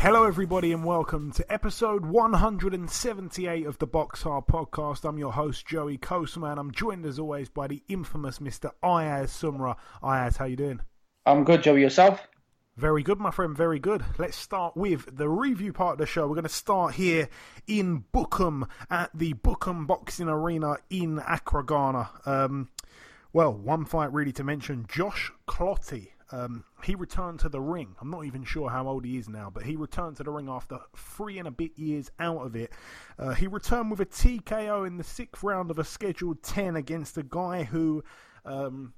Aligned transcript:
Hello, 0.00 0.24
everybody, 0.24 0.72
and 0.72 0.82
welcome 0.82 1.30
to 1.32 1.52
episode 1.52 2.06
178 2.06 3.66
of 3.66 3.76
the 3.76 3.86
Box 3.86 4.22
Hard 4.22 4.46
Podcast. 4.46 5.06
I'm 5.06 5.18
your 5.18 5.34
host, 5.34 5.66
Joey 5.66 5.98
Coastman. 5.98 6.58
I'm 6.58 6.70
joined, 6.72 7.04
as 7.04 7.18
always, 7.18 7.50
by 7.50 7.66
the 7.66 7.82
infamous 7.86 8.38
Mr. 8.38 8.70
Ayaz 8.82 9.30
Sumra. 9.30 9.76
Ayaz, 10.02 10.38
how 10.38 10.46
you 10.46 10.56
doing? 10.56 10.80
I'm 11.26 11.44
good, 11.44 11.62
Joey. 11.62 11.82
Yourself? 11.82 12.26
Very 12.78 13.02
good, 13.02 13.20
my 13.20 13.30
friend. 13.30 13.54
Very 13.54 13.78
good. 13.78 14.02
Let's 14.16 14.38
start 14.38 14.74
with 14.74 15.18
the 15.18 15.28
review 15.28 15.74
part 15.74 15.92
of 15.92 15.98
the 15.98 16.06
show. 16.06 16.22
We're 16.26 16.34
going 16.34 16.44
to 16.44 16.48
start 16.48 16.94
here 16.94 17.28
in 17.66 18.06
Bukom 18.14 18.70
at 18.88 19.10
the 19.12 19.34
Bukom 19.34 19.86
Boxing 19.86 20.28
Arena 20.28 20.76
in 20.88 21.18
Accra, 21.28 21.66
Ghana. 21.66 22.08
Um, 22.24 22.70
well, 23.34 23.52
one 23.52 23.84
fight 23.84 24.14
really 24.14 24.32
to 24.32 24.44
mention: 24.44 24.86
Josh 24.88 25.30
Clottey. 25.46 26.12
Um, 26.32 26.64
he 26.84 26.94
returned 26.94 27.40
to 27.40 27.48
the 27.48 27.60
ring. 27.60 27.96
I'm 28.00 28.10
not 28.10 28.24
even 28.24 28.44
sure 28.44 28.70
how 28.70 28.86
old 28.86 29.04
he 29.04 29.18
is 29.18 29.28
now, 29.28 29.50
but 29.52 29.64
he 29.64 29.76
returned 29.76 30.16
to 30.18 30.22
the 30.22 30.30
ring 30.30 30.48
after 30.48 30.78
three 30.96 31.38
and 31.38 31.48
a 31.48 31.50
bit 31.50 31.72
years 31.76 32.10
out 32.18 32.46
of 32.46 32.54
it. 32.54 32.72
Uh, 33.18 33.34
he 33.34 33.46
returned 33.46 33.90
with 33.90 34.00
a 34.00 34.06
TKO 34.06 34.86
in 34.86 34.96
the 34.96 35.04
sixth 35.04 35.42
round 35.42 35.70
of 35.70 35.78
a 35.78 35.84
scheduled 35.84 36.42
10 36.42 36.76
against 36.76 37.18
a 37.18 37.22
guy 37.22 37.64
who. 37.64 38.04
Um, 38.44 38.94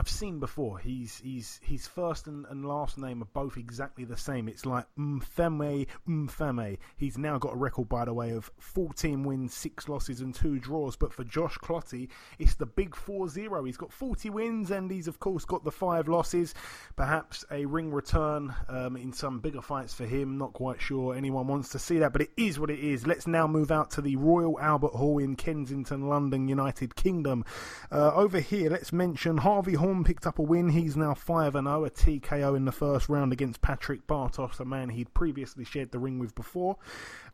I've 0.00 0.08
seen 0.08 0.38
before. 0.40 0.78
He's 0.78 1.20
he's 1.22 1.60
his 1.62 1.86
first 1.86 2.26
and, 2.26 2.46
and 2.48 2.64
last 2.64 2.96
name 2.96 3.20
are 3.20 3.28
both 3.34 3.58
exactly 3.58 4.06
the 4.06 4.16
same. 4.16 4.48
It's 4.48 4.64
like 4.64 4.86
Mfeme 4.98 5.86
Mfeme. 6.08 6.78
He's 6.96 7.18
now 7.18 7.36
got 7.36 7.52
a 7.52 7.58
record, 7.58 7.90
by 7.90 8.06
the 8.06 8.14
way, 8.14 8.30
of 8.30 8.50
14 8.56 9.24
wins, 9.24 9.52
six 9.52 9.90
losses, 9.90 10.22
and 10.22 10.34
two 10.34 10.58
draws. 10.58 10.96
But 10.96 11.12
for 11.12 11.22
Josh 11.24 11.58
Clottey, 11.58 12.08
it's 12.38 12.54
the 12.54 12.64
big 12.64 12.92
4-0. 12.92 13.66
He's 13.66 13.76
got 13.76 13.92
40 13.92 14.30
wins, 14.30 14.70
and 14.70 14.90
he's 14.90 15.06
of 15.06 15.20
course 15.20 15.44
got 15.44 15.64
the 15.64 15.70
five 15.70 16.08
losses. 16.08 16.54
Perhaps 16.96 17.44
a 17.50 17.66
ring 17.66 17.92
return 17.92 18.54
um, 18.68 18.96
in 18.96 19.12
some 19.12 19.40
bigger 19.40 19.60
fights 19.60 19.92
for 19.92 20.06
him. 20.06 20.38
Not 20.38 20.54
quite 20.54 20.80
sure 20.80 21.14
anyone 21.14 21.46
wants 21.46 21.68
to 21.72 21.78
see 21.78 21.98
that, 21.98 22.14
but 22.14 22.22
it 22.22 22.30
is 22.38 22.58
what 22.58 22.70
it 22.70 22.80
is. 22.80 23.06
Let's 23.06 23.26
now 23.26 23.46
move 23.46 23.70
out 23.70 23.90
to 23.90 24.00
the 24.00 24.16
Royal 24.16 24.58
Albert 24.60 24.94
Hall 24.94 25.18
in 25.18 25.36
Kensington, 25.36 26.08
London, 26.08 26.48
United 26.48 26.96
Kingdom. 26.96 27.44
Uh, 27.92 28.14
over 28.14 28.40
here, 28.40 28.70
let's 28.70 28.94
mention 28.94 29.36
Harvey 29.36 29.74
Horn 29.74 29.89
picked 30.04 30.26
up 30.26 30.38
a 30.38 30.42
win. 30.42 30.70
He's 30.70 30.96
now 30.96 31.14
5 31.14 31.52
0, 31.52 31.84
a 31.84 31.90
TKO 31.90 32.56
in 32.56 32.64
the 32.64 32.72
first 32.72 33.08
round 33.08 33.32
against 33.32 33.62
Patrick 33.62 34.06
Bartos, 34.06 34.60
a 34.60 34.64
man 34.64 34.90
he'd 34.90 35.12
previously 35.14 35.64
shared 35.64 35.92
the 35.92 35.98
ring 35.98 36.18
with 36.18 36.34
before. 36.34 36.76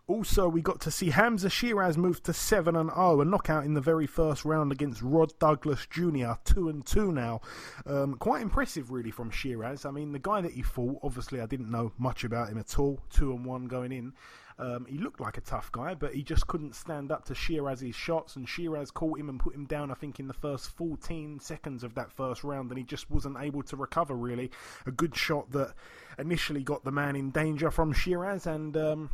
Also, 0.08 0.48
we 0.48 0.62
got 0.62 0.80
to 0.80 0.90
see 0.90 1.10
Hamza 1.10 1.50
Shiraz 1.50 1.98
move 1.98 2.22
to 2.22 2.32
7 2.32 2.76
and 2.76 2.90
0, 2.90 3.22
a 3.22 3.24
knockout 3.24 3.64
in 3.64 3.74
the 3.74 3.80
very 3.80 4.06
first 4.06 4.44
round 4.44 4.70
against 4.70 5.02
Rod 5.02 5.36
Douglas 5.40 5.84
Jr., 5.90 6.34
2 6.44 6.68
and 6.68 6.86
2 6.86 7.10
now. 7.10 7.40
Um, 7.86 8.14
quite 8.14 8.40
impressive, 8.40 8.92
really, 8.92 9.10
from 9.10 9.30
Shiraz. 9.30 9.84
I 9.84 9.90
mean, 9.90 10.12
the 10.12 10.20
guy 10.20 10.40
that 10.42 10.52
he 10.52 10.62
fought, 10.62 11.00
obviously, 11.02 11.40
I 11.40 11.46
didn't 11.46 11.72
know 11.72 11.90
much 11.98 12.22
about 12.22 12.50
him 12.50 12.58
at 12.58 12.78
all, 12.78 13.00
2 13.10 13.32
and 13.32 13.44
1 13.44 13.66
going 13.66 13.90
in. 13.90 14.12
Um, 14.60 14.86
he 14.88 14.96
looked 14.96 15.20
like 15.20 15.38
a 15.38 15.40
tough 15.40 15.72
guy, 15.72 15.94
but 15.94 16.14
he 16.14 16.22
just 16.22 16.46
couldn't 16.46 16.76
stand 16.76 17.10
up 17.10 17.24
to 17.24 17.34
Shiraz's 17.34 17.96
shots, 17.96 18.36
and 18.36 18.48
Shiraz 18.48 18.92
caught 18.92 19.18
him 19.18 19.28
and 19.28 19.40
put 19.40 19.56
him 19.56 19.66
down, 19.66 19.90
I 19.90 19.94
think, 19.94 20.20
in 20.20 20.28
the 20.28 20.34
first 20.34 20.68
14 20.76 21.40
seconds 21.40 21.82
of 21.82 21.96
that 21.96 22.12
first 22.12 22.44
round, 22.44 22.70
and 22.70 22.78
he 22.78 22.84
just 22.84 23.10
wasn't 23.10 23.38
able 23.40 23.64
to 23.64 23.76
recover, 23.76 24.14
really. 24.14 24.52
A 24.86 24.92
good 24.92 25.16
shot 25.16 25.50
that 25.50 25.74
initially 26.16 26.62
got 26.62 26.84
the 26.84 26.92
man 26.92 27.16
in 27.16 27.30
danger 27.30 27.72
from 27.72 27.92
Shiraz, 27.92 28.46
and. 28.46 28.76
Um, 28.76 29.10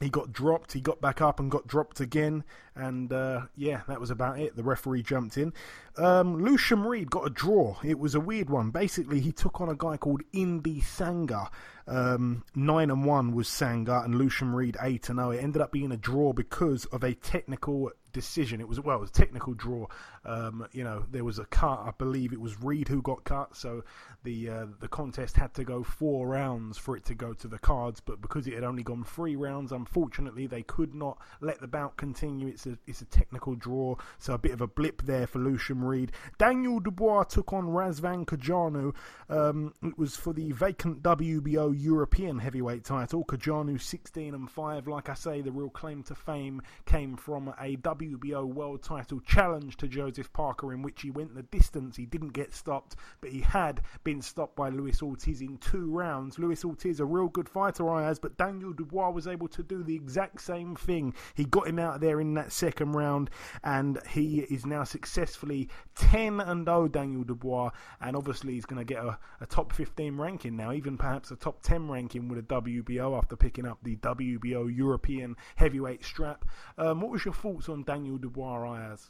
he 0.00 0.08
got 0.08 0.32
dropped, 0.32 0.72
he 0.72 0.80
got 0.80 1.00
back 1.00 1.20
up 1.20 1.38
and 1.38 1.50
got 1.50 1.66
dropped 1.66 2.00
again, 2.00 2.42
and 2.74 3.12
uh, 3.12 3.42
yeah, 3.54 3.82
that 3.86 4.00
was 4.00 4.10
about 4.10 4.40
it. 4.40 4.56
The 4.56 4.62
referee 4.62 5.02
jumped 5.02 5.36
in. 5.36 5.52
Um, 5.98 6.42
Lucien 6.42 6.82
Reid 6.84 7.10
got 7.10 7.26
a 7.26 7.30
draw. 7.30 7.76
It 7.84 7.98
was 7.98 8.14
a 8.14 8.20
weird 8.20 8.48
one. 8.48 8.70
Basically, 8.70 9.20
he 9.20 9.30
took 9.30 9.60
on 9.60 9.68
a 9.68 9.74
guy 9.74 9.98
called 9.98 10.22
Indy 10.32 10.80
Sanga. 10.80 11.50
Um, 11.86 12.44
nine 12.54 12.90
and 12.90 13.04
one 13.04 13.34
was 13.34 13.48
Sanga, 13.48 14.00
and 14.02 14.14
Lucien 14.14 14.54
Reid 14.54 14.78
eight 14.80 15.10
and 15.10 15.18
zero. 15.18 15.32
It 15.32 15.42
ended 15.42 15.60
up 15.60 15.72
being 15.72 15.92
a 15.92 15.98
draw 15.98 16.32
because 16.32 16.86
of 16.86 17.04
a 17.04 17.12
technical 17.12 17.90
decision. 18.12 18.60
It 18.60 18.68
was 18.68 18.80
well, 18.80 18.96
it 18.96 19.00
was 19.00 19.10
a 19.10 19.14
technical 19.14 19.54
draw. 19.54 19.86
Um, 20.24 20.66
you 20.72 20.84
know, 20.84 21.04
there 21.10 21.24
was 21.24 21.38
a 21.38 21.44
cut. 21.46 21.80
I 21.80 21.92
believe 21.96 22.32
it 22.32 22.40
was 22.40 22.60
Reid 22.62 22.88
who 22.88 23.02
got 23.02 23.24
cut, 23.24 23.56
so 23.56 23.84
the 24.22 24.48
uh, 24.48 24.66
the 24.80 24.88
contest 24.88 25.36
had 25.36 25.54
to 25.54 25.64
go 25.64 25.82
four 25.82 26.28
rounds 26.28 26.78
for 26.78 26.96
it 26.96 27.04
to 27.06 27.14
go 27.14 27.32
to 27.34 27.48
the 27.48 27.58
cards. 27.58 28.00
But 28.00 28.20
because 28.20 28.46
it 28.46 28.54
had 28.54 28.64
only 28.64 28.82
gone 28.82 29.04
three 29.04 29.36
rounds, 29.36 29.72
unfortunately, 29.72 30.46
they 30.46 30.62
could 30.62 30.94
not 30.94 31.18
let 31.40 31.60
the 31.60 31.68
bout 31.68 31.96
continue. 31.96 32.48
It's 32.48 32.66
a 32.66 32.78
it's 32.86 33.00
a 33.00 33.06
technical 33.06 33.54
draw, 33.54 33.96
so 34.18 34.34
a 34.34 34.38
bit 34.38 34.52
of 34.52 34.60
a 34.60 34.66
blip 34.66 35.02
there 35.02 35.26
for 35.26 35.38
Lucien 35.38 35.82
Reid. 35.82 36.12
Daniel 36.38 36.80
Dubois 36.80 37.24
took 37.24 37.52
on 37.52 37.66
Razvan 37.66 38.26
Cojanu. 38.26 38.94
Um, 39.28 39.74
it 39.82 39.98
was 39.98 40.16
for 40.16 40.32
the 40.32 40.52
vacant 40.52 41.02
WBO 41.02 41.74
European 41.76 42.38
heavyweight 42.38 42.84
title. 42.84 43.24
Cojanu 43.24 43.80
16 43.80 44.34
and 44.34 44.50
five. 44.50 44.86
Like 44.86 45.08
I 45.08 45.14
say, 45.14 45.40
the 45.40 45.52
real 45.52 45.70
claim 45.70 46.02
to 46.04 46.14
fame 46.14 46.62
came 46.84 47.16
from 47.16 47.54
a 47.60 47.76
WBO 48.00 48.46
world 48.46 48.82
title 48.82 49.20
challenge 49.20 49.76
to 49.76 49.86
Joseph 49.86 50.32
Parker, 50.32 50.72
in 50.72 50.80
which 50.80 51.02
he 51.02 51.10
went 51.10 51.34
the 51.34 51.42
distance. 51.42 51.96
He 51.96 52.06
didn't 52.06 52.32
get 52.32 52.54
stopped, 52.54 52.96
but 53.20 53.30
he 53.30 53.40
had 53.40 53.82
been 54.04 54.22
stopped 54.22 54.56
by 54.56 54.70
Luis 54.70 55.02
Ortiz 55.02 55.42
in 55.42 55.58
two 55.58 55.90
rounds. 55.90 56.38
Luis 56.38 56.64
Ortiz, 56.64 57.00
a 57.00 57.04
real 57.04 57.28
good 57.28 57.48
fighter, 57.48 57.88
Ayaz, 57.90 58.18
but 58.18 58.38
Daniel 58.38 58.72
Dubois 58.72 59.10
was 59.10 59.26
able 59.26 59.48
to 59.48 59.62
do 59.62 59.82
the 59.82 59.94
exact 59.94 60.40
same 60.40 60.74
thing. 60.76 61.12
He 61.34 61.44
got 61.44 61.68
him 61.68 61.78
out 61.78 62.00
there 62.00 62.20
in 62.20 62.32
that 62.34 62.52
second 62.52 62.92
round, 62.92 63.28
and 63.64 63.98
he 64.08 64.40
is 64.40 64.64
now 64.64 64.84
successfully 64.84 65.68
10 65.96 66.40
and 66.40 66.66
0, 66.66 66.88
Daniel 66.88 67.24
Dubois, 67.24 67.70
and 68.00 68.16
obviously 68.16 68.54
he's 68.54 68.66
going 68.66 68.84
to 68.84 68.94
get 68.94 69.04
a, 69.04 69.18
a 69.42 69.46
top 69.46 69.72
15 69.72 70.16
ranking 70.16 70.56
now, 70.56 70.72
even 70.72 70.96
perhaps 70.96 71.30
a 71.30 71.36
top 71.36 71.62
10 71.62 71.90
ranking 71.90 72.28
with 72.28 72.38
a 72.38 72.42
WBO 72.42 73.16
after 73.16 73.36
picking 73.36 73.66
up 73.66 73.78
the 73.82 73.96
WBO 73.96 74.74
European 74.74 75.36
heavyweight 75.56 76.02
strap. 76.02 76.46
Um, 76.78 77.02
what 77.02 77.10
was 77.10 77.26
your 77.26 77.34
thoughts 77.34 77.68
on 77.68 77.84
Daniel 77.90 78.18
Dubois, 78.18 78.62
Ayaz? 78.62 79.08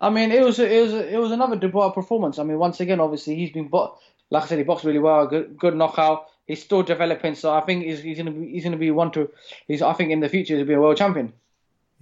I 0.00 0.10
mean, 0.10 0.32
it 0.32 0.44
was 0.44 0.58
it 0.58 0.82
was 0.82 0.94
it 0.94 1.20
was 1.20 1.30
another 1.30 1.54
Dubois 1.54 1.90
performance. 1.90 2.40
I 2.40 2.42
mean, 2.42 2.58
once 2.58 2.80
again, 2.80 2.98
obviously 2.98 3.36
he's 3.36 3.52
been 3.52 3.68
bo- 3.68 3.98
like 4.30 4.44
I 4.44 4.46
said, 4.46 4.58
he 4.58 4.64
boxed 4.64 4.84
really 4.84 4.98
well, 4.98 5.26
good 5.28 5.56
good 5.56 5.76
knockout. 5.76 6.26
He's 6.46 6.60
still 6.60 6.82
developing, 6.82 7.36
so 7.36 7.54
I 7.54 7.60
think 7.60 7.84
he's, 7.84 8.02
he's 8.02 8.18
gonna 8.18 8.32
be 8.32 8.48
he's 8.48 8.64
gonna 8.64 8.76
be 8.76 8.90
one 8.90 9.12
to 9.12 9.30
he's 9.68 9.82
I 9.82 9.92
think 9.92 10.10
in 10.10 10.18
the 10.18 10.28
future 10.28 10.56
he'll 10.56 10.66
be 10.66 10.74
a 10.74 10.80
world 10.80 10.96
champion. 10.96 11.32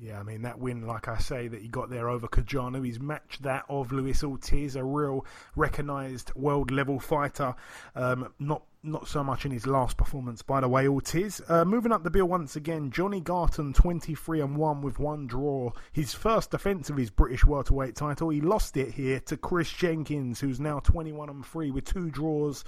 Yeah, 0.01 0.21
I 0.21 0.23
mean 0.23 0.43
that 0.43 0.61
win, 0.61 0.87
like 0.87 1.09
I 1.09 1.19
say, 1.19 1.49
that 1.49 1.61
he 1.61 1.67
got 1.67 1.91
there 1.91 2.09
over 2.09 2.29
Cojanu, 2.29 2.85
he's 2.85 3.01
matched 3.01 3.43
that 3.43 3.65
of 3.69 3.91
Luis 3.91 4.23
Ortiz, 4.23 4.77
a 4.77 4.85
real 4.85 5.27
recognised 5.57 6.33
world 6.37 6.71
level 6.71 7.01
fighter. 7.01 7.57
Um, 7.97 8.33
not 8.39 8.63
not 8.85 9.09
so 9.09 9.25
much 9.25 9.45
in 9.45 9.51
his 9.51 9.67
last 9.67 9.97
performance, 9.97 10.41
by 10.41 10.61
the 10.61 10.69
way, 10.69 10.87
Ortiz. 10.87 11.43
Uh, 11.49 11.65
moving 11.65 11.91
up 11.91 12.05
the 12.05 12.11
bill 12.11 12.27
once 12.27 12.55
again, 12.55 12.93
Johnny 12.93 13.21
Garton, 13.21 13.73
23 13.73 14.41
and 14.41 14.57
1 14.57 14.83
with 14.83 15.01
one 15.01 15.27
draw. 15.27 15.73
His 15.91 16.15
first 16.15 16.53
defence 16.53 16.89
of 16.89 16.97
his 16.97 17.11
British 17.11 17.45
welterweight 17.45 17.97
title. 17.97 18.29
He 18.29 18.41
lost 18.41 18.77
it 18.77 18.95
here 18.95 19.19
to 19.21 19.37
Chris 19.37 19.73
Jenkins, 19.73 20.39
who's 20.39 20.61
now 20.61 20.79
21 20.79 21.29
and 21.29 21.45
3 21.45 21.73
with 21.73 21.87
two 21.87 22.09
draws. 22.09 22.65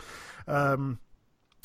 Um, 0.48 0.98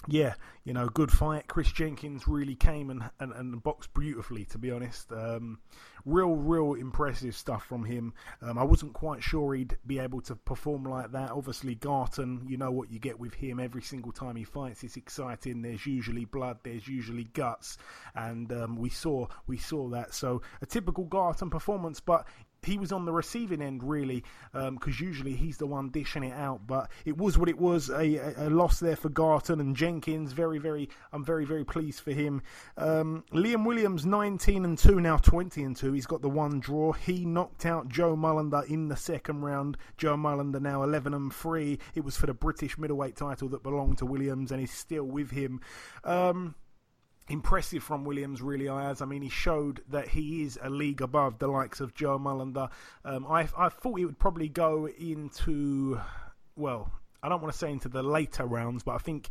yeah, 0.08 0.36
you 0.64 0.74
know, 0.74 0.88
good 0.88 1.12
fight. 1.12 1.48
Chris 1.48 1.72
Jenkins 1.72 2.28
really 2.28 2.56
came 2.56 2.90
and, 2.90 3.04
and, 3.20 3.32
and 3.34 3.64
boxed 3.64 3.94
beautifully, 3.94 4.46
to 4.46 4.58
be 4.58 4.72
honest. 4.72 5.12
Um, 5.12 5.60
real, 6.06 6.36
real 6.36 6.74
impressive 6.74 7.36
stuff 7.36 7.66
from 7.66 7.84
him. 7.84 8.14
Um, 8.42 8.58
I 8.58 8.64
wasn't 8.64 8.94
quite 8.94 9.24
sure 9.24 9.54
he'd 9.54 9.78
be 9.86 10.00
able 10.00 10.22
to 10.22 10.36
perform 10.36 10.84
like 10.84 11.12
that. 11.12 11.32
Obviously, 11.32 11.76
Garton, 11.76 12.46
you 12.48 12.58
know 12.58 12.72
what 12.72 12.92
you 12.92 13.00
get 13.00 13.20
with 13.20 13.34
him 13.34 13.60
every 13.60 13.82
single 13.82 14.12
time 14.12 14.36
he 14.36 14.44
fights. 14.44 14.84
It's 14.84 14.98
exciting. 14.98 15.62
There's 15.62 15.86
usually 15.86 16.26
blood. 16.26 16.60
There's 16.64 16.88
usually 16.88 17.26
guts, 17.26 17.78
and 18.16 18.52
um, 18.52 18.76
we 18.76 18.90
saw 18.90 19.28
we 19.48 19.58
saw 19.58 19.90
that. 19.90 20.14
So 20.14 20.42
a 20.62 20.66
typical 20.66 21.06
Garton 21.06 21.50
performance, 21.50 22.00
but 22.00 22.28
he 22.66 22.78
was 22.78 22.92
on 22.92 23.06
the 23.06 23.12
receiving 23.12 23.62
end 23.62 23.84
really, 23.84 24.24
because 24.52 25.00
um, 25.00 25.06
usually 25.06 25.36
he's 25.36 25.58
the 25.58 25.68
one 25.68 25.90
dishing 25.90 26.24
it 26.24 26.34
out. 26.34 26.68
But 26.68 26.90
it 27.06 27.18
was 27.18 27.38
what 27.38 27.50
it 27.50 27.58
was. 27.58 27.90
A, 27.90 28.36
a, 28.38 28.50
loss 28.50 28.80
there 28.80 28.96
for 28.96 29.10
Garton 29.10 29.60
and 29.60 29.76
Jenkins. 29.76 30.32
Very, 30.32 30.60
very. 30.60 30.90
I'm 31.12 31.24
very, 31.24 31.46
very 31.46 31.66
pleased 31.66 32.02
for 32.02 32.12
him. 32.12 32.42
Um, 32.78 33.24
Liam 33.32 33.66
Williams, 33.66 34.06
19 34.06 34.66
and 34.66 34.78
two, 34.78 35.00
now 35.00 35.18
20 35.18 35.64
and 35.64 35.76
two. 35.76 35.94
He's 35.94 36.06
got 36.06 36.22
the 36.22 36.30
one 36.30 36.60
draw. 36.60 36.94
He 36.94 37.26
knocked 37.26 37.66
out 37.66 37.90
Joe 37.90 38.16
Mullender 38.16 38.66
in 38.68 38.88
the 38.88 38.96
second 38.96 39.42
round. 39.42 39.78
Joe 39.98 40.16
Mullender 40.16 40.62
now 40.62 40.84
11 40.84 41.14
and 41.14 41.34
three. 41.34 41.80
It 41.94 42.04
was 42.04 42.18
for 42.18 42.26
the 42.26 42.34
British 42.34 42.78
middleweight 42.78 43.16
title 43.16 43.50
that 43.50 43.64
belonged 43.64 44.00
to 44.00 44.06
Williams, 44.06 44.52
and 44.52 44.60
he's 44.60 44.74
still 44.74 45.06
with 45.06 45.32
him. 45.32 45.62
Um, 46.04 46.56
impressive 47.28 47.84
from 47.84 48.06
Williams, 48.06 48.42
really, 48.42 48.68
Ayaz. 48.68 49.02
I 49.02 49.06
mean, 49.06 49.22
he 49.22 49.30
showed 49.30 49.82
that 49.90 50.10
he 50.10 50.44
is 50.44 50.60
a 50.62 50.70
league 50.70 51.02
above 51.02 51.40
the 51.40 51.48
likes 51.48 51.80
of 51.80 51.94
Joe 51.94 52.20
Mullender. 52.20 52.70
Um, 53.04 53.26
I, 53.28 53.48
I 53.58 53.70
thought 53.70 53.98
he 53.98 54.06
would 54.06 54.20
probably 54.20 54.50
go 54.50 54.88
into, 54.88 56.00
well, 56.56 56.92
I 57.24 57.30
don't 57.30 57.42
want 57.42 57.54
to 57.54 57.58
say 57.58 57.72
into 57.72 57.90
the 57.90 58.04
later 58.04 58.46
rounds, 58.46 58.84
but 58.84 58.94
I 58.94 59.00
think 59.00 59.30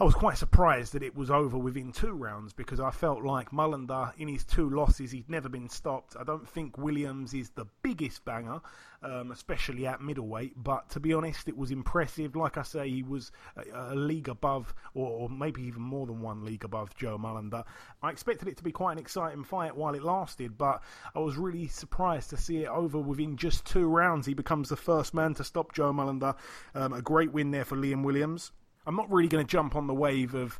I 0.00 0.02
was 0.02 0.14
quite 0.14 0.36
surprised 0.36 0.92
that 0.94 1.04
it 1.04 1.14
was 1.14 1.30
over 1.30 1.56
within 1.56 1.92
two 1.92 2.10
rounds 2.10 2.52
because 2.52 2.80
I 2.80 2.90
felt 2.90 3.22
like 3.22 3.52
Mullender, 3.52 4.12
in 4.18 4.26
his 4.26 4.42
two 4.42 4.68
losses, 4.68 5.12
he'd 5.12 5.30
never 5.30 5.48
been 5.48 5.68
stopped. 5.68 6.16
I 6.18 6.24
don't 6.24 6.48
think 6.48 6.76
Williams 6.76 7.32
is 7.32 7.50
the 7.50 7.66
biggest 7.80 8.24
banger, 8.24 8.60
um, 9.04 9.30
especially 9.30 9.86
at 9.86 10.00
middleweight, 10.00 10.54
but 10.56 10.90
to 10.90 11.00
be 11.00 11.14
honest, 11.14 11.46
it 11.46 11.56
was 11.56 11.70
impressive. 11.70 12.34
Like 12.34 12.58
I 12.58 12.62
say, 12.62 12.90
he 12.90 13.04
was 13.04 13.30
a, 13.56 13.92
a 13.92 13.94
league 13.94 14.28
above, 14.28 14.74
or, 14.94 15.08
or, 15.08 15.28
maybe 15.28 15.62
even 15.62 15.82
more 15.82 16.06
than 16.06 16.20
one 16.20 16.44
league 16.44 16.64
above 16.64 16.96
Joe 16.96 17.16
Mullender. 17.16 17.62
I 18.02 18.10
expected 18.10 18.48
it 18.48 18.56
to 18.56 18.64
be 18.64 18.72
quite 18.72 18.94
an 18.94 18.98
exciting 18.98 19.44
fight 19.44 19.76
while 19.76 19.94
it 19.94 20.02
lasted, 20.02 20.58
but 20.58 20.82
I 21.14 21.20
was 21.20 21.36
really 21.36 21.68
surprised 21.68 22.30
to 22.30 22.36
see 22.36 22.64
it 22.64 22.68
over 22.68 22.98
within 22.98 23.36
just 23.36 23.64
two 23.64 23.86
rounds. 23.86 24.26
He 24.26 24.34
becomes 24.34 24.70
the 24.70 24.76
first 24.76 25.14
man 25.14 25.34
to 25.34 25.44
stop 25.44 25.72
Joe 25.72 25.92
Mullender. 25.92 26.34
Um, 26.74 26.92
a 26.92 27.00
great 27.00 27.30
win 27.30 27.52
there 27.52 27.64
for 27.64 27.76
Liam 27.76 28.02
Williams. 28.02 28.50
I'm 28.86 28.96
not 28.96 29.10
really 29.10 29.28
going 29.28 29.44
to 29.44 29.50
jump 29.50 29.76
on 29.76 29.86
the 29.86 29.94
wave 29.94 30.34
of 30.34 30.58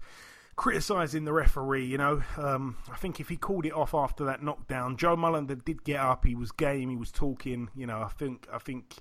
criticising 0.56 1.24
the 1.24 1.32
referee. 1.32 1.86
You 1.86 1.98
know, 1.98 2.22
um, 2.36 2.76
I 2.90 2.96
think 2.96 3.20
if 3.20 3.28
he 3.28 3.36
called 3.36 3.66
it 3.66 3.72
off 3.72 3.94
after 3.94 4.24
that 4.24 4.42
knockdown, 4.42 4.96
Joe 4.96 5.16
Mullender 5.16 5.62
did 5.64 5.84
get 5.84 6.00
up. 6.00 6.24
He 6.24 6.34
was 6.34 6.52
game. 6.52 6.90
He 6.90 6.96
was 6.96 7.10
talking. 7.10 7.68
You 7.74 7.86
know, 7.86 8.00
I 8.02 8.08
think 8.08 8.46
I 8.52 8.58
think 8.58 8.96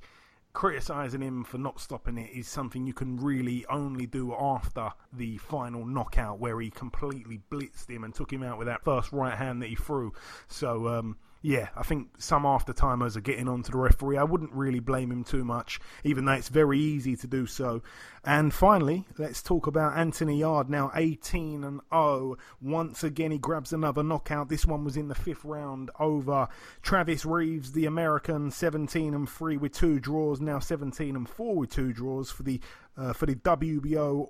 criticising 0.53 1.21
him 1.21 1.43
for 1.43 1.57
not 1.57 1.79
stopping 1.79 2.17
it 2.17 2.29
is 2.31 2.47
something 2.47 2.85
you 2.85 2.93
can 2.93 3.17
really 3.17 3.65
only 3.67 4.05
do 4.05 4.33
after 4.33 4.91
the 5.11 5.37
final 5.37 5.85
knockout, 5.85 6.39
where 6.39 6.59
he 6.59 6.69
completely 6.69 7.41
blitzed 7.49 7.89
him 7.89 8.03
and 8.03 8.13
took 8.13 8.31
him 8.31 8.43
out 8.43 8.57
with 8.57 8.67
that 8.67 8.83
first 8.83 9.11
right 9.11 9.37
hand 9.37 9.61
that 9.61 9.69
he 9.69 9.75
threw. 9.75 10.13
So. 10.47 10.87
Um, 10.87 11.17
yeah, 11.45 11.67
I 11.75 11.83
think 11.83 12.07
some 12.19 12.45
after 12.45 12.71
timers 12.71 13.17
are 13.17 13.21
getting 13.21 13.49
onto 13.49 13.73
the 13.73 13.77
referee. 13.77 14.17
I 14.17 14.23
wouldn't 14.23 14.53
really 14.53 14.79
blame 14.79 15.11
him 15.11 15.25
too 15.25 15.43
much, 15.43 15.77
even 16.05 16.23
though 16.23 16.31
it's 16.31 16.47
very 16.47 16.79
easy 16.79 17.17
to 17.17 17.27
do 17.27 17.45
so. 17.45 17.81
And 18.23 18.53
finally, 18.53 19.05
let's 19.17 19.43
talk 19.43 19.67
about 19.67 19.97
Anthony 19.97 20.39
Yarde 20.39 20.69
now 20.69 20.89
18 20.95 21.65
and 21.65 21.81
0. 21.93 22.37
Once 22.61 23.03
again, 23.03 23.31
he 23.31 23.37
grabs 23.37 23.73
another 23.73 24.03
knockout. 24.03 24.47
This 24.47 24.65
one 24.65 24.85
was 24.85 24.95
in 24.95 25.09
the 25.09 25.15
fifth 25.15 25.43
round 25.43 25.91
over 25.99 26.47
Travis 26.81 27.25
Reeves, 27.25 27.73
the 27.73 27.87
American, 27.87 28.49
17 28.49 29.13
and 29.13 29.27
3 29.27 29.57
with 29.57 29.73
two 29.73 29.99
draws, 29.99 30.39
now 30.39 30.59
17 30.59 31.13
and 31.13 31.27
4 31.27 31.55
with 31.57 31.71
two 31.71 31.91
draws 31.91 32.31
for 32.31 32.43
the 32.43 32.61
uh, 32.95 33.11
for 33.11 33.25
the 33.25 33.35
WBO 33.35 34.29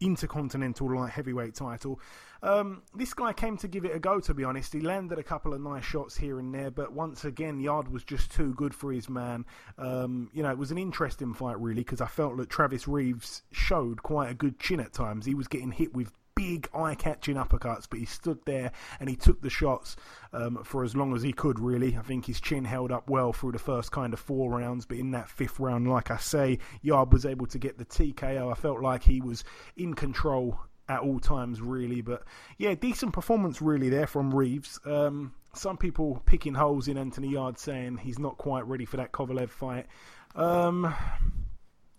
Intercontinental 0.00 0.94
Light 0.94 1.10
Heavyweight 1.10 1.54
title. 1.54 2.00
Um, 2.42 2.82
this 2.94 3.12
guy 3.12 3.32
came 3.32 3.56
to 3.58 3.68
give 3.68 3.84
it 3.84 3.94
a 3.94 3.98
go, 3.98 4.18
to 4.20 4.32
be 4.32 4.44
honest. 4.44 4.72
He 4.72 4.80
landed 4.80 5.18
a 5.18 5.22
couple 5.22 5.52
of 5.52 5.60
nice 5.60 5.84
shots 5.84 6.16
here 6.16 6.38
and 6.38 6.54
there, 6.54 6.70
but 6.70 6.92
once 6.92 7.24
again, 7.24 7.60
Yarde 7.60 7.88
was 7.88 8.02
just 8.02 8.32
too 8.32 8.54
good 8.54 8.74
for 8.74 8.92
his 8.92 9.08
man. 9.08 9.44
Um, 9.76 10.30
you 10.32 10.42
know, 10.42 10.50
it 10.50 10.58
was 10.58 10.70
an 10.70 10.78
interesting 10.78 11.34
fight, 11.34 11.60
really, 11.60 11.82
because 11.82 12.00
I 12.00 12.06
felt 12.06 12.36
that 12.38 12.48
Travis 12.48 12.88
Reeves 12.88 13.42
showed 13.52 14.02
quite 14.02 14.30
a 14.30 14.34
good 14.34 14.58
chin 14.58 14.80
at 14.80 14.92
times. 14.92 15.26
He 15.26 15.34
was 15.34 15.48
getting 15.48 15.72
hit 15.72 15.94
with 15.94 16.12
big 16.34 16.68
eye 16.74 16.94
catching 16.94 17.36
uppercuts, 17.36 17.86
but 17.88 17.98
he 17.98 18.06
stood 18.06 18.38
there 18.46 18.72
and 18.98 19.08
he 19.08 19.16
took 19.16 19.40
the 19.42 19.50
shots 19.50 19.96
um, 20.32 20.62
for 20.64 20.84
as 20.84 20.96
long 20.96 21.14
as 21.14 21.22
he 21.22 21.32
could, 21.32 21.58
really. 21.58 21.96
I 21.96 22.02
think 22.02 22.26
his 22.26 22.40
chin 22.40 22.64
held 22.64 22.92
up 22.92 23.08
well 23.08 23.32
through 23.32 23.52
the 23.52 23.58
first 23.58 23.92
kind 23.92 24.12
of 24.12 24.20
four 24.20 24.50
rounds, 24.50 24.86
but 24.86 24.98
in 24.98 25.10
that 25.12 25.28
fifth 25.28 25.60
round, 25.60 25.88
like 25.88 26.10
I 26.10 26.16
say, 26.16 26.58
Yarde 26.82 27.12
was 27.12 27.26
able 27.26 27.46
to 27.46 27.58
get 27.58 27.78
the 27.78 27.84
TKO. 27.84 28.50
I 28.50 28.54
felt 28.54 28.80
like 28.80 29.02
he 29.02 29.20
was 29.20 29.44
in 29.76 29.94
control 29.94 30.58
at 30.88 31.00
all 31.00 31.20
times, 31.20 31.60
really. 31.60 32.00
But 32.00 32.24
yeah, 32.58 32.74
decent 32.74 33.12
performance, 33.12 33.62
really, 33.62 33.88
there 33.88 34.06
from 34.06 34.34
Reeves. 34.34 34.80
Um, 34.84 35.32
some 35.54 35.76
people 35.76 36.22
picking 36.26 36.54
holes 36.54 36.88
in 36.88 36.98
Anthony 36.98 37.30
Yarde 37.30 37.58
saying 37.58 37.98
he's 37.98 38.18
not 38.18 38.38
quite 38.38 38.66
ready 38.66 38.84
for 38.84 38.96
that 38.98 39.12
Kovalev 39.12 39.50
fight. 39.50 39.86
Um, 40.34 40.94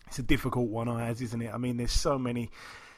it's 0.07 0.19
a 0.19 0.23
difficult 0.23 0.69
one, 0.69 0.89
Ayaz 0.89 1.21
isn't 1.21 1.41
it? 1.41 1.53
I 1.53 1.57
mean, 1.57 1.77
there's 1.77 1.91
so 1.91 2.19
many 2.19 2.49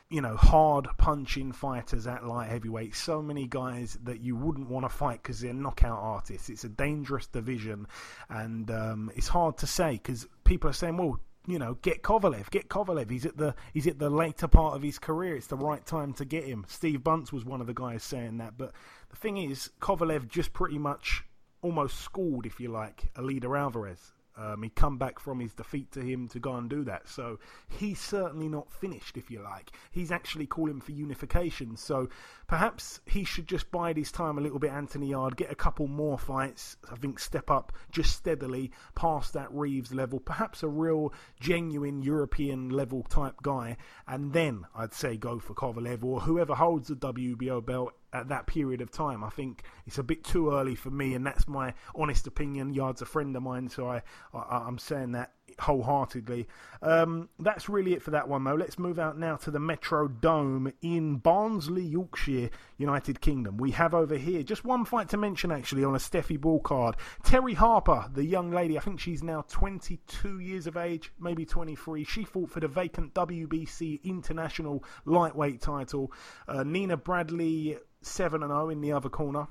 you 0.09 0.21
know, 0.21 0.35
hard 0.35 0.87
punching 0.97 1.51
fighters 1.51 2.05
at 2.05 2.25
light 2.25 2.49
heavyweight. 2.49 2.95
So 2.95 3.21
many 3.21 3.47
guys 3.47 3.97
that 4.03 4.21
you 4.21 4.35
wouldn't 4.35 4.69
want 4.69 4.85
to 4.85 4.89
fight 4.89 5.23
because 5.23 5.39
they're 5.39 5.53
knockout 5.53 5.99
artists. 5.99 6.49
It's 6.49 6.63
a 6.63 6.69
dangerous 6.69 7.27
division, 7.27 7.87
and 8.29 8.69
um, 8.69 9.11
it's 9.15 9.27
hard 9.27 9.57
to 9.59 9.67
say 9.67 9.93
because 9.93 10.27
people 10.43 10.69
are 10.69 10.73
saying, 10.73 10.97
well, 10.97 11.19
you 11.47 11.59
know, 11.59 11.73
get 11.81 12.03
Kovalev, 12.03 12.49
get 12.51 12.69
Kovalev. 12.69 13.09
He's 13.09 13.25
at 13.25 13.37
the 13.37 13.55
he's 13.73 13.87
at 13.87 13.99
the 13.99 14.09
later 14.09 14.47
part 14.47 14.75
of 14.75 14.83
his 14.83 14.99
career. 14.99 15.35
It's 15.35 15.47
the 15.47 15.57
right 15.57 15.85
time 15.85 16.13
to 16.13 16.25
get 16.25 16.45
him. 16.45 16.65
Steve 16.67 17.03
Bunce 17.03 17.33
was 17.33 17.43
one 17.43 17.59
of 17.59 17.67
the 17.67 17.73
guys 17.73 18.03
saying 18.03 18.37
that, 18.37 18.57
but 18.57 18.71
the 19.09 19.15
thing 19.15 19.37
is, 19.37 19.69
Kovalev 19.81 20.27
just 20.27 20.53
pretty 20.53 20.77
much 20.77 21.23
almost 21.61 22.01
schooled, 22.01 22.45
if 22.45 22.59
you 22.59 22.69
like, 22.69 23.11
Eleider 23.15 23.57
Alvarez. 23.57 24.13
Um, 24.35 24.63
he'd 24.63 24.75
come 24.75 24.97
back 24.97 25.19
from 25.19 25.39
his 25.39 25.53
defeat 25.53 25.91
to 25.91 26.01
him 26.01 26.27
to 26.29 26.39
go 26.39 26.55
and 26.55 26.69
do 26.69 26.83
that. 26.85 27.07
So 27.07 27.39
he's 27.69 27.99
certainly 27.99 28.47
not 28.47 28.71
finished, 28.71 29.17
if 29.17 29.29
you 29.29 29.41
like. 29.41 29.71
He's 29.91 30.11
actually 30.11 30.47
calling 30.47 30.81
for 30.81 30.91
unification. 30.91 31.77
So 31.77 32.09
perhaps 32.53 32.99
he 33.07 33.23
should 33.23 33.47
just 33.47 33.71
bide 33.71 33.97
his 33.97 34.11
time 34.11 34.37
a 34.37 34.41
little 34.41 34.59
bit, 34.59 34.69
Anthony 34.69 35.07
Yarde, 35.07 35.35
get 35.35 35.51
a 35.51 35.55
couple 35.55 35.87
more 35.87 36.19
fights. 36.19 36.77
I 36.91 36.95
think 36.95 37.17
step 37.17 37.49
up 37.49 37.73
just 37.91 38.15
steadily 38.15 38.69
past 38.93 39.33
that 39.33 39.51
Reeves 39.51 39.91
level. 39.91 40.19
Perhaps 40.19 40.61
a 40.61 40.67
real, 40.67 41.11
genuine 41.39 42.03
European 42.03 42.69
level 42.69 43.01
type 43.01 43.41
guy. 43.41 43.77
And 44.07 44.33
then 44.33 44.67
I'd 44.75 44.93
say 44.93 45.17
go 45.17 45.39
for 45.39 45.55
Kovalev 45.55 46.03
or 46.03 46.19
whoever 46.19 46.53
holds 46.53 46.89
the 46.89 46.95
WBO 46.95 47.65
belt 47.65 47.93
at 48.13 48.29
that 48.29 48.45
period 48.45 48.81
of 48.81 48.91
time. 48.91 49.23
I 49.23 49.29
think 49.31 49.63
it's 49.87 49.97
a 49.97 50.03
bit 50.03 50.23
too 50.23 50.51
early 50.51 50.75
for 50.75 50.91
me, 50.91 51.15
and 51.15 51.25
that's 51.25 51.47
my 51.47 51.73
honest 51.95 52.27
opinion. 52.27 52.75
Yarde's 52.75 53.01
a 53.01 53.07
friend 53.07 53.35
of 53.35 53.41
mine, 53.41 53.67
so 53.67 53.87
I, 53.87 54.03
I 54.31 54.67
am 54.67 54.77
saying 54.77 55.13
that 55.13 55.31
wholeheartedly. 55.59 56.47
Um, 56.81 57.29
that's 57.39 57.69
really 57.69 57.93
it 57.93 58.01
for 58.01 58.11
that 58.11 58.27
one, 58.27 58.43
though. 58.43 58.55
Let's 58.55 58.77
move 58.77 58.99
out 58.99 59.17
now 59.17 59.37
to 59.37 59.51
the 59.51 59.59
Metro 59.59 60.07
Dome 60.07 60.73
in 60.81 61.15
Barnsley, 61.15 61.83
Yorkshire, 61.83 62.49
United 62.77 63.21
Kingdom. 63.21 63.57
We 63.57 63.71
have 63.71 63.93
over 63.93 64.15
here 64.15 64.43
just 64.43 64.65
one 64.65 64.85
fight 64.85 65.09
to 65.09 65.17
mention, 65.17 65.51
actually, 65.51 65.83
on 65.83 65.95
a 65.95 65.99
Stefy 65.99 66.37
Bull 66.37 66.59
card. 66.59 66.95
Terri 67.23 67.55
Harper, 67.55 68.09
the 68.13 68.25
young 68.25 68.51
lady, 68.51 68.77
I 68.77 68.81
think 68.81 68.99
she's 68.99 69.23
now 69.23 69.45
22 69.47 70.39
years 70.39 70.67
of 70.67 70.77
age, 70.77 71.11
maybe 71.19 71.45
23. 71.45 72.03
She 72.03 72.23
fought 72.23 72.49
for 72.49 72.59
the 72.59 72.67
vacant 72.67 73.13
WBC 73.13 74.03
International 74.03 74.83
Lightweight 75.05 75.61
title. 75.61 76.11
Uh, 76.47 76.63
Nina 76.63 76.97
Bradley 76.97 77.77
7 78.01 78.41
0 78.41 78.69
in 78.69 78.81
the 78.81 78.91
other 78.91 79.09
corner. 79.09 79.47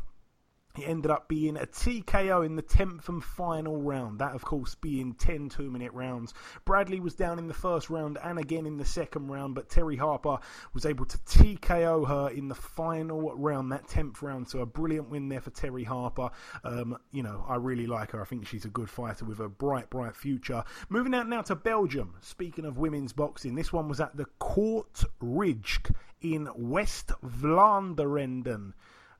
It 0.78 0.88
ended 0.88 1.10
up 1.10 1.28
being 1.28 1.58
a 1.58 1.66
TKO 1.66 2.46
in 2.46 2.56
the 2.56 2.62
10th 2.62 3.08
and 3.10 3.22
final 3.22 3.82
round. 3.82 4.20
That, 4.20 4.34
of 4.34 4.42
course, 4.42 4.74
being 4.74 5.12
10 5.12 5.50
two 5.50 5.70
minute 5.70 5.92
rounds. 5.92 6.32
Bradley 6.64 6.98
was 6.98 7.14
down 7.14 7.38
in 7.38 7.46
the 7.46 7.54
first 7.54 7.90
round 7.90 8.18
and 8.22 8.38
again 8.38 8.64
in 8.64 8.78
the 8.78 8.84
second 8.84 9.28
round, 9.28 9.54
but 9.54 9.68
Terri 9.68 9.98
Harper 9.98 10.38
was 10.72 10.86
able 10.86 11.04
to 11.04 11.18
TKO 11.18 12.08
her 12.08 12.30
in 12.30 12.48
the 12.48 12.54
final 12.54 13.36
round, 13.36 13.70
that 13.72 13.86
10th 13.86 14.22
round. 14.22 14.48
So 14.48 14.60
a 14.60 14.66
brilliant 14.66 15.10
win 15.10 15.28
there 15.28 15.42
for 15.42 15.50
Terri 15.50 15.84
Harper. 15.84 16.30
Um, 16.64 16.96
you 17.10 17.22
know, 17.22 17.44
I 17.46 17.56
really 17.56 17.86
like 17.86 18.12
her. 18.12 18.22
I 18.22 18.24
think 18.24 18.46
she's 18.46 18.64
a 18.64 18.70
good 18.70 18.88
fighter 18.88 19.26
with 19.26 19.40
a 19.40 19.48
bright, 19.50 19.90
bright 19.90 20.16
future. 20.16 20.64
Moving 20.88 21.14
out 21.14 21.28
now 21.28 21.42
to 21.42 21.54
Belgium. 21.54 22.14
Speaking 22.22 22.64
of 22.64 22.78
women's 22.78 23.12
boxing, 23.12 23.54
this 23.56 23.74
one 23.74 23.88
was 23.88 24.00
at 24.00 24.16
the 24.16 24.26
Court 24.38 25.04
Ridge 25.20 25.80
in 26.22 26.48
West 26.56 27.12
Vlaanderen. 27.22 28.72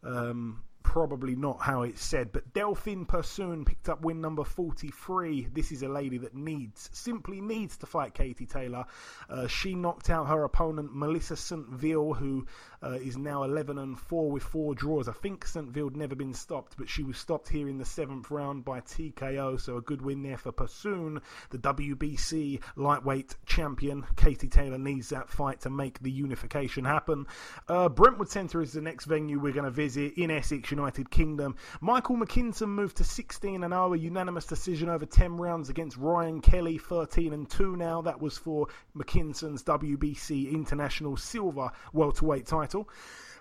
Um, 0.03 0.63
probably 0.93 1.35
not 1.35 1.59
how 1.59 1.81
it's 1.81 2.05
said, 2.05 2.31
but 2.33 2.53
Delphine 2.53 3.07
Persoon 3.07 3.65
picked 3.65 3.89
up 3.89 4.03
win 4.03 4.21
number 4.21 4.45
43. 4.45 5.49
This 5.51 5.73
is 5.73 5.83
a 5.83 5.89
lady 5.89 6.19
that 6.19 6.35
needs, 6.35 6.91
simply 6.93 7.41
needs 7.41 7.79
to 7.79 7.87
fight 7.87 8.13
Katie 8.13 8.45
Taylor. 8.45 8.85
Uh, 9.31 9.47
she 9.47 9.75
knocked 9.75 10.11
out 10.11 10.29
her 10.29 10.45
opponent, 10.45 10.95
Melissa 10.95 11.35
St. 11.35 11.67
Ville, 11.67 12.13
who 12.13 12.45
uh, 12.83 12.93
is 12.93 13.17
now 13.17 13.43
11 13.43 13.79
and 13.79 13.99
4 13.99 14.31
with 14.31 14.43
four 14.43 14.75
draws. 14.75 15.09
I 15.09 15.13
think 15.13 15.47
St. 15.47 15.69
Ville 15.69 15.89
had 15.89 15.97
never 15.97 16.15
been 16.15 16.35
stopped, 16.35 16.77
but 16.77 16.89
she 16.89 17.03
was 17.03 17.19
stopped 17.19 17.49
here 17.49 17.69
in 17.69 17.79
the 17.79 17.85
seventh 17.85 18.31
round 18.31 18.65
by 18.65 18.81
TKO, 18.81 19.61
so 19.61 19.77
a 19.77 19.83
good 19.83 20.03
win 20.03 20.23
there 20.23 20.39
for 20.39 20.53
Persoon, 20.53 21.21
the 21.51 21.59
WBC 21.59 22.61
lightweight 22.77 23.37
champion. 23.47 24.05
Katie 24.17 24.49
Taylor 24.49 24.79
needs 24.79 25.09
that 25.09 25.29
fight 25.29 25.61
to 25.63 25.71
make 25.71 25.99
the 26.01 26.11
unification 26.11 26.85
happen. 26.85 27.27
Uh, 27.69 27.89
Brentwood 27.89 28.31
Centre 28.31 28.63
is 28.63 28.73
the 28.73 28.81
next 28.81 29.07
venue 29.07 29.39
we're 29.39 29.53
going 29.53 29.65
to 29.65 29.71
visit 29.71 30.15
in 30.17 30.31
Essex, 30.31 30.71
United 30.71 30.83
United 30.93 31.11
Kingdom. 31.11 31.57
Michael 31.81 32.17
McKinson 32.17 32.69
moved 32.69 32.97
to 32.99 33.05
16 33.05 33.63
and 33.63 33.73
0, 33.73 33.95
a 33.95 33.97
unanimous 33.97 34.47
decision 34.47 34.89
over 34.89 35.07
10 35.07 35.37
rounds 35.37 35.69
against 35.69 35.97
Ryan 35.97 36.41
Kelly, 36.41 36.77
13 36.77 37.33
and 37.33 37.49
2 37.49 37.77
now. 37.77 38.03
That 38.03 38.21
was 38.21 38.37
for 38.37 38.67
McKinson's 38.97 39.63
WBC 39.63 40.51
International 40.51 41.17
Silver 41.17 41.71
welterweight 41.93 42.47
title. 42.47 42.72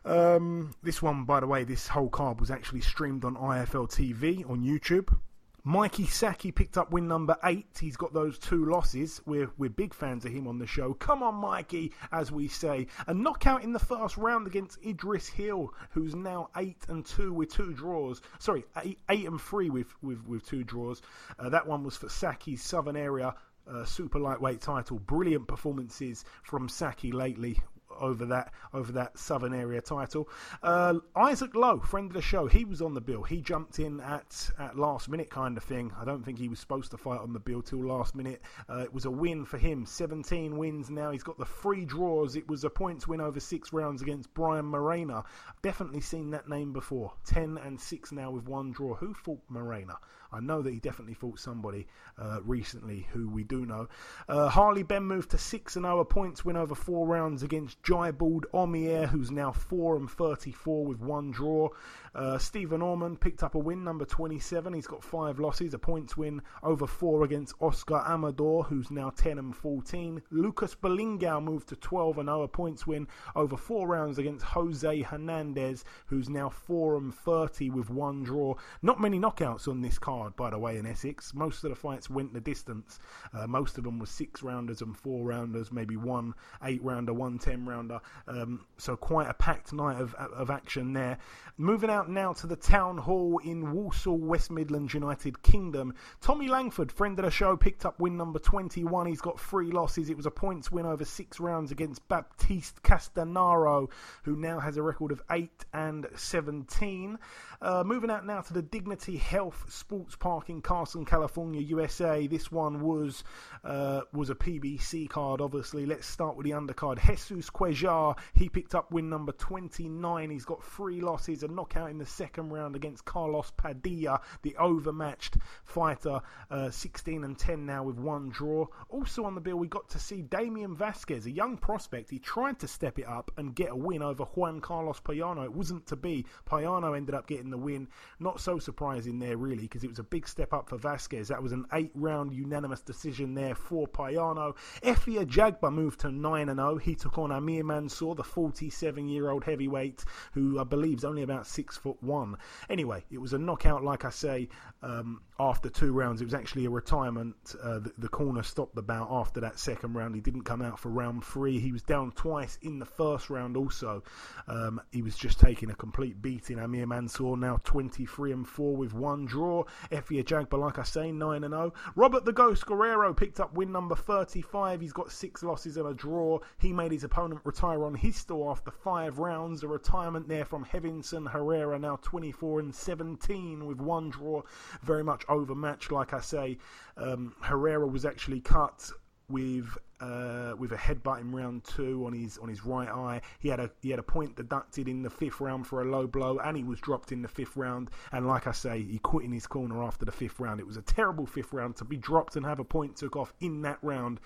Um, 0.04 0.74
this 0.82 1.02
one, 1.02 1.26
by 1.26 1.40
the 1.40 1.48
way, 1.48 1.64
this 1.64 1.88
whole 1.88 2.10
card 2.10 2.40
was 2.40 2.50
actually 2.50 2.82
streamed 2.82 3.24
on 3.24 3.36
IFL 3.36 3.90
TV 3.90 4.50
on 4.50 4.64
YouTube. 4.64 5.16
Mikey 5.64 6.06
Sakyi 6.06 6.54
picked 6.56 6.76
up 6.76 6.92
win 6.92 7.08
number 7.08 7.38
eight. 7.44 7.68
He's 7.80 7.96
got 7.96 8.14
those 8.14 8.40
two 8.40 8.66
losses. 8.66 9.22
We're 9.28 9.52
we're 9.60 9.70
big 9.70 9.94
fans 9.94 10.26
of 10.26 10.32
him 10.32 10.48
on 10.48 10.58
the 10.58 10.66
show. 10.66 10.96
Come 10.96 11.22
on, 11.22 11.36
Mikey, 11.36 11.94
as 12.12 12.32
we 12.32 12.48
say. 12.48 12.88
A 13.06 13.14
knockout 13.14 13.64
in 13.64 13.72
the 13.72 13.78
first 13.78 14.18
round 14.18 14.48
against 14.48 14.84
Idris 14.84 15.28
Hill, 15.28 15.72
who's 15.92 16.16
now 16.16 16.50
eight 16.58 16.84
and 16.88 17.06
two 17.06 17.32
with 17.32 17.54
two 17.54 17.74
draws. 17.74 18.24
Sorry, 18.40 18.66
eight, 18.84 18.98
eight 19.10 19.28
and 19.28 19.40
three 19.40 19.70
with 19.70 19.94
with, 20.02 20.26
with 20.28 20.48
two 20.48 20.64
draws. 20.64 21.04
Uh, 21.38 21.50
that 21.50 21.68
one 21.68 21.84
was 21.84 21.96
for 21.96 22.08
Sakyi's 22.08 22.64
Southern 22.64 22.96
Area 22.96 23.36
uh, 23.70 23.86
super 23.86 24.20
lightweight 24.20 24.62
title. 24.62 25.00
Brilliant 25.00 25.48
performances 25.48 26.26
from 26.44 26.68
Sakyi 26.68 27.14
lately 27.14 27.60
over 28.00 28.26
that 28.26 28.54
over 28.74 28.92
that 28.94 29.18
Southern 29.18 29.54
Area 29.54 29.82
title. 29.82 30.30
Uh, 30.64 30.96
Isaac 31.16 31.56
Lowe, 31.56 31.80
friend 31.80 32.08
of 32.08 32.14
the 32.14 32.22
show, 32.22 32.48
he 32.48 32.66
was 32.66 32.82
on 32.82 32.94
the 32.94 33.02
bill. 33.02 33.24
He 33.24 33.42
jumped 33.42 33.80
in 33.80 34.00
at 34.02 34.50
at 34.60 34.78
last 34.78 35.10
minute 35.10 35.30
kind 35.30 35.58
of 35.58 35.64
thing. 35.64 35.92
I 36.00 36.06
don't 36.06 36.24
think 36.24 36.38
he 36.38 36.50
was 36.50 36.60
supposed 36.60 36.92
to 36.92 36.98
fight 36.98 37.20
on 37.20 37.34
the 37.34 37.40
bill 37.40 37.62
till 37.62 37.84
last 37.84 38.16
minute. 38.16 38.42
Uh, 38.70 38.80
it 38.80 38.94
was 38.94 39.06
a 39.06 39.12
win 39.12 39.46
for 39.46 39.58
him. 39.58 39.86
17 39.86 40.58
wins 40.58 40.90
now. 40.90 41.12
He's 41.12 41.24
got 41.24 41.38
the 41.38 41.46
three 41.46 41.86
draws. 41.86 42.36
It 42.36 42.48
was 42.48 42.64
a 42.64 42.70
points 42.70 43.08
win 43.08 43.22
over 43.22 43.40
six 43.40 43.74
rounds 43.74 44.02
against 44.02 44.34
Brian 44.34 44.66
Morena. 44.66 45.24
Definitely 45.62 46.02
seen 46.02 46.32
that 46.32 46.50
name 46.50 46.74
before. 46.74 47.14
10 47.26 47.58
and 47.58 47.80
6 47.80 48.12
now 48.12 48.32
with 48.32 48.46
one 48.46 48.72
draw. 48.72 48.96
Who 48.96 49.14
fought 49.14 49.44
Morena? 49.50 49.98
I 50.32 50.40
know 50.40 50.62
that 50.62 50.72
he 50.72 50.80
definitely 50.80 51.14
fought 51.14 51.40
somebody 51.40 51.88
uh, 52.18 52.40
recently 52.44 53.08
who 53.12 53.30
we 53.30 53.44
do 53.44 53.66
know. 53.66 53.88
Uh, 54.30 54.50
Harley 54.50 54.84
Benn 54.84 55.04
moved 55.04 55.32
to 55.32 55.38
6 55.38 55.76
and 55.76 55.86
0, 55.86 56.04
points 56.06 56.46
win 56.46 56.56
over 56.56 56.76
four 56.76 57.08
rounds 57.08 57.44
against 57.44 57.82
Jybald 57.84 58.44
Omier, 58.54 59.08
who's 59.08 59.32
now 59.32 59.52
4 59.52 59.98
and 59.98 60.10
34 60.10 60.86
with 60.86 61.00
one 61.00 61.32
draw. 61.32 61.70
Uh, 62.14 62.38
Stephen 62.38 62.82
Orman 62.82 63.16
picked 63.16 63.42
up 63.42 63.56
a 63.56 63.60
win, 63.60 63.84
number 63.84 64.04
27. 64.04 64.74
He's 64.74 64.88
got 64.88 65.04
five 65.04 65.40
losses, 65.40 65.74
a 65.74 65.80
points 65.80 66.18
win 66.18 66.42
over 66.62 66.86
four 66.86 67.24
against 67.24 67.56
Oscar 67.62 68.04
Amador, 68.06 68.64
who's 68.64 68.92
now 68.92 69.12
10 69.12 69.40
and 69.40 69.56
14. 69.56 70.22
Lucas 70.30 70.76
Belingao 70.76 71.42
moved 71.42 71.70
to 71.70 71.78
12 71.78 72.18
and 72.18 72.28
0, 72.28 72.42
a 72.44 72.48
points 72.50 72.86
win 72.86 73.08
over 73.36 73.56
four 73.56 73.88
rounds 73.88 74.18
against 74.18 74.44
Jose 74.46 75.02
Hernandez, 75.02 75.86
who's 76.08 76.28
now 76.28 76.50
4 76.50 76.98
and 76.98 77.16
30 77.16 77.70
with 77.70 77.90
one 77.90 78.24
draw. 78.24 78.56
Not 78.82 79.00
many 79.00 79.18
knockouts 79.18 79.70
on 79.70 79.82
this 79.82 79.98
card, 79.98 80.36
by 80.36 80.50
the 80.50 80.60
way, 80.60 80.78
in 80.78 80.86
Essex. 80.86 81.34
Most 81.34 81.64
of 81.64 81.70
the 81.70 81.76
fights 81.76 82.10
went 82.10 82.34
the 82.34 82.42
distance. 82.42 83.00
Uh, 83.34 83.48
most 83.48 83.78
of 83.78 83.86
them 83.86 84.00
were 84.00 84.06
six 84.06 84.44
rounders 84.44 84.82
and 84.82 84.98
four 84.98 85.26
rounders, 85.26 85.72
maybe 85.72 85.96
one 85.96 86.34
eight 86.64 86.84
rounder, 86.84 87.14
one 87.14 87.40
ten 87.40 87.66
rounder. 87.66 88.02
Um, 88.28 88.66
so 88.78 88.98
quite 88.98 89.30
a 89.30 89.34
packed 89.34 89.72
night 89.72 90.02
of, 90.02 90.14
of 90.16 90.50
action 90.50 90.92
there. 90.92 91.18
Moving 91.58 91.90
out 91.90 92.01
now 92.10 92.34
to 92.34 92.48
the 92.48 92.56
town 92.56 92.98
hall 92.98 93.40
in 93.44 93.72
Walsall, 93.72 94.18
West 94.18 94.52
Midlands, 94.52 94.94
United 94.94 95.42
Kingdom. 95.44 95.94
Tommy 96.22 96.48
Langford, 96.48 96.92
friend 96.92 97.18
of 97.20 97.26
the 97.26 97.32
show, 97.32 97.58
picked 97.58 97.86
up 97.86 98.00
win 98.00 98.18
number 98.18 98.40
21. 98.40 99.08
He's 99.08 99.22
got 99.22 99.40
three 99.40 99.72
losses. 99.72 100.10
It 100.10 100.18
was 100.18 100.26
a 100.26 100.32
points 100.32 100.72
win 100.72 100.86
over 100.86 101.06
six 101.06 101.40
rounds 101.40 101.72
against 101.72 102.08
Baptiste 102.08 102.82
Castanaro, 102.84 103.90
who 104.24 104.36
now 104.36 104.60
has 104.60 104.78
a 104.78 104.82
record 104.82 105.12
of 105.12 105.22
8 105.30 105.66
and 105.74 106.08
17. 106.16 107.18
Uh, 107.64 107.84
moving 107.86 108.10
out 108.10 108.26
now 108.26 108.42
to 108.42 108.54
the 108.54 108.62
Dignity 108.64 109.18
Health 109.18 109.66
Sports 109.70 110.16
Park 110.16 110.50
in 110.50 110.64
Carson, 110.64 111.06
California, 111.06 111.62
USA. 111.62 112.26
This 112.26 112.52
one 112.52 112.82
was 112.82 113.24
uh, 113.64 114.02
was 114.12 114.32
a 114.32 114.36
PBC 114.36 115.08
card, 115.08 115.42
obviously. 115.42 115.86
Let's 115.86 116.08
start 116.08 116.36
with 116.36 116.46
the 116.48 116.54
undercard. 116.54 117.00
Jesus 117.00 117.52
Cuellar, 117.52 118.18
he 118.34 118.50
picked 118.50 118.74
up 118.74 118.92
win 118.92 119.12
number 119.12 119.32
29. 119.32 120.32
He's 120.32 120.44
got 120.44 120.64
three 120.64 121.02
losses, 121.02 121.44
a 121.44 121.48
knockout 121.50 121.92
in 121.92 122.00
the 122.00 122.06
second 122.08 122.50
round 122.50 122.76
against 122.76 123.06
Carlos 123.06 123.52
Padilla, 123.56 124.22
the 124.42 124.56
overmatched 124.56 125.38
fighter. 125.64 126.20
Uh, 126.50 126.72
16 126.72 127.24
and 127.24 127.38
10 127.38 127.68
now 127.68 127.84
with 127.84 128.00
one 128.00 128.30
draw. 128.30 128.66
Also 128.90 129.24
on 129.24 129.36
the 129.36 129.42
bill, 129.42 129.58
we 129.58 129.68
got 129.68 129.88
to 129.90 130.00
see 130.00 130.24
Damian 130.24 130.76
Vasquez, 130.76 131.28
a 131.28 131.32
young 131.32 131.58
prospect. 131.58 132.10
He 132.10 132.18
tried 132.18 132.58
to 132.62 132.68
step 132.68 132.98
it 132.98 133.08
up 133.08 133.30
and 133.38 133.54
get 133.54 133.70
a 133.70 133.76
win 133.76 134.02
over 134.02 134.24
Juan 134.24 134.62
Carlos 134.62 135.00
Payano. 135.00 135.46
It 135.46 135.54
wasn't 135.54 135.86
to 135.88 135.96
be. 135.96 136.26
Payano 136.50 136.98
ended 136.98 137.14
up 137.14 137.28
getting 137.28 137.51
the 137.52 137.58
win. 137.58 137.88
Not 138.20 138.40
so 138.40 138.60
surprising 138.60 139.20
there, 139.20 139.38
really, 139.38 139.64
because 139.64 139.84
it 139.84 139.90
was 139.90 140.00
a 140.00 140.04
big 140.04 140.28
step 140.28 140.54
up 140.54 140.70
for 140.70 140.78
Vasquez. 140.78 141.28
That 141.28 141.44
was 141.44 141.52
an 141.52 141.66
eight 141.74 141.92
round 141.96 142.34
unanimous 142.34 142.82
decision 142.82 143.34
there 143.34 143.56
for 143.56 143.88
Payano. 143.88 144.56
Efe 144.84 145.24
Ajagba 145.26 145.72
moved 145.72 146.02
to 146.02 146.12
9 146.12 146.48
0. 146.48 146.78
He 146.78 146.96
took 146.96 147.18
on 147.18 147.32
Amir 147.32 147.64
Mansour, 147.64 148.16
the 148.16 148.24
47 148.24 149.08
year 149.08 149.30
old 149.30 149.44
heavyweight, 149.44 150.04
who 150.34 150.60
I 150.60 150.64
believe 150.64 151.00
is 151.00 151.06
only 151.06 151.24
about 151.24 151.48
six 151.48 151.78
foot 151.78 152.02
one. 152.02 152.38
Anyway, 152.70 153.04
it 153.12 153.20
was 153.20 153.34
a 153.34 153.38
knockout, 153.38 153.84
like 153.84 154.06
I 154.06 154.10
say, 154.10 154.50
um, 154.82 155.22
after 155.42 155.70
two 155.70 155.92
rounds. 155.92 156.22
It 156.22 156.26
was 156.26 156.36
actually 156.36 156.66
a 156.66 156.70
retirement. 156.70 157.56
Uh, 157.62 157.80
the, 157.80 157.92
the, 157.98 158.08
corner 158.08 158.44
stopped 158.44 158.76
the 158.76 158.84
bout 158.84 159.08
after 159.10 159.40
that 159.42 159.58
second 159.58 159.94
round. 159.96 160.14
He 160.14 160.22
didn't 160.22 160.44
come 160.44 160.62
out 160.62 160.80
for 160.80 160.90
round 160.90 161.26
three. 161.26 161.60
He 161.60 161.72
was 161.72 161.82
down 161.82 162.12
twice 162.12 162.60
in 162.62 162.78
the 162.78 162.86
first 162.86 163.32
round 163.32 163.58
also. 163.58 164.04
Um, 164.48 164.80
he 164.92 165.02
was 165.02 165.18
just 165.18 165.40
taking 165.40 165.72
a 165.72 165.76
complete 165.76 166.22
beating. 166.22 166.60
Amir 166.60 166.86
Mansour 166.86 167.36
now 167.38 167.60
23 167.64 168.34
and 168.34 168.48
4 168.48 168.76
with 168.76 168.94
one 168.94 169.26
draw. 169.26 169.64
Efe 169.92 170.24
Ajagba, 170.24 170.60
like 170.60 170.78
I 170.78 170.84
say, 170.84 171.12
9 171.12 171.44
and 171.44 171.54
0. 171.54 171.74
Robert 171.96 172.24
the 172.24 172.34
Ghost 172.34 172.68
Guerrero 172.68 173.12
picked 173.12 173.40
up 173.40 173.56
win 173.56 173.72
number 173.72 173.96
35. 173.96 174.80
He's 174.80 174.94
got 174.94 175.12
six 175.12 175.42
losses 175.42 175.78
and 175.78 175.88
a 175.88 175.94
draw. 175.96 176.38
He 176.60 176.72
made 176.72 176.92
his 176.92 177.04
opponent 177.04 177.42
retire 177.46 177.84
on 177.84 177.96
his 177.96 178.16
store 178.16 178.52
after 178.52 178.70
five 178.70 179.18
rounds. 179.18 179.64
A 179.64 179.68
retirement 179.68 180.28
there 180.28 180.46
from 180.46 180.66
Hevinson 180.66 181.32
Herrera, 181.32 181.80
now 181.80 181.98
24 182.04 182.60
and 182.60 182.76
17 182.76 183.66
with 183.66 183.82
one 183.82 184.12
draw. 184.12 184.44
Very 184.84 185.04
much 185.04 185.26
overmatched, 185.32 185.92
like 185.92 186.14
I 186.14 186.22
say. 186.22 186.58
Um, 186.98 187.34
Herrera 187.42 187.88
was 187.88 188.06
actually 188.06 188.42
cut 188.42 188.92
with 189.30 189.78
uh, 190.00 190.56
with 190.58 190.72
a 190.72 190.78
headbutt 190.78 191.22
in 191.22 191.32
round 191.32 191.64
two 191.64 192.06
on 192.06 192.14
his 192.14 192.38
on 192.40 192.50
his 192.50 192.66
right 192.66 192.90
eye. 192.90 193.22
He 193.40 193.50
had 193.50 193.60
a 193.60 193.70
he 193.82 193.92
had 193.92 194.00
a 194.00 194.04
point 194.04 194.36
deducted 194.36 194.88
in 194.88 195.04
the 195.04 195.10
fifth 195.10 195.40
round 195.40 195.68
for 195.68 195.82
a 195.82 195.86
low 195.86 196.08
blow, 196.08 196.40
and 196.40 196.58
he 196.58 196.64
was 196.64 196.80
dropped 196.80 197.12
in 197.12 197.22
the 197.22 197.28
fifth 197.28 197.56
round. 197.56 197.90
And 198.12 198.28
like 198.28 198.48
I 198.48 198.52
say, 198.52 198.82
he 198.82 199.00
quit 199.00 199.26
in 199.26 199.32
his 199.32 199.48
corner 199.48 199.84
after 199.84 200.06
the 200.06 200.12
fifth 200.12 200.40
round. 200.40 200.60
It 200.60 200.68
was 200.68 200.78
a 200.78 200.82
terrible 200.82 201.26
fifth 201.26 201.54
round 201.54 201.76
to 201.78 201.86
be 201.86 201.98
dropped 201.98 202.36
and 202.36 202.46
have 202.46 202.60
a 202.60 202.64
point 202.64 202.98
took 202.98 203.16
off 203.16 203.34
in 203.40 203.62
that 203.62 203.78
round. 203.82 204.20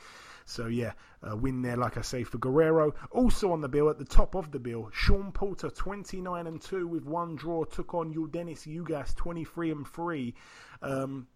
So 0.48 0.68
yeah, 0.68 0.94
a 1.24 1.36
win 1.36 1.64
there, 1.64 1.76
like 1.76 1.98
I 1.98 2.02
say, 2.02 2.24
for 2.24 2.38
Guerrero. 2.38 2.94
Also 3.12 3.52
on 3.52 3.62
the 3.62 3.68
bill, 3.68 3.90
at 3.90 3.98
the 3.98 4.06
top 4.06 4.36
of 4.36 4.52
the 4.52 4.60
bill, 4.60 4.90
Sean 4.94 5.32
Porter, 5.32 5.70
29 5.72 6.46
and 6.48 6.62
two 6.62 6.88
with 6.88 7.04
one 7.04 7.36
draw, 7.36 7.64
took 7.64 7.96
on 7.96 8.14
Yordenis 8.14 8.68
Ugas, 8.68 9.16
23 9.16 9.72
and 9.72 9.88
three. 9.88 10.36
Um, 10.86 11.27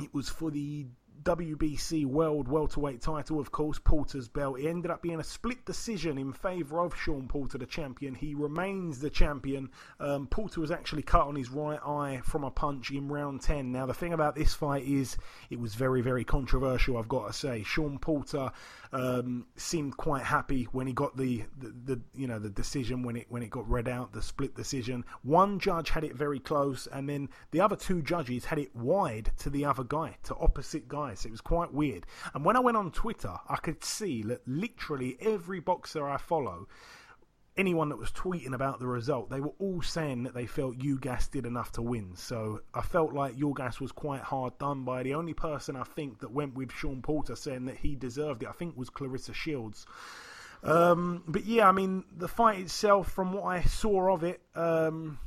it 0.00 0.12
was 0.12 0.28
for 0.28 0.50
the 0.50 0.86
WBC 1.22 2.04
World 2.04 2.48
Welterweight 2.48 3.00
title, 3.00 3.40
of 3.40 3.50
course, 3.50 3.78
Porter's 3.78 4.28
belt. 4.28 4.58
It 4.58 4.68
ended 4.68 4.90
up 4.90 5.00
being 5.00 5.20
a 5.20 5.24
split 5.24 5.64
decision 5.64 6.18
in 6.18 6.32
favour 6.32 6.80
of 6.80 6.94
Sean 6.94 7.28
Porter, 7.28 7.56
the 7.56 7.66
champion. 7.66 8.14
He 8.14 8.34
remains 8.34 8.98
the 8.98 9.08
champion. 9.08 9.70
Um, 9.98 10.26
Porter 10.26 10.60
was 10.60 10.70
actually 10.70 11.02
cut 11.02 11.26
on 11.26 11.34
his 11.34 11.50
right 11.50 11.80
eye 11.82 12.20
from 12.24 12.44
a 12.44 12.50
punch 12.50 12.90
in 12.90 13.08
round 13.08 13.40
10. 13.40 13.72
Now, 13.72 13.86
the 13.86 13.94
thing 13.94 14.12
about 14.12 14.34
this 14.34 14.52
fight 14.52 14.84
is 14.84 15.16
it 15.48 15.58
was 15.58 15.74
very, 15.74 16.02
very 16.02 16.24
controversial, 16.24 16.98
I've 16.98 17.08
got 17.08 17.28
to 17.28 17.32
say. 17.32 17.62
Sean 17.62 17.98
Porter 17.98 18.52
um, 18.94 19.46
seemed 19.56 19.96
quite 19.96 20.22
happy 20.22 20.68
when 20.70 20.86
he 20.86 20.92
got 20.92 21.16
the, 21.16 21.42
the, 21.58 21.74
the, 21.84 22.00
you 22.14 22.28
know 22.28 22.38
the 22.38 22.48
decision 22.48 23.02
when 23.02 23.16
it 23.16 23.26
when 23.28 23.42
it 23.42 23.50
got 23.50 23.68
read 23.68 23.88
out, 23.88 24.12
the 24.12 24.22
split 24.22 24.54
decision. 24.54 25.04
One 25.22 25.58
judge 25.58 25.90
had 25.90 26.04
it 26.04 26.14
very 26.14 26.38
close, 26.38 26.86
and 26.86 27.08
then 27.08 27.28
the 27.50 27.60
other 27.60 27.74
two 27.74 28.02
judges 28.02 28.44
had 28.44 28.58
it 28.60 28.74
wide 28.74 29.32
to 29.38 29.50
the 29.50 29.64
other 29.64 29.82
guy, 29.82 30.16
to 30.24 30.36
opposite 30.36 30.86
guys. 30.86 31.26
It 31.26 31.32
was 31.32 31.40
quite 31.40 31.74
weird. 31.74 32.06
And 32.34 32.44
when 32.44 32.56
I 32.56 32.60
went 32.60 32.76
on 32.76 32.92
Twitter, 32.92 33.34
I 33.48 33.56
could 33.56 33.82
see 33.82 34.22
that 34.22 34.46
literally 34.46 35.16
every 35.20 35.58
boxer 35.58 36.08
I 36.08 36.16
follow 36.16 36.68
anyone 37.56 37.88
that 37.90 37.98
was 37.98 38.10
tweeting 38.10 38.52
about 38.52 38.80
the 38.80 38.86
result, 38.86 39.30
they 39.30 39.40
were 39.40 39.52
all 39.58 39.80
saying 39.82 40.24
that 40.24 40.34
they 40.34 40.46
felt 40.46 40.78
Ugas 40.78 41.30
did 41.30 41.46
enough 41.46 41.72
to 41.72 41.82
win. 41.82 42.16
So 42.16 42.60
I 42.74 42.82
felt 42.82 43.12
like 43.12 43.36
Ugas 43.36 43.80
was 43.80 43.92
quite 43.92 44.22
hard 44.22 44.58
done 44.58 44.84
by. 44.84 45.02
The 45.02 45.14
only 45.14 45.34
person 45.34 45.76
I 45.76 45.84
think 45.84 46.20
that 46.20 46.32
went 46.32 46.54
with 46.54 46.72
Sean 46.72 47.02
Porter 47.02 47.36
saying 47.36 47.66
that 47.66 47.76
he 47.76 47.94
deserved 47.94 48.42
it, 48.42 48.48
I 48.48 48.52
think, 48.52 48.76
was 48.76 48.90
Claressa 48.90 49.34
Shields. 49.34 49.86
Um, 50.62 51.22
but 51.28 51.44
yeah, 51.44 51.68
I 51.68 51.72
mean, 51.72 52.04
the 52.16 52.28
fight 52.28 52.60
itself, 52.60 53.12
from 53.12 53.32
what 53.32 53.44
I 53.44 53.62
saw 53.62 54.14
of 54.14 54.24
it, 54.24 54.40
um, 54.54 55.18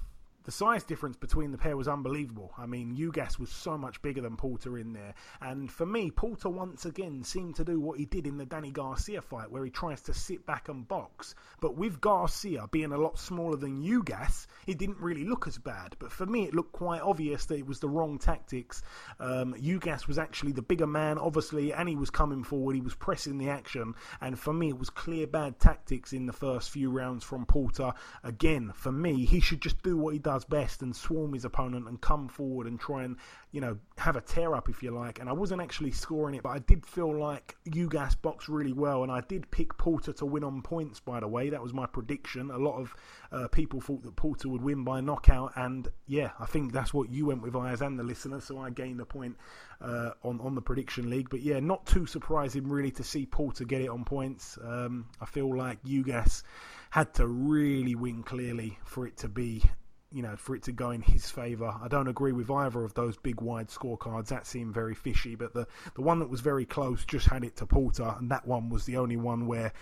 the 0.47 0.53
size 0.53 0.85
difference 0.85 1.17
between 1.17 1.51
the 1.51 1.57
pair 1.57 1.75
was 1.75 1.89
unbelievable. 1.89 2.53
I 2.57 2.67
mean, 2.67 2.95
Ugas 2.95 3.37
was 3.37 3.49
so 3.49 3.77
much 3.77 4.01
bigger 4.01 4.21
than 4.21 4.37
Porter 4.37 4.77
in 4.77 4.93
there. 4.93 5.13
And 5.41 5.69
for 5.69 5.85
me, 5.85 6.09
Porter 6.09 6.47
once 6.47 6.85
again 6.85 7.25
seemed 7.25 7.57
to 7.57 7.65
do 7.65 7.81
what 7.81 7.99
he 7.99 8.05
did 8.05 8.25
in 8.25 8.37
the 8.37 8.45
Danny 8.45 8.71
Garcia 8.71 9.21
fight, 9.21 9.51
where 9.51 9.65
he 9.65 9.69
tries 9.69 10.01
to 10.03 10.13
sit 10.13 10.45
back 10.45 10.69
and 10.69 10.87
box. 10.87 11.35
But 11.59 11.75
with 11.75 11.99
Garcia 11.99 12.65
being 12.71 12.93
a 12.93 12.97
lot 12.97 13.19
smaller 13.19 13.57
than 13.57 13.83
Ugas, 13.83 14.47
it 14.67 14.77
didn't 14.77 15.01
really 15.01 15.25
look 15.25 15.47
as 15.47 15.57
bad. 15.57 15.97
But 15.99 16.13
for 16.13 16.25
me, 16.25 16.45
it 16.45 16.55
looked 16.55 16.71
quite 16.71 17.01
obvious 17.01 17.43
that 17.47 17.57
it 17.57 17.67
was 17.67 17.81
the 17.81 17.89
wrong 17.89 18.17
tactics. 18.17 18.81
Um, 19.19 19.53
Ugas 19.53 20.07
was 20.07 20.17
actually 20.17 20.53
the 20.53 20.61
bigger 20.61 20.87
man, 20.87 21.17
obviously, 21.17 21.73
and 21.73 21.89
he 21.89 21.97
was 21.97 22.09
coming 22.09 22.45
forward. 22.45 22.75
He 22.75 22.81
was 22.81 22.95
pressing 22.95 23.37
the 23.37 23.49
action. 23.49 23.95
And 24.21 24.39
for 24.39 24.53
me, 24.53 24.69
it 24.69 24.79
was 24.79 24.91
clear 24.91 25.27
bad 25.27 25.59
tactics 25.59 26.13
in 26.13 26.25
the 26.25 26.31
first 26.31 26.69
few 26.69 26.89
rounds 26.89 27.25
from 27.25 27.45
Porter. 27.45 27.91
Again, 28.23 28.71
for 28.73 28.93
me, 28.93 29.25
he 29.25 29.41
should 29.41 29.61
just 29.61 29.83
do 29.83 29.97
what 29.97 30.13
he 30.13 30.19
does 30.19 30.36
best 30.45 30.81
and 30.81 30.95
swarm 30.95 31.33
his 31.33 31.45
opponent 31.45 31.87
and 31.87 31.99
come 32.01 32.27
forward 32.27 32.67
and 32.67 32.79
try 32.79 33.03
and, 33.03 33.17
you 33.51 33.61
know, 33.61 33.77
have 33.97 34.15
a 34.15 34.21
tear 34.21 34.55
up 34.55 34.69
if 34.69 34.83
you 34.83 34.91
like. 34.91 35.19
And 35.19 35.29
I 35.29 35.33
wasn't 35.33 35.61
actually 35.61 35.91
scoring 35.91 36.35
it, 36.35 36.43
but 36.43 36.49
I 36.49 36.59
did 36.59 36.85
feel 36.85 37.17
like 37.17 37.55
Ugas 37.67 38.21
boxed 38.21 38.49
really 38.49 38.73
well. 38.73 39.03
And 39.03 39.11
I 39.11 39.21
did 39.21 39.49
pick 39.51 39.77
Porter 39.77 40.13
to 40.13 40.25
win 40.25 40.43
on 40.43 40.61
points, 40.61 40.99
by 40.99 41.19
the 41.19 41.27
way. 41.27 41.49
That 41.49 41.61
was 41.61 41.73
my 41.73 41.85
prediction. 41.85 42.51
A 42.51 42.57
lot 42.57 42.79
of 42.79 42.95
uh, 43.31 43.47
people 43.47 43.81
thought 43.81 44.03
that 44.03 44.15
Porter 44.15 44.49
would 44.49 44.61
win 44.61 44.83
by 44.83 45.01
knockout. 45.01 45.53
And 45.55 45.87
yeah, 46.07 46.31
I 46.39 46.45
think 46.45 46.73
that's 46.73 46.93
what 46.93 47.09
you 47.09 47.25
went 47.25 47.41
with, 47.41 47.55
Ayaz, 47.55 47.81
and 47.81 47.99
the 47.99 48.03
listener. 48.03 48.39
So 48.39 48.59
I 48.59 48.69
gained 48.69 48.99
a 49.01 49.05
point 49.05 49.37
uh, 49.81 50.11
on, 50.23 50.39
on 50.41 50.55
the 50.55 50.61
prediction 50.61 51.09
league. 51.09 51.29
But 51.29 51.41
yeah, 51.41 51.59
not 51.59 51.85
too 51.85 52.05
surprising 52.05 52.67
really 52.67 52.91
to 52.91 53.03
see 53.03 53.25
Porter 53.25 53.65
get 53.65 53.81
it 53.81 53.89
on 53.89 54.03
points. 54.03 54.57
Um, 54.63 55.07
I 55.21 55.25
feel 55.25 55.55
like 55.55 55.83
Ugas 55.83 56.43
had 56.89 57.13
to 57.15 57.27
really 57.27 57.95
win 57.95 58.23
clearly 58.23 58.77
for 58.85 59.05
it 59.05 59.17
to 59.17 59.27
be 59.27 59.63
you 60.11 60.21
know, 60.21 60.35
for 60.35 60.55
it 60.55 60.63
to 60.63 60.71
go 60.71 60.91
in 60.91 61.01
his 61.01 61.29
favour. 61.29 61.73
I 61.81 61.87
don't 61.87 62.07
agree 62.07 62.31
with 62.31 62.49
either 62.49 62.83
of 62.83 62.93
those 62.93 63.17
big 63.17 63.41
wide 63.41 63.67
scorecards. 63.67 64.27
That 64.27 64.47
seemed 64.47 64.73
very 64.73 64.95
fishy, 64.95 65.35
but 65.35 65.53
the 65.53 65.67
the 65.95 66.01
one 66.01 66.19
that 66.19 66.29
was 66.29 66.41
very 66.41 66.65
close 66.65 67.05
just 67.05 67.27
had 67.27 67.43
it 67.43 67.57
to 67.57 67.65
Porter, 67.65 68.15
and 68.17 68.31
that 68.31 68.47
one 68.47 68.69
was 68.69 68.85
the 68.85 68.97
only 68.97 69.17
one 69.17 69.47
where, 69.47 69.73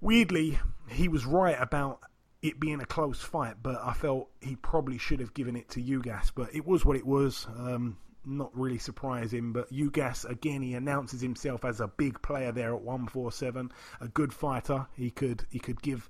weirdly, 0.00 0.58
he 0.88 1.08
was 1.08 1.24
right 1.24 1.56
about 1.58 2.00
it 2.42 2.60
being 2.60 2.80
a 2.80 2.86
close 2.86 3.22
fight, 3.22 3.56
but 3.62 3.80
I 3.82 3.94
felt 3.94 4.28
he 4.40 4.54
probably 4.56 4.98
should 4.98 5.20
have 5.20 5.32
given 5.32 5.56
it 5.56 5.70
to 5.70 5.80
Ugas. 5.80 6.30
But 6.34 6.54
it 6.54 6.66
was 6.66 6.84
what 6.84 6.96
it 6.96 7.06
was. 7.06 7.46
Um, 7.56 7.96
not 8.26 8.56
really 8.56 8.78
surprising, 8.78 9.52
but 9.52 9.70
Ugas 9.70 10.28
again 10.28 10.62
he 10.62 10.74
announces 10.74 11.20
himself 11.20 11.64
as 11.64 11.80
a 11.80 11.88
big 11.88 12.22
player 12.22 12.52
there 12.52 12.74
at 12.74 12.80
147, 12.80 13.70
a 14.00 14.08
good 14.08 14.32
fighter. 14.32 14.86
He 14.96 15.10
could 15.10 15.46
he 15.50 15.58
could 15.58 15.82
give 15.82 16.08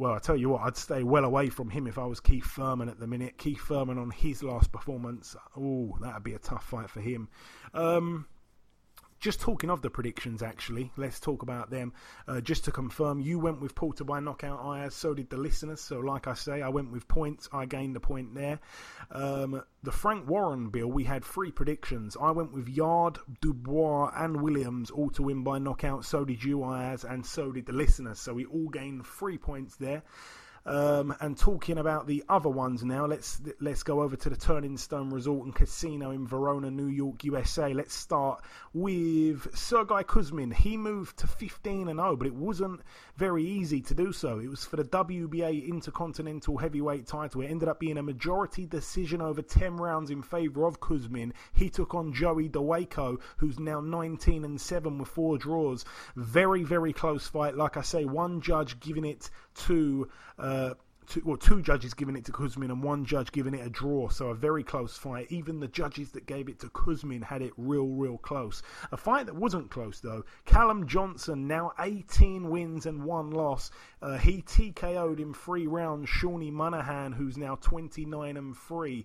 well, 0.00 0.14
I 0.14 0.18
tell 0.18 0.34
you 0.34 0.48
what, 0.48 0.62
I'd 0.62 0.78
stay 0.78 1.02
well 1.02 1.26
away 1.26 1.50
from 1.50 1.68
him 1.68 1.86
if 1.86 1.98
I 1.98 2.06
was 2.06 2.20
Keith 2.20 2.46
Thurman 2.46 2.88
at 2.88 2.98
the 2.98 3.06
minute. 3.06 3.36
Keith 3.36 3.60
Thurman 3.60 3.98
on 3.98 4.10
his 4.10 4.42
last 4.42 4.72
performance, 4.72 5.36
oh, 5.54 5.94
that'd 6.00 6.22
be 6.22 6.32
a 6.32 6.38
tough 6.38 6.64
fight 6.64 6.88
for 6.88 7.02
him. 7.02 7.28
Um, 7.74 8.24
just 9.20 9.38
talking 9.40 9.68
of 9.68 9.82
the 9.82 9.90
predictions, 9.90 10.42
actually, 10.42 10.90
let's 10.96 11.20
talk 11.20 11.42
about 11.42 11.70
them. 11.70 11.92
Uh, 12.26 12.40
just 12.40 12.64
to 12.64 12.72
confirm, 12.72 13.20
you 13.20 13.38
went 13.38 13.60
with 13.60 13.74
Porter 13.74 14.02
by 14.02 14.18
knockout, 14.18 14.60
Ayaz 14.64 14.94
so 14.94 15.12
did 15.12 15.28
the 15.28 15.36
listeners. 15.36 15.80
So, 15.80 16.00
like 16.00 16.26
I 16.26 16.34
say, 16.34 16.62
I 16.62 16.70
went 16.70 16.90
with 16.90 17.06
points. 17.06 17.48
I 17.52 17.66
gained 17.66 17.94
the 17.94 18.00
point 18.00 18.34
there. 18.34 18.58
Um, 19.10 19.62
the 19.82 19.92
Frank 19.92 20.28
Warren 20.28 20.70
bill, 20.70 20.88
we 20.88 21.04
had 21.04 21.22
three 21.22 21.50
predictions. 21.50 22.16
I 22.20 22.30
went 22.30 22.52
with 22.52 22.68
Yarde, 22.68 23.18
Dubois, 23.42 24.10
and 24.16 24.40
Williams 24.40 24.90
all 24.90 25.10
to 25.10 25.22
win 25.22 25.44
by 25.44 25.58
knockout. 25.58 26.06
So 26.06 26.24
did 26.24 26.42
you, 26.42 26.64
Ayaz, 26.64 27.04
and 27.04 27.24
so 27.24 27.52
did 27.52 27.66
the 27.66 27.72
listeners. 27.74 28.18
So 28.18 28.32
we 28.32 28.46
all 28.46 28.68
gained 28.68 29.06
three 29.06 29.36
points 29.36 29.76
there. 29.76 30.02
Um, 30.70 31.16
and 31.20 31.36
talking 31.36 31.78
about 31.78 32.06
the 32.06 32.22
other 32.28 32.48
ones 32.48 32.84
now, 32.84 33.04
let's 33.04 33.42
let's 33.60 33.82
go 33.82 34.02
over 34.02 34.14
to 34.14 34.30
the 34.30 34.36
Turning 34.36 34.76
Stone 34.76 35.10
Resort 35.10 35.44
and 35.44 35.52
Casino 35.52 36.12
in 36.12 36.28
Verona, 36.28 36.70
New 36.70 36.86
York, 36.86 37.24
USA. 37.24 37.74
Let's 37.74 37.92
start 37.92 38.44
with 38.72 39.52
Sergey 39.52 40.04
Kuzmin. 40.04 40.54
He 40.54 40.76
moved 40.76 41.18
to 41.18 41.26
15 41.26 41.88
and 41.88 41.98
0, 41.98 42.14
but 42.14 42.28
it 42.28 42.36
wasn't 42.36 42.82
very 43.16 43.42
easy 43.42 43.80
to 43.80 43.94
do 43.94 44.12
so. 44.12 44.38
It 44.38 44.48
was 44.48 44.64
for 44.64 44.76
the 44.76 44.84
WBA 44.84 45.66
Intercontinental 45.66 46.56
Heavyweight 46.56 47.04
title. 47.04 47.40
It 47.40 47.48
ended 47.48 47.68
up 47.68 47.80
being 47.80 47.98
a 47.98 48.02
majority 48.04 48.64
decision 48.64 49.20
over 49.20 49.42
10 49.42 49.76
rounds 49.76 50.12
in 50.12 50.22
favor 50.22 50.66
of 50.66 50.78
Kuzmin. 50.78 51.32
He 51.52 51.68
took 51.68 51.96
on 51.96 52.12
Joey 52.12 52.48
Dawejko, 52.48 53.20
who's 53.38 53.58
now 53.58 53.80
19 53.80 54.44
and 54.44 54.60
7 54.60 54.98
with 54.98 55.08
four 55.08 55.36
draws. 55.36 55.84
Very 56.14 56.62
very 56.62 56.92
close 56.92 57.26
fight. 57.26 57.56
Like 57.56 57.76
I 57.76 57.82
say, 57.82 58.04
one 58.04 58.40
judge 58.40 58.78
giving 58.78 59.04
it 59.04 59.30
to 59.54 60.08
uh, 60.38 60.74
two, 61.10 61.22
well, 61.24 61.36
two 61.36 61.60
judges 61.60 61.92
giving 61.92 62.16
it 62.16 62.24
to 62.24 62.32
Kuzmin 62.32 62.66
and 62.66 62.82
one 62.82 63.04
judge 63.04 63.32
giving 63.32 63.54
it 63.54 63.66
a 63.66 63.70
draw. 63.70 64.08
So 64.08 64.28
a 64.28 64.34
very 64.34 64.62
close 64.62 64.96
fight. 64.96 65.26
Even 65.30 65.60
the 65.60 65.68
judges 65.68 66.12
that 66.12 66.26
gave 66.26 66.48
it 66.48 66.60
to 66.60 66.68
Kuzmin 66.68 67.22
had 67.22 67.42
it 67.42 67.52
real, 67.56 67.88
real 67.88 68.16
close. 68.18 68.62
A 68.92 68.96
fight 68.96 69.26
that 69.26 69.34
wasn't 69.34 69.70
close 69.70 70.00
though. 70.00 70.24
Callum 70.44 70.86
Johnson 70.86 71.46
now 71.46 71.72
18 71.78 72.48
wins 72.48 72.86
and 72.86 73.04
one 73.04 73.30
loss. 73.30 73.70
Uh, 74.00 74.18
he 74.18 74.42
TKO'd 74.42 75.20
in 75.20 75.34
three 75.34 75.66
rounds 75.66 76.08
Shawnee 76.08 76.50
Monaghan, 76.50 77.12
who's 77.12 77.36
now 77.36 77.56
29 77.56 78.36
and 78.36 78.56
three. 78.56 79.04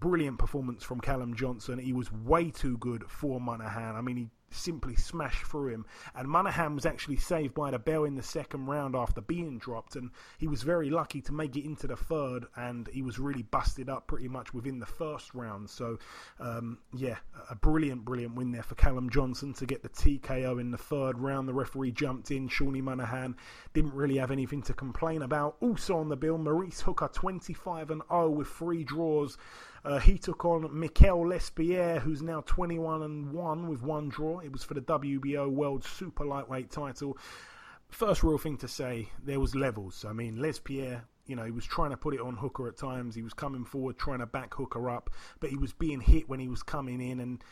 Brilliant 0.00 0.38
performance 0.38 0.82
from 0.82 1.00
Callum 1.00 1.34
Johnson. 1.34 1.78
He 1.78 1.92
was 1.92 2.12
way 2.12 2.50
too 2.50 2.76
good 2.78 3.04
for 3.08 3.40
Monaghan. 3.40 3.94
I 3.94 4.00
mean, 4.00 4.16
he 4.16 4.28
simply 4.54 4.96
smashed 4.96 5.44
through 5.44 5.68
him. 5.68 5.86
And 6.14 6.28
Monaghan 6.28 6.74
was 6.74 6.86
actually 6.86 7.16
saved 7.16 7.54
by 7.54 7.70
the 7.70 7.78
bell 7.78 8.04
in 8.04 8.14
the 8.14 8.22
second 8.22 8.66
round 8.66 8.94
after 8.94 9.20
being 9.20 9.58
dropped, 9.58 9.96
and 9.96 10.10
he 10.38 10.48
was 10.48 10.62
very 10.62 10.90
lucky 10.90 11.20
to 11.22 11.32
make 11.32 11.56
it 11.56 11.64
into 11.64 11.86
the 11.86 11.96
third. 11.96 12.46
And 12.56 12.88
he 12.92 13.02
was 13.02 13.18
really 13.18 13.42
busted 13.42 13.88
up 13.88 14.06
pretty 14.06 14.28
much 14.28 14.54
within 14.54 14.78
the 14.78 14.86
first 14.86 15.34
round. 15.34 15.68
So, 15.68 15.98
um, 16.40 16.78
yeah, 16.92 17.16
a 17.50 17.54
brilliant, 17.54 18.04
brilliant 18.04 18.34
win 18.34 18.52
there 18.52 18.62
for 18.62 18.74
Callum 18.74 19.10
Johnson 19.10 19.52
to 19.54 19.66
get 19.66 19.82
the 19.82 19.88
TKO 19.88 20.60
in 20.60 20.70
the 20.70 20.78
third 20.78 21.18
round. 21.18 21.48
The 21.48 21.54
referee 21.54 21.92
jumped 21.92 22.30
in. 22.30 22.48
Shawnee 22.48 22.80
Monaghan 22.80 23.36
didn't 23.72 23.94
really 23.94 24.16
have 24.16 24.30
anything 24.30 24.62
to 24.62 24.74
complain 24.74 25.22
about. 25.22 25.56
Also 25.60 25.96
on 25.96 26.08
the 26.08 26.16
bill, 26.16 26.38
Maurice 26.38 26.80
Hooker, 26.80 27.08
25 27.12 27.90
and 27.90 28.02
0 28.10 28.30
with 28.30 28.48
three 28.48 28.84
draws. 28.84 29.36
Uh, 29.84 29.98
he 29.98 30.16
took 30.16 30.44
on 30.44 30.78
Mikel 30.78 31.28
Lespierre, 31.28 32.00
who's 32.00 32.22
now 32.22 32.42
21 32.46 33.02
and 33.02 33.32
1 33.32 33.68
with 33.68 33.82
one 33.82 34.08
draw. 34.08 34.38
It 34.38 34.50
was 34.50 34.64
for 34.64 34.74
the 34.74 34.80
WBO 34.80 35.50
World 35.50 35.84
Super 35.84 36.24
Lightweight 36.24 36.70
title. 36.70 37.18
First 37.88 38.22
real 38.22 38.38
thing 38.38 38.56
to 38.58 38.68
say, 38.68 39.10
there 39.22 39.40
was 39.40 39.54
levels. 39.54 40.04
I 40.08 40.12
mean, 40.12 40.40
Lespierre 40.40 41.04
you 41.26 41.36
know, 41.36 41.44
he 41.44 41.50
was 41.50 41.64
trying 41.64 41.90
to 41.90 41.96
put 41.96 42.14
it 42.14 42.20
on 42.20 42.36
Hooker 42.36 42.68
at 42.68 42.76
times. 42.76 43.14
He 43.14 43.22
was 43.22 43.32
coming 43.32 43.64
forward, 43.64 43.98
trying 43.98 44.18
to 44.18 44.26
back 44.26 44.54
Hooker 44.54 44.90
up, 44.90 45.10
but 45.40 45.50
he 45.50 45.56
was 45.56 45.72
being 45.72 46.00
hit 46.00 46.28
when 46.28 46.40
he 46.40 46.48
was 46.48 46.62
coming 46.62 47.00
in, 47.00 47.20
and 47.20 47.42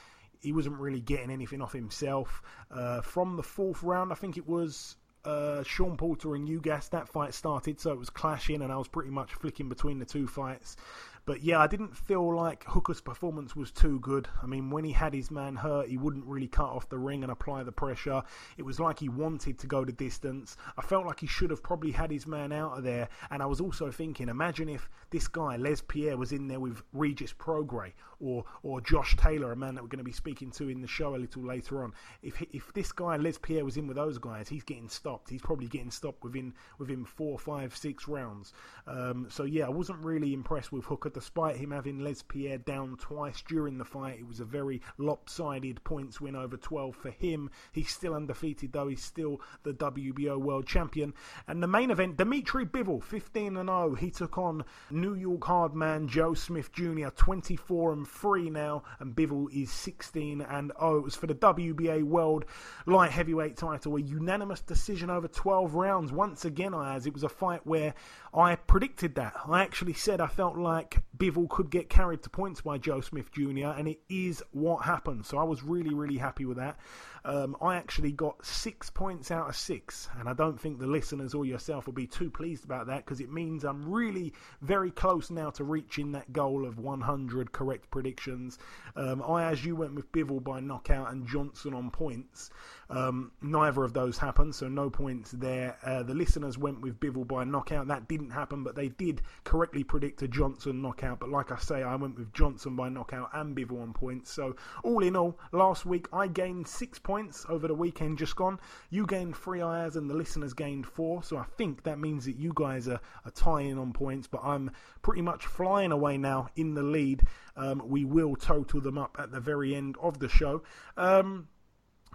he 0.40 0.52
wasn't 0.52 0.78
really 0.78 1.00
getting 1.00 1.30
anything 1.30 1.62
off 1.62 1.72
himself. 1.72 2.42
Uh, 2.70 3.00
from 3.00 3.36
the 3.36 3.42
fourth 3.42 3.82
round, 3.82 4.12
I 4.12 4.16
think 4.16 4.36
it 4.36 4.46
was 4.46 4.96
uh, 5.24 5.62
Sean 5.62 5.96
Porter 5.96 6.34
and 6.34 6.48
Ugas. 6.48 6.90
That 6.90 7.08
fight 7.08 7.32
started, 7.32 7.80
so 7.80 7.92
it 7.92 7.98
was 7.98 8.10
clashing, 8.10 8.60
and 8.62 8.72
I 8.72 8.76
was 8.76 8.88
pretty 8.88 9.10
much 9.10 9.32
flicking 9.34 9.68
between 9.68 9.98
the 9.98 10.04
two 10.04 10.26
fights. 10.26 10.76
But 11.24 11.44
yeah, 11.44 11.60
I 11.60 11.68
didn't 11.68 11.96
feel 11.96 12.34
like 12.34 12.64
Hooker's 12.64 13.00
performance 13.00 13.54
was 13.54 13.70
too 13.70 14.00
good. 14.00 14.26
I 14.42 14.46
mean, 14.46 14.70
when 14.70 14.82
he 14.82 14.90
had 14.90 15.14
his 15.14 15.30
man 15.30 15.54
hurt, 15.54 15.88
he 15.88 15.96
wouldn't 15.96 16.26
really 16.26 16.48
cut 16.48 16.66
off 16.66 16.88
the 16.88 16.98
ring 16.98 17.22
and 17.22 17.30
apply 17.30 17.62
the 17.62 17.70
pressure. 17.70 18.24
It 18.56 18.64
was 18.64 18.80
like 18.80 18.98
he 18.98 19.08
wanted 19.08 19.60
to 19.60 19.68
go 19.68 19.84
the 19.84 19.92
distance. 19.92 20.56
I 20.76 20.82
felt 20.82 21.06
like 21.06 21.20
he 21.20 21.28
should 21.28 21.50
have 21.50 21.62
probably 21.62 21.92
had 21.92 22.10
his 22.10 22.26
man 22.26 22.50
out 22.50 22.76
of 22.76 22.82
there. 22.82 23.08
And 23.30 23.40
I 23.40 23.46
was 23.46 23.60
also 23.60 23.92
thinking, 23.92 24.28
imagine 24.28 24.68
if 24.68 24.90
this 25.10 25.28
guy, 25.28 25.56
Lespierre, 25.56 26.16
was 26.16 26.32
in 26.32 26.48
there 26.48 26.58
with 26.58 26.82
Regis 26.92 27.32
Prograis 27.32 27.92
or, 28.18 28.44
or 28.64 28.80
Josh 28.80 29.16
Taylor, 29.16 29.52
a 29.52 29.56
man 29.56 29.76
that 29.76 29.82
we're 29.82 29.88
going 29.88 29.98
to 29.98 30.04
be 30.04 30.12
speaking 30.12 30.50
to 30.52 30.68
in 30.68 30.80
the 30.80 30.88
show 30.88 31.14
a 31.14 31.18
little 31.18 31.44
later 31.44 31.84
on. 31.84 31.92
If, 32.22 32.42
if 32.52 32.72
this 32.72 32.90
guy, 32.90 33.16
Lespierre, 33.16 33.64
was 33.64 33.76
in 33.76 33.86
with 33.86 33.96
those 33.96 34.18
guys, 34.18 34.48
he's 34.48 34.64
getting 34.64 34.88
stopped. 34.88 35.30
He's 35.30 35.42
probably 35.42 35.68
getting 35.68 35.92
stopped 35.92 36.24
within, 36.24 36.52
within 36.78 37.04
four, 37.04 37.38
five, 37.38 37.76
six 37.76 38.08
rounds. 38.08 38.52
Um, 38.88 39.28
so 39.30 39.44
yeah, 39.44 39.66
I 39.66 39.70
wasn't 39.70 40.04
really 40.04 40.34
impressed 40.34 40.72
with 40.72 40.84
Hooker 40.84 41.11
despite 41.12 41.56
him 41.56 41.70
having 41.70 42.00
Lespierre 42.00 42.58
down 42.58 42.96
twice 42.96 43.42
during 43.46 43.78
the 43.78 43.84
fight. 43.84 44.18
It 44.20 44.26
was 44.26 44.40
a 44.40 44.44
very 44.44 44.82
lopsided 44.98 45.82
points 45.84 46.20
win 46.20 46.36
over 46.36 46.56
12 46.56 46.94
for 46.96 47.10
him. 47.10 47.50
He's 47.72 47.90
still 47.90 48.14
undefeated, 48.14 48.72
though. 48.72 48.88
He's 48.88 49.02
still 49.02 49.40
the 49.62 49.72
WBO 49.72 50.38
world 50.38 50.66
champion. 50.66 51.14
And 51.46 51.62
the 51.62 51.66
main 51.66 51.90
event, 51.90 52.16
Dimitri 52.16 52.64
Bivol, 52.64 53.02
15 53.02 53.56
and 53.56 53.68
0. 53.68 53.94
He 53.94 54.10
took 54.10 54.38
on 54.38 54.64
New 54.90 55.14
York 55.14 55.44
hard 55.44 55.74
man 55.74 56.08
Joe 56.08 56.34
Smith 56.34 56.72
Jr., 56.72 57.08
24 57.08 57.92
and 57.92 58.08
3 58.08 58.50
now. 58.50 58.82
And 59.00 59.14
Bivol 59.14 59.48
is 59.52 59.70
16 59.70 60.40
and 60.40 60.72
0. 60.78 60.98
It 60.98 61.04
was 61.04 61.16
for 61.16 61.26
the 61.26 61.34
WBA 61.34 62.02
world 62.02 62.44
light 62.86 63.10
heavyweight 63.10 63.56
title. 63.56 63.96
A 63.96 64.00
unanimous 64.00 64.60
decision 64.60 65.10
over 65.10 65.28
12 65.28 65.74
rounds. 65.74 66.12
Once 66.12 66.44
again, 66.44 66.74
Ayaz 66.74 67.06
it 67.06 67.14
was 67.14 67.22
a 67.22 67.28
fight 67.28 67.66
where 67.66 67.94
I 68.34 68.54
predicted 68.56 69.14
that. 69.16 69.34
I 69.46 69.62
actually 69.62 69.94
said 69.94 70.20
I 70.20 70.26
felt 70.26 70.56
like 70.56 71.01
Bivol 71.16 71.48
could 71.48 71.70
get 71.70 71.88
carried 71.88 72.22
to 72.22 72.30
points 72.30 72.62
by 72.62 72.78
Joe 72.78 73.00
Smith 73.00 73.30
Jr., 73.32 73.68
and 73.68 73.86
it 73.86 74.00
is 74.08 74.42
what 74.52 74.84
happened. 74.84 75.26
So 75.26 75.38
I 75.38 75.44
was 75.44 75.62
really, 75.62 75.94
really 75.94 76.16
happy 76.16 76.44
with 76.44 76.56
that. 76.56 76.78
Um, 77.24 77.56
I 77.60 77.76
actually 77.76 78.10
got 78.10 78.44
six 78.44 78.90
points 78.90 79.30
out 79.30 79.48
of 79.48 79.54
six, 79.54 80.08
and 80.18 80.28
I 80.28 80.32
don't 80.32 80.60
think 80.60 80.78
the 80.78 80.86
listeners 80.86 81.34
or 81.34 81.44
yourself 81.44 81.86
will 81.86 81.92
be 81.92 82.06
too 82.06 82.30
pleased 82.30 82.64
about 82.64 82.88
that 82.88 83.04
because 83.04 83.20
it 83.20 83.30
means 83.30 83.62
I'm 83.62 83.88
really 83.88 84.32
very 84.62 84.90
close 84.90 85.30
now 85.30 85.50
to 85.50 85.64
reaching 85.64 86.12
that 86.12 86.32
goal 86.32 86.66
of 86.66 86.78
100 86.78 87.52
correct 87.52 87.90
predictions. 87.90 88.58
Um, 88.96 89.22
I, 89.22 89.44
as 89.44 89.64
you, 89.64 89.76
went 89.76 89.94
with 89.94 90.10
Bivol 90.10 90.42
by 90.42 90.60
knockout 90.60 91.12
and 91.12 91.26
Johnson 91.26 91.74
on 91.74 91.90
points. 91.90 92.50
Um, 92.92 93.32
neither 93.40 93.84
of 93.84 93.94
those 93.94 94.18
happened, 94.18 94.54
so 94.54 94.68
no 94.68 94.90
points 94.90 95.30
there. 95.32 95.78
Uh, 95.82 96.02
the 96.02 96.14
listeners 96.14 96.58
went 96.58 96.80
with 96.82 97.00
Bivol 97.00 97.26
by 97.26 97.44
knockout. 97.44 97.88
That 97.88 98.06
didn't 98.06 98.30
happen, 98.30 98.62
but 98.62 98.76
they 98.76 98.88
did 98.88 99.22
correctly 99.44 99.82
predict 99.82 100.22
a 100.22 100.28
Johnson 100.28 100.82
knockout. 100.82 101.18
But 101.18 101.30
like 101.30 101.50
I 101.50 101.56
say, 101.56 101.82
I 101.82 101.94
went 101.96 102.18
with 102.18 102.32
Johnson 102.34 102.76
by 102.76 102.90
knockout 102.90 103.30
and 103.32 103.56
Bivol 103.56 103.82
on 103.82 103.94
points. 103.94 104.30
So 104.30 104.56
all 104.84 105.02
in 105.02 105.16
all, 105.16 105.38
last 105.52 105.86
week 105.86 106.06
I 106.12 106.26
gained 106.26 106.68
six 106.68 106.98
points 106.98 107.46
over 107.48 107.66
the 107.66 107.74
weekend 107.74 108.18
just 108.18 108.36
gone. 108.36 108.60
You 108.90 109.06
gained 109.06 109.36
three 109.36 109.62
Ayaz 109.62 109.96
and 109.96 110.10
the 110.10 110.14
listeners 110.14 110.52
gained 110.52 110.86
four. 110.86 111.22
So 111.22 111.38
I 111.38 111.44
think 111.56 111.84
that 111.84 111.98
means 111.98 112.26
that 112.26 112.36
you 112.36 112.52
guys 112.54 112.88
are, 112.88 113.00
are 113.24 113.30
tying 113.30 113.78
on 113.78 113.92
points, 113.92 114.26
but 114.26 114.42
I'm 114.44 114.70
pretty 115.00 115.22
much 115.22 115.46
flying 115.46 115.92
away 115.92 116.18
now 116.18 116.48
in 116.56 116.74
the 116.74 116.82
lead. 116.82 117.22
Um, 117.56 117.82
we 117.86 118.04
will 118.04 118.36
total 118.36 118.80
them 118.80 118.98
up 118.98 119.16
at 119.18 119.32
the 119.32 119.40
very 119.40 119.74
end 119.74 119.96
of 120.00 120.18
the 120.18 120.28
show. 120.28 120.62
Um, 120.96 121.48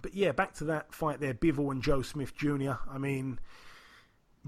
but 0.02 0.14
yeah, 0.14 0.32
back 0.32 0.54
to 0.56 0.66
that 0.66 0.94
fight 0.94 1.20
there, 1.20 1.34
Bivol 1.34 1.72
and 1.72 1.82
Joe 1.82 2.02
Smith 2.02 2.36
Jr. 2.36 2.74
I 2.90 2.98
mean, 2.98 3.40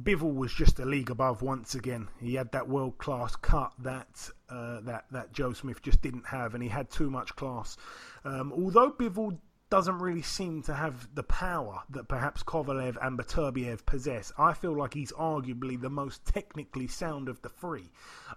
Bivol 0.01 0.33
was 0.33 0.53
just 0.53 0.79
a 0.79 0.85
league 0.85 1.09
above 1.09 1.41
once 1.41 1.75
again. 1.75 2.07
He 2.19 2.35
had 2.35 2.51
that 2.51 2.67
world 2.67 2.97
class 2.97 3.35
cut 3.35 3.73
that 3.79 4.29
uh, 4.49 4.81
that 4.81 5.05
that 5.11 5.33
Joe 5.33 5.53
Smith 5.53 5.81
just 5.81 6.01
didn't 6.01 6.27
have, 6.27 6.53
and 6.53 6.63
he 6.63 6.69
had 6.69 6.89
too 6.89 7.09
much 7.09 7.35
class. 7.35 7.77
Um, 8.23 8.53
although 8.53 8.91
Bivol 8.91 9.37
doesn't 9.69 9.99
really 9.99 10.23
seem 10.23 10.63
to 10.63 10.73
have 10.73 11.07
the 11.13 11.23
power 11.23 11.83
that 11.91 12.07
perhaps 12.07 12.41
Kovalev 12.41 12.97
and 13.05 13.19
Beterbiev 13.19 13.85
possess. 13.85 14.31
I 14.37 14.53
feel 14.53 14.75
like 14.75 14.93
he's 14.93 15.11
arguably 15.11 15.79
the 15.79 15.89
most 15.89 16.25
technically 16.25 16.87
sound 16.87 17.29
of 17.29 17.41
the 17.43 17.49
three. 17.49 17.89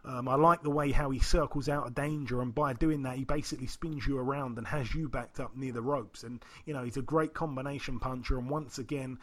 Um, 0.05 0.29
I 0.29 0.35
like 0.35 0.63
the 0.63 0.71
way 0.71 0.93
how 0.93 1.11
he 1.11 1.21
circles 1.21 1.69
out 1.69 1.87
of 1.87 1.95
danger, 1.95 2.43
and 2.43 2.55
by 2.55 2.75
doing 2.75 3.03
that, 3.05 3.17
he 3.17 3.25
basically 3.25 3.67
spins 3.67 4.07
you 4.07 4.19
around 4.19 4.59
and 4.59 4.67
has 4.67 4.95
you 4.95 5.09
backed 5.09 5.41
up 5.41 5.57
near 5.57 5.73
the 5.73 5.81
ropes. 5.81 6.23
And 6.23 6.45
you 6.67 6.75
know, 6.75 6.85
he's 6.85 6.99
a 6.99 7.03
great 7.03 7.33
combination 7.33 7.99
puncher, 7.99 8.39
and 8.39 8.51
once 8.51 8.79
again. 8.79 9.19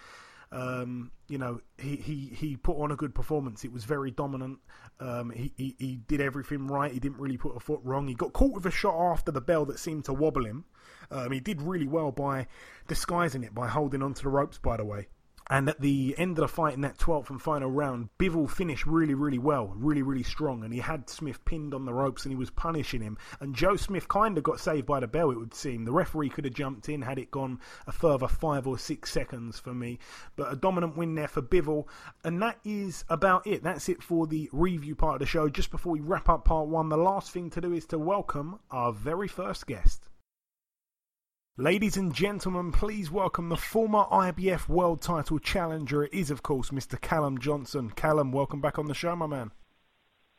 Um, 0.51 1.11
you 1.27 1.37
know, 1.37 1.61
he, 1.77 1.95
he, 1.95 2.31
he 2.35 2.57
put 2.57 2.81
on 2.81 2.91
a 2.91 2.95
good 2.95 3.13
performance. 3.13 3.63
It 3.63 3.71
was 3.71 3.83
very 3.83 4.09
dominant. 4.09 4.57
Um, 4.99 5.29
he, 5.29 5.53
he, 5.55 5.75
he 5.77 5.95
did 6.07 6.21
everything 6.21 6.65
right. 6.65 6.91
He 6.91 6.99
didn't 6.99 7.19
really 7.19 7.37
put 7.37 7.55
a 7.55 7.59
foot 7.59 7.81
wrong. 7.83 8.07
He 8.07 8.15
got 8.15 8.33
caught 8.33 8.53
with 8.53 8.65
a 8.65 8.71
shot 8.71 8.99
after 9.11 9.31
the 9.31 9.41
bell 9.41 9.65
that 9.65 9.77
seemed 9.77 10.05
to 10.05 10.13
wobble 10.13 10.45
him. 10.45 10.65
Um, 11.11 11.31
he 11.31 11.39
did 11.39 11.61
really 11.61 11.87
well 11.87 12.11
by 12.11 12.47
disguising 12.87 13.43
it 13.43 13.53
by 13.53 13.67
holding 13.67 14.01
onto 14.01 14.23
the 14.23 14.29
ropes, 14.29 14.57
by 14.57 14.77
the 14.77 14.85
way. 14.85 15.07
And 15.51 15.67
at 15.67 15.81
the 15.81 16.13
end 16.15 16.37
of 16.37 16.43
the 16.43 16.47
fight 16.47 16.75
in 16.75 16.81
that 16.81 16.99
12th 16.99 17.31
and 17.31 17.41
final 17.41 17.71
round, 17.71 18.09
Bivol 18.19 18.47
finished 18.47 18.85
really, 18.85 19.15
really 19.15 19.39
well, 19.39 19.73
really, 19.75 20.03
really 20.03 20.21
strong. 20.21 20.63
And 20.63 20.71
he 20.71 20.79
had 20.79 21.09
Smith 21.09 21.43
pinned 21.43 21.73
on 21.73 21.85
the 21.85 21.93
ropes 21.93 22.23
and 22.23 22.31
he 22.31 22.37
was 22.37 22.51
punishing 22.51 23.01
him. 23.01 23.17
And 23.39 23.55
Joe 23.55 23.75
Smith 23.75 24.07
kind 24.07 24.37
of 24.37 24.43
got 24.43 24.59
saved 24.59 24.85
by 24.85 24.99
the 24.99 25.07
bell, 25.07 25.31
it 25.31 25.39
would 25.39 25.55
seem. 25.55 25.85
The 25.85 25.91
referee 25.91 26.29
could 26.29 26.45
have 26.45 26.53
jumped 26.53 26.87
in 26.87 27.01
had 27.01 27.17
it 27.17 27.31
gone 27.31 27.61
a 27.87 27.91
further 27.91 28.27
five 28.27 28.67
or 28.67 28.77
six 28.77 29.11
seconds 29.11 29.59
for 29.59 29.73
me. 29.73 29.97
But 30.35 30.53
a 30.53 30.55
dominant 30.55 30.95
win 30.95 31.15
there 31.15 31.27
for 31.27 31.41
Bivol. 31.41 31.87
And 32.23 32.39
that 32.43 32.59
is 32.63 33.03
about 33.09 33.47
it. 33.47 33.63
That's 33.63 33.89
it 33.89 34.03
for 34.03 34.27
the 34.27 34.49
review 34.51 34.93
part 34.93 35.15
of 35.15 35.19
the 35.21 35.25
show. 35.25 35.49
Just 35.49 35.71
before 35.71 35.93
we 35.93 35.99
wrap 35.99 36.29
up 36.29 36.45
part 36.45 36.67
one, 36.67 36.89
the 36.89 36.97
last 36.97 37.31
thing 37.31 37.49
to 37.49 37.61
do 37.61 37.73
is 37.73 37.87
to 37.87 37.97
welcome 37.97 38.59
our 38.69 38.93
very 38.93 39.27
first 39.27 39.65
guest. 39.65 40.08
Ladies 41.59 41.97
and 41.97 42.13
gentlemen, 42.13 42.71
please 42.71 43.11
welcome 43.11 43.49
the 43.49 43.57
former 43.57 44.05
IBF 44.13 44.69
World 44.69 45.01
Title 45.01 45.39
challenger. 45.39 46.05
It 46.05 46.13
is, 46.13 46.31
of 46.31 46.41
course, 46.41 46.69
Mr. 46.69 46.99
Callum 47.01 47.37
Johnson. 47.37 47.89
Callum, 47.89 48.31
welcome 48.31 48.61
back 48.61 48.79
on 48.79 48.85
the 48.85 48.93
show, 48.93 49.13
my 49.13 49.27
man. 49.27 49.51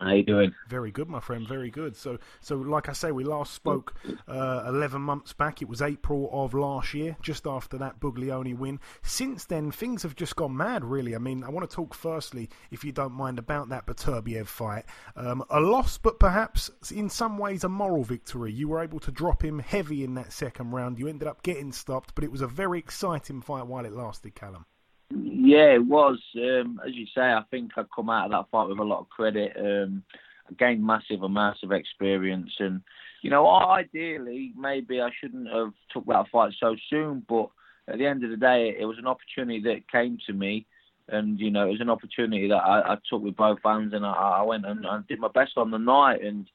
How 0.01 0.13
you 0.13 0.23
doing? 0.23 0.55
Very 0.69 0.91
good, 0.91 1.09
my 1.11 1.21
friend. 1.21 1.47
Very 1.47 1.71
good. 1.71 1.95
So, 1.95 2.19
so 2.41 2.57
like 2.57 2.89
I 2.89 2.93
say, 2.93 3.13
we 3.13 3.23
last 3.23 3.53
spoke 3.53 3.95
uh, 4.27 4.65
eleven 4.67 5.03
months 5.03 5.35
back. 5.35 5.61
It 5.61 5.69
was 5.69 5.83
April 5.83 6.31
of 6.33 6.55
last 6.55 6.95
year, 6.95 7.19
just 7.21 7.47
after 7.47 7.77
that 7.77 8.01
Buglioni 8.01 8.57
win. 8.57 8.81
Since 9.03 9.45
then, 9.45 9.71
things 9.71 10.03
have 10.03 10.17
just 10.17 10.37
gone 10.37 10.57
mad. 10.57 10.85
Really. 10.85 11.15
I 11.15 11.19
mean, 11.19 11.45
I 11.45 11.51
want 11.51 11.69
to 11.69 11.77
talk 11.77 11.93
firstly, 11.93 12.49
if 12.71 12.83
you 12.83 12.93
don't 12.93 13.13
mind, 13.13 13.39
about 13.39 13.69
that 13.69 13.87
Beterbiev 13.87 14.47
fight. 14.47 14.87
Um, 15.17 15.45
a 15.51 15.61
loss, 15.61 15.99
but 15.99 16.19
perhaps 16.19 16.71
in 16.91 17.11
some 17.11 17.37
ways 17.37 17.63
a 17.65 17.69
moral 17.69 18.05
victory. 18.05 18.53
You 18.53 18.69
were 18.69 18.83
able 18.83 19.01
to 19.01 19.13
drop 19.13 19.45
him 19.45 19.59
heavy 19.59 20.03
in 20.03 20.15
that 20.15 20.33
second 20.33 20.71
round. 20.71 20.99
You 20.99 21.09
ended 21.09 21.29
up 21.29 21.43
getting 21.43 21.73
stopped, 21.73 22.15
but 22.15 22.25
it 22.25 22.33
was 22.33 22.41
a 22.41 22.47
very 22.47 22.79
exciting 22.79 23.43
fight 23.43 23.67
while 23.67 23.85
it 23.85 23.93
lasted, 23.93 24.35
Callum. 24.35 24.65
Yeah, 25.11 25.75
it 25.75 25.85
was. 25.85 26.19
Um, 26.37 26.81
as 26.87 26.95
you 26.95 27.07
say, 27.15 27.23
I 27.23 27.43
think 27.51 27.73
I 27.77 27.83
come 27.95 28.11
out 28.11 28.27
of 28.27 28.31
that 28.31 28.51
fight 28.51 28.69
with 28.69 28.79
a 28.79 28.85
lot 28.85 29.01
of 29.01 29.09
credit. 29.09 29.53
Um, 29.59 30.05
I 30.49 30.55
gained 30.55 30.85
massive 30.85 31.23
amounts 31.23 31.63
of 31.63 31.73
experience, 31.73 32.53
and 32.59 32.81
you 33.23 33.31
know, 33.31 33.47
ideally, 33.49 34.53
maybe 34.57 35.01
I 35.01 35.11
shouldn't 35.21 35.49
have 35.49 35.73
took 35.93 36.07
that 36.07 36.29
fight 36.31 36.53
so 36.61 36.77
soon. 36.89 37.25
But 37.29 37.51
at 37.89 37.99
the 37.99 38.07
end 38.07 38.25
of 38.25 38.31
the 38.31 38.37
day, 38.37 38.77
it 38.79 38.85
was 38.85 38.99
an 38.99 39.07
opportunity 39.07 39.61
that 39.63 39.91
came 39.91 40.19
to 40.27 40.33
me, 40.33 40.67
and 41.09 41.41
you 41.41 41.51
know, 41.51 41.67
it 41.67 41.73
was 41.73 41.81
an 41.81 41.91
opportunity 41.91 42.49
that 42.49 42.55
I, 42.55 42.93
I 42.93 42.97
took 43.11 43.23
with 43.23 43.37
both 43.37 43.59
hands, 43.65 43.93
and 43.93 44.07
I, 44.07 44.13
I 44.13 44.43
went 44.43 44.65
and 44.65 44.87
I 44.87 45.01
did 45.09 45.19
my 45.19 45.29
best 45.35 45.53
on 45.57 45.73
the 45.73 45.79
night. 45.79 46.23
And 46.23 46.49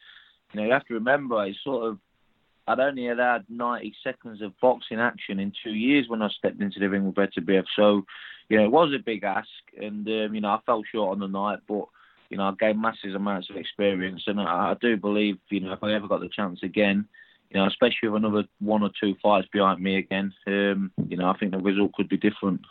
you 0.53 0.61
know, 0.61 0.67
you 0.67 0.73
have 0.73 0.85
to 0.85 0.93
remember, 0.93 1.45
it's 1.45 1.57
sort 1.63 1.89
of 1.89 1.97
I'd 2.67 2.79
only 2.79 3.05
had 3.05 3.45
90 3.47 3.95
seconds 4.03 4.41
of 4.41 4.59
boxing 4.59 4.99
action 4.99 5.39
in 5.39 5.53
two 5.63 5.73
years 5.73 6.07
when 6.07 6.21
I 6.21 6.29
stepped 6.29 6.61
into 6.61 6.79
the 6.79 6.89
ring 6.89 7.05
with 7.05 7.15
Beterbiev. 7.15 7.65
So, 7.75 8.05
you 8.49 8.57
know, 8.57 8.65
it 8.65 8.71
was 8.71 8.93
a 8.93 9.03
big 9.03 9.23
ask, 9.23 9.47
and 9.79 10.07
um, 10.07 10.33
you 10.33 10.41
know, 10.41 10.49
I 10.49 10.59
fell 10.65 10.83
short 10.91 11.11
on 11.11 11.19
the 11.19 11.27
night, 11.27 11.59
but 11.67 11.85
you 12.29 12.37
know, 12.37 12.43
I 12.43 12.53
gained 12.59 12.81
massive 12.81 13.13
amounts 13.13 13.49
of 13.49 13.55
experience, 13.55 14.23
and 14.27 14.39
I, 14.39 14.71
I 14.71 14.75
do 14.81 14.97
believe, 14.97 15.37
you 15.49 15.59
know, 15.59 15.73
if 15.73 15.83
I 15.83 15.93
ever 15.93 16.07
got 16.07 16.21
the 16.21 16.29
chance 16.29 16.61
again, 16.63 17.07
you 17.51 17.59
know, 17.59 17.67
especially 17.67 18.09
with 18.09 18.23
another 18.23 18.45
one 18.59 18.83
or 18.83 18.89
two 18.99 19.15
fights 19.21 19.47
behind 19.51 19.81
me 19.81 19.97
again, 19.97 20.33
um, 20.47 20.91
you 21.07 21.17
know, 21.17 21.29
I 21.29 21.37
think 21.37 21.51
the 21.51 21.59
result 21.59 21.93
could 21.93 22.09
be 22.09 22.17
different. 22.17 22.61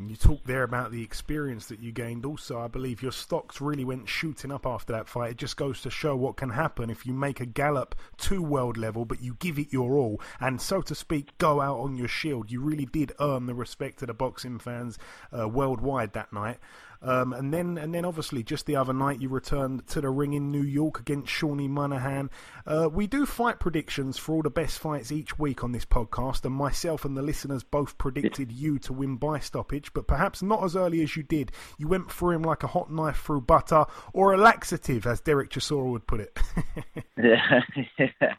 And 0.00 0.08
you 0.08 0.16
talk 0.16 0.44
there 0.44 0.62
about 0.62 0.92
the 0.92 1.02
experience 1.02 1.66
that 1.66 1.80
you 1.80 1.92
gained. 1.92 2.24
Also, 2.24 2.58
I 2.58 2.68
believe 2.68 3.02
your 3.02 3.12
stocks 3.12 3.60
really 3.60 3.84
went 3.84 4.08
shooting 4.08 4.50
up 4.50 4.64
after 4.64 4.94
that 4.94 5.08
fight. 5.08 5.32
It 5.32 5.36
just 5.36 5.58
goes 5.58 5.82
to 5.82 5.90
show 5.90 6.16
what 6.16 6.38
can 6.38 6.48
happen 6.48 6.88
if 6.88 7.04
you 7.04 7.12
make 7.12 7.38
a 7.38 7.44
gallop 7.44 7.94
to 8.20 8.40
world 8.40 8.78
level, 8.78 9.04
but 9.04 9.22
you 9.22 9.36
give 9.40 9.58
it 9.58 9.74
your 9.74 9.98
all, 9.98 10.18
and 10.40 10.58
so 10.58 10.80
to 10.80 10.94
speak, 10.94 11.36
go 11.36 11.60
out 11.60 11.80
on 11.80 11.96
your 11.96 12.08
shield. 12.08 12.50
You 12.50 12.62
really 12.62 12.86
did 12.86 13.12
earn 13.20 13.44
the 13.44 13.54
respect 13.54 14.00
of 14.00 14.08
the 14.08 14.14
boxing 14.14 14.58
fans 14.58 14.98
uh, 15.38 15.46
worldwide 15.46 16.14
that 16.14 16.32
night. 16.32 16.56
Um, 17.02 17.32
and 17.32 17.52
then, 17.52 17.78
and 17.78 17.94
then, 17.94 18.04
obviously, 18.04 18.42
just 18.42 18.66
the 18.66 18.76
other 18.76 18.92
night, 18.92 19.20
you 19.20 19.28
returned 19.28 19.86
to 19.88 20.00
the 20.00 20.10
ring 20.10 20.34
in 20.34 20.50
New 20.50 20.62
York 20.62 21.00
against 21.00 21.30
Shawnee 21.30 21.68
Monaghan. 21.68 22.30
Uh, 22.66 22.88
we 22.92 23.06
do 23.06 23.24
fight 23.24 23.58
predictions 23.58 24.18
for 24.18 24.34
all 24.34 24.42
the 24.42 24.50
best 24.50 24.78
fights 24.78 25.10
each 25.10 25.38
week 25.38 25.64
on 25.64 25.72
this 25.72 25.84
podcast, 25.84 26.44
and 26.44 26.54
myself 26.54 27.04
and 27.04 27.16
the 27.16 27.22
listeners 27.22 27.62
both 27.62 27.96
predicted 27.98 28.52
you 28.52 28.78
to 28.80 28.92
win 28.92 29.16
by 29.16 29.38
stoppage, 29.38 29.92
but 29.92 30.06
perhaps 30.06 30.42
not 30.42 30.62
as 30.62 30.76
early 30.76 31.02
as 31.02 31.16
you 31.16 31.22
did. 31.22 31.52
You 31.78 31.88
went 31.88 32.10
through 32.10 32.36
him 32.36 32.42
like 32.42 32.62
a 32.62 32.68
hot 32.68 32.92
knife 32.92 33.22
through 33.22 33.42
butter, 33.42 33.86
or 34.12 34.34
a 34.34 34.36
laxative, 34.36 35.06
as 35.06 35.20
Derek 35.20 35.50
Chisora 35.50 35.90
would 35.90 36.06
put 36.06 36.20
it. 36.20 36.38
yeah, 37.16 37.60
yeah, 37.98 38.34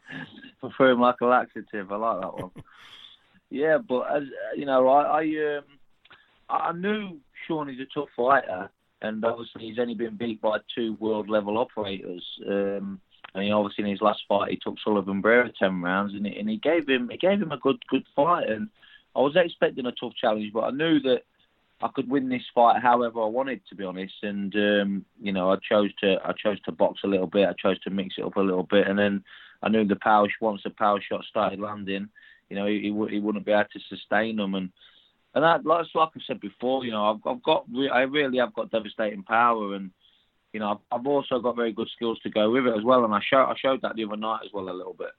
through 0.76 0.92
him 0.92 1.00
like 1.00 1.20
a 1.20 1.26
laxative. 1.26 1.90
I 1.90 1.96
like 1.96 2.20
that 2.20 2.34
one. 2.34 2.50
yeah, 3.50 3.78
but 3.78 4.02
as 4.14 4.22
you 4.56 4.66
know, 4.66 4.88
I, 4.88 5.22
I 5.22 5.56
um, 5.56 5.64
I 6.52 6.72
knew 6.72 7.18
Sean 7.46 7.68
is 7.68 7.80
a 7.80 7.86
tough 7.92 8.08
fighter, 8.16 8.70
and 9.00 9.24
obviously 9.24 9.62
he's 9.62 9.78
only 9.78 9.94
been 9.94 10.16
beat 10.16 10.40
by 10.40 10.58
two 10.74 10.96
world 11.00 11.28
level 11.28 11.58
operators. 11.58 12.24
Um, 12.46 13.00
and 13.34 13.44
he 13.44 13.50
obviously 13.50 13.84
in 13.84 13.90
his 13.90 14.02
last 14.02 14.22
fight 14.28 14.50
he 14.50 14.56
took 14.62 14.76
Sullivan 14.84 15.22
Barrera 15.22 15.52
ten 15.58 15.80
rounds, 15.80 16.14
and 16.14 16.26
he, 16.26 16.38
and 16.38 16.48
he 16.48 16.58
gave 16.58 16.88
him 16.88 17.08
he 17.10 17.16
gave 17.16 17.40
him 17.40 17.52
a 17.52 17.58
good 17.58 17.82
good 17.88 18.04
fight. 18.14 18.48
And 18.48 18.68
I 19.16 19.20
was 19.20 19.36
expecting 19.36 19.86
a 19.86 19.92
tough 19.92 20.12
challenge, 20.20 20.52
but 20.52 20.64
I 20.64 20.70
knew 20.70 21.00
that 21.00 21.22
I 21.82 21.88
could 21.88 22.08
win 22.08 22.28
this 22.28 22.42
fight 22.54 22.80
however 22.80 23.22
I 23.22 23.26
wanted, 23.26 23.62
to 23.68 23.74
be 23.74 23.84
honest. 23.84 24.14
And 24.22 24.54
um, 24.54 25.04
you 25.20 25.32
know, 25.32 25.50
I 25.50 25.56
chose 25.56 25.90
to 26.00 26.18
I 26.24 26.32
chose 26.32 26.60
to 26.62 26.72
box 26.72 27.00
a 27.04 27.08
little 27.08 27.26
bit. 27.26 27.48
I 27.48 27.54
chose 27.54 27.80
to 27.80 27.90
mix 27.90 28.16
it 28.18 28.24
up 28.24 28.36
a 28.36 28.40
little 28.40 28.64
bit, 28.64 28.86
and 28.86 28.98
then 28.98 29.24
I 29.62 29.68
knew 29.68 29.86
the 29.86 29.96
power 29.96 30.28
once 30.40 30.62
the 30.64 30.70
power 30.70 31.00
shot 31.00 31.24
started 31.24 31.60
landing, 31.60 32.08
you 32.50 32.56
know, 32.56 32.66
he, 32.66 32.80
he, 32.80 33.06
he 33.10 33.20
wouldn't 33.20 33.46
be 33.46 33.52
able 33.52 33.64
to 33.72 33.80
sustain 33.88 34.36
them. 34.36 34.54
And 34.54 34.70
and 35.34 35.44
that, 35.44 35.64
like, 35.64 35.86
like 35.94 36.10
I 36.14 36.20
said 36.26 36.40
before, 36.40 36.84
you 36.84 36.90
know, 36.90 37.04
I've, 37.04 37.26
I've 37.26 37.42
got, 37.42 37.66
I 37.92 38.02
really 38.02 38.38
have 38.38 38.54
got 38.54 38.70
devastating 38.70 39.22
power, 39.22 39.74
and 39.74 39.90
you 40.52 40.60
know, 40.60 40.72
I've, 40.72 41.00
I've 41.00 41.06
also 41.06 41.40
got 41.40 41.56
very 41.56 41.72
good 41.72 41.88
skills 41.94 42.18
to 42.20 42.30
go 42.30 42.50
with 42.50 42.66
it 42.66 42.76
as 42.76 42.84
well. 42.84 43.04
And 43.04 43.14
I 43.14 43.20
showed, 43.28 43.44
I 43.44 43.54
showed 43.56 43.80
that 43.82 43.96
the 43.96 44.04
other 44.04 44.16
night 44.16 44.40
as 44.44 44.52
well 44.52 44.68
a 44.68 44.72
little 44.72 44.94
bit. 44.94 45.10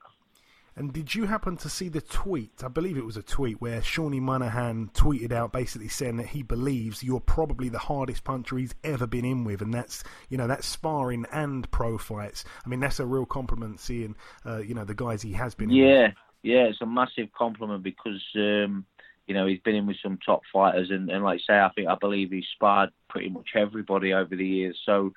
And 0.75 0.91
did 0.91 1.13
you 1.13 1.25
happen 1.25 1.55
to 1.57 1.69
see 1.69 1.87
the 1.87 2.01
tweet? 2.01 2.63
I 2.63 2.67
believe 2.67 2.97
it 2.97 3.05
was 3.05 3.17
a 3.17 3.21
tweet 3.21 3.61
where 3.61 3.81
Shawnee 3.81 4.19
Monaghan 4.19 4.89
tweeted 4.93 5.31
out 5.31 5.51
basically 5.51 5.87
saying 5.87 6.17
that 6.17 6.27
he 6.27 6.41
believes 6.41 7.03
you're 7.03 7.19
probably 7.19 7.69
the 7.69 7.77
hardest 7.77 8.23
puncher 8.23 8.57
he's 8.57 8.73
ever 8.83 9.05
been 9.05 9.25
in 9.25 9.43
with, 9.43 9.61
and 9.61 9.71
that's 9.71 10.03
you 10.29 10.37
know 10.37 10.47
that's 10.47 10.65
sparring 10.65 11.27
and 11.31 11.69
pro 11.69 11.99
fights. 11.99 12.43
I 12.65 12.69
mean 12.69 12.79
that's 12.79 12.99
a 12.99 13.05
real 13.05 13.25
compliment 13.25 13.79
seeing 13.79 14.15
uh, 14.47 14.59
you 14.59 14.73
know 14.73 14.83
the 14.83 14.95
guys 14.95 15.21
he 15.21 15.33
has 15.33 15.53
been. 15.53 15.69
Yeah, 15.69 16.11
yeah, 16.41 16.63
it's 16.63 16.81
a 16.81 16.87
massive 16.87 17.31
compliment 17.37 17.83
because 17.83 18.23
um, 18.35 18.85
you 19.27 19.33
know, 19.33 19.45
he's 19.47 19.59
been 19.61 19.75
in 19.75 19.87
with 19.87 19.97
some 20.03 20.19
top 20.25 20.41
fighters, 20.51 20.89
and, 20.91 21.09
and 21.09 21.23
like 21.23 21.39
I 21.47 21.53
say, 21.53 21.59
I 21.59 21.69
think 21.75 21.87
I 21.87 21.95
believe 21.95 22.31
he's 22.31 22.45
sparred 22.55 22.89
pretty 23.09 23.29
much 23.29 23.49
everybody 23.55 24.13
over 24.13 24.35
the 24.35 24.45
years. 24.45 24.77
So, 24.85 25.13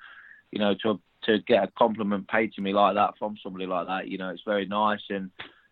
you 0.51 0.59
know, 0.59 0.75
to 0.83 0.99
to 1.23 1.39
get 1.39 1.63
a 1.63 1.71
compliment 1.77 2.27
paid 2.27 2.53
to 2.53 2.61
me 2.61 2.73
like 2.73 2.95
that 2.95 3.17
from 3.17 3.35
somebody 3.43 3.65
like 3.65 3.87
that, 3.87 4.07
you 4.07 4.17
know, 4.17 4.29
it's 4.29 4.43
very 4.45 4.65
nice. 4.65 5.01
And 5.09 5.31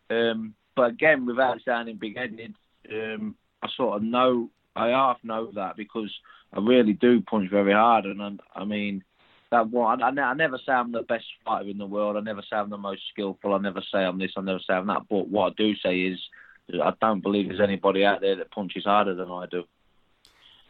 um, 0.10 0.56
but 0.76 0.92
again, 0.92 1.26
without 1.26 1.60
sounding 1.64 1.98
big-headed, 1.98 2.56
um, 2.92 3.36
I 3.62 3.70
sort 3.78 3.98
of 3.98 4.04
know 4.04 4.50
I 4.76 4.90
half 4.90 5.18
know 5.24 5.52
that 5.56 5.78
because 5.78 6.12
I 6.52 6.60
really 6.60 6.94
do 6.94 7.22
punch 7.22 7.50
very 7.50 7.74
hard, 7.74 8.06
and 8.06 8.22
I, 8.22 8.32
I 8.54 8.66
mean 8.66 9.04
that 9.52 9.70
one. 9.70 10.02
I, 10.02 10.10
I 10.10 10.34
never 10.34 10.58
say 10.58 10.74
I'm 10.74 10.92
the 10.92 11.04
best 11.04 11.26
fighter 11.46 11.70
in 11.70 11.78
the 11.78 11.86
world. 11.86 12.18
I 12.18 12.20
never 12.20 12.42
say 12.42 12.58
I'm 12.58 12.70
the 12.70 12.78
most 12.78 13.02
skillful. 13.12 13.54
I 13.54 13.60
never 13.60 13.82
say 13.94 14.00
I'm 14.00 14.20
this. 14.20 14.34
I 14.36 14.42
never 14.42 14.60
say 14.60 14.74
I'm 14.74 14.88
that. 14.88 15.04
But 15.10 15.30
what 15.30 15.52
I 15.52 15.54
do 15.56 15.74
say 15.76 16.02
is 16.02 16.20
I 16.74 16.94
don't 17.02 17.22
believe 17.22 17.48
there's 17.48 17.62
anybody 17.62 18.04
out 18.04 18.22
there 18.22 18.36
that 18.36 18.52
punches 18.52 18.86
harder 18.86 19.16
than 19.16 19.30
I 19.30 19.46
do. 19.50 19.64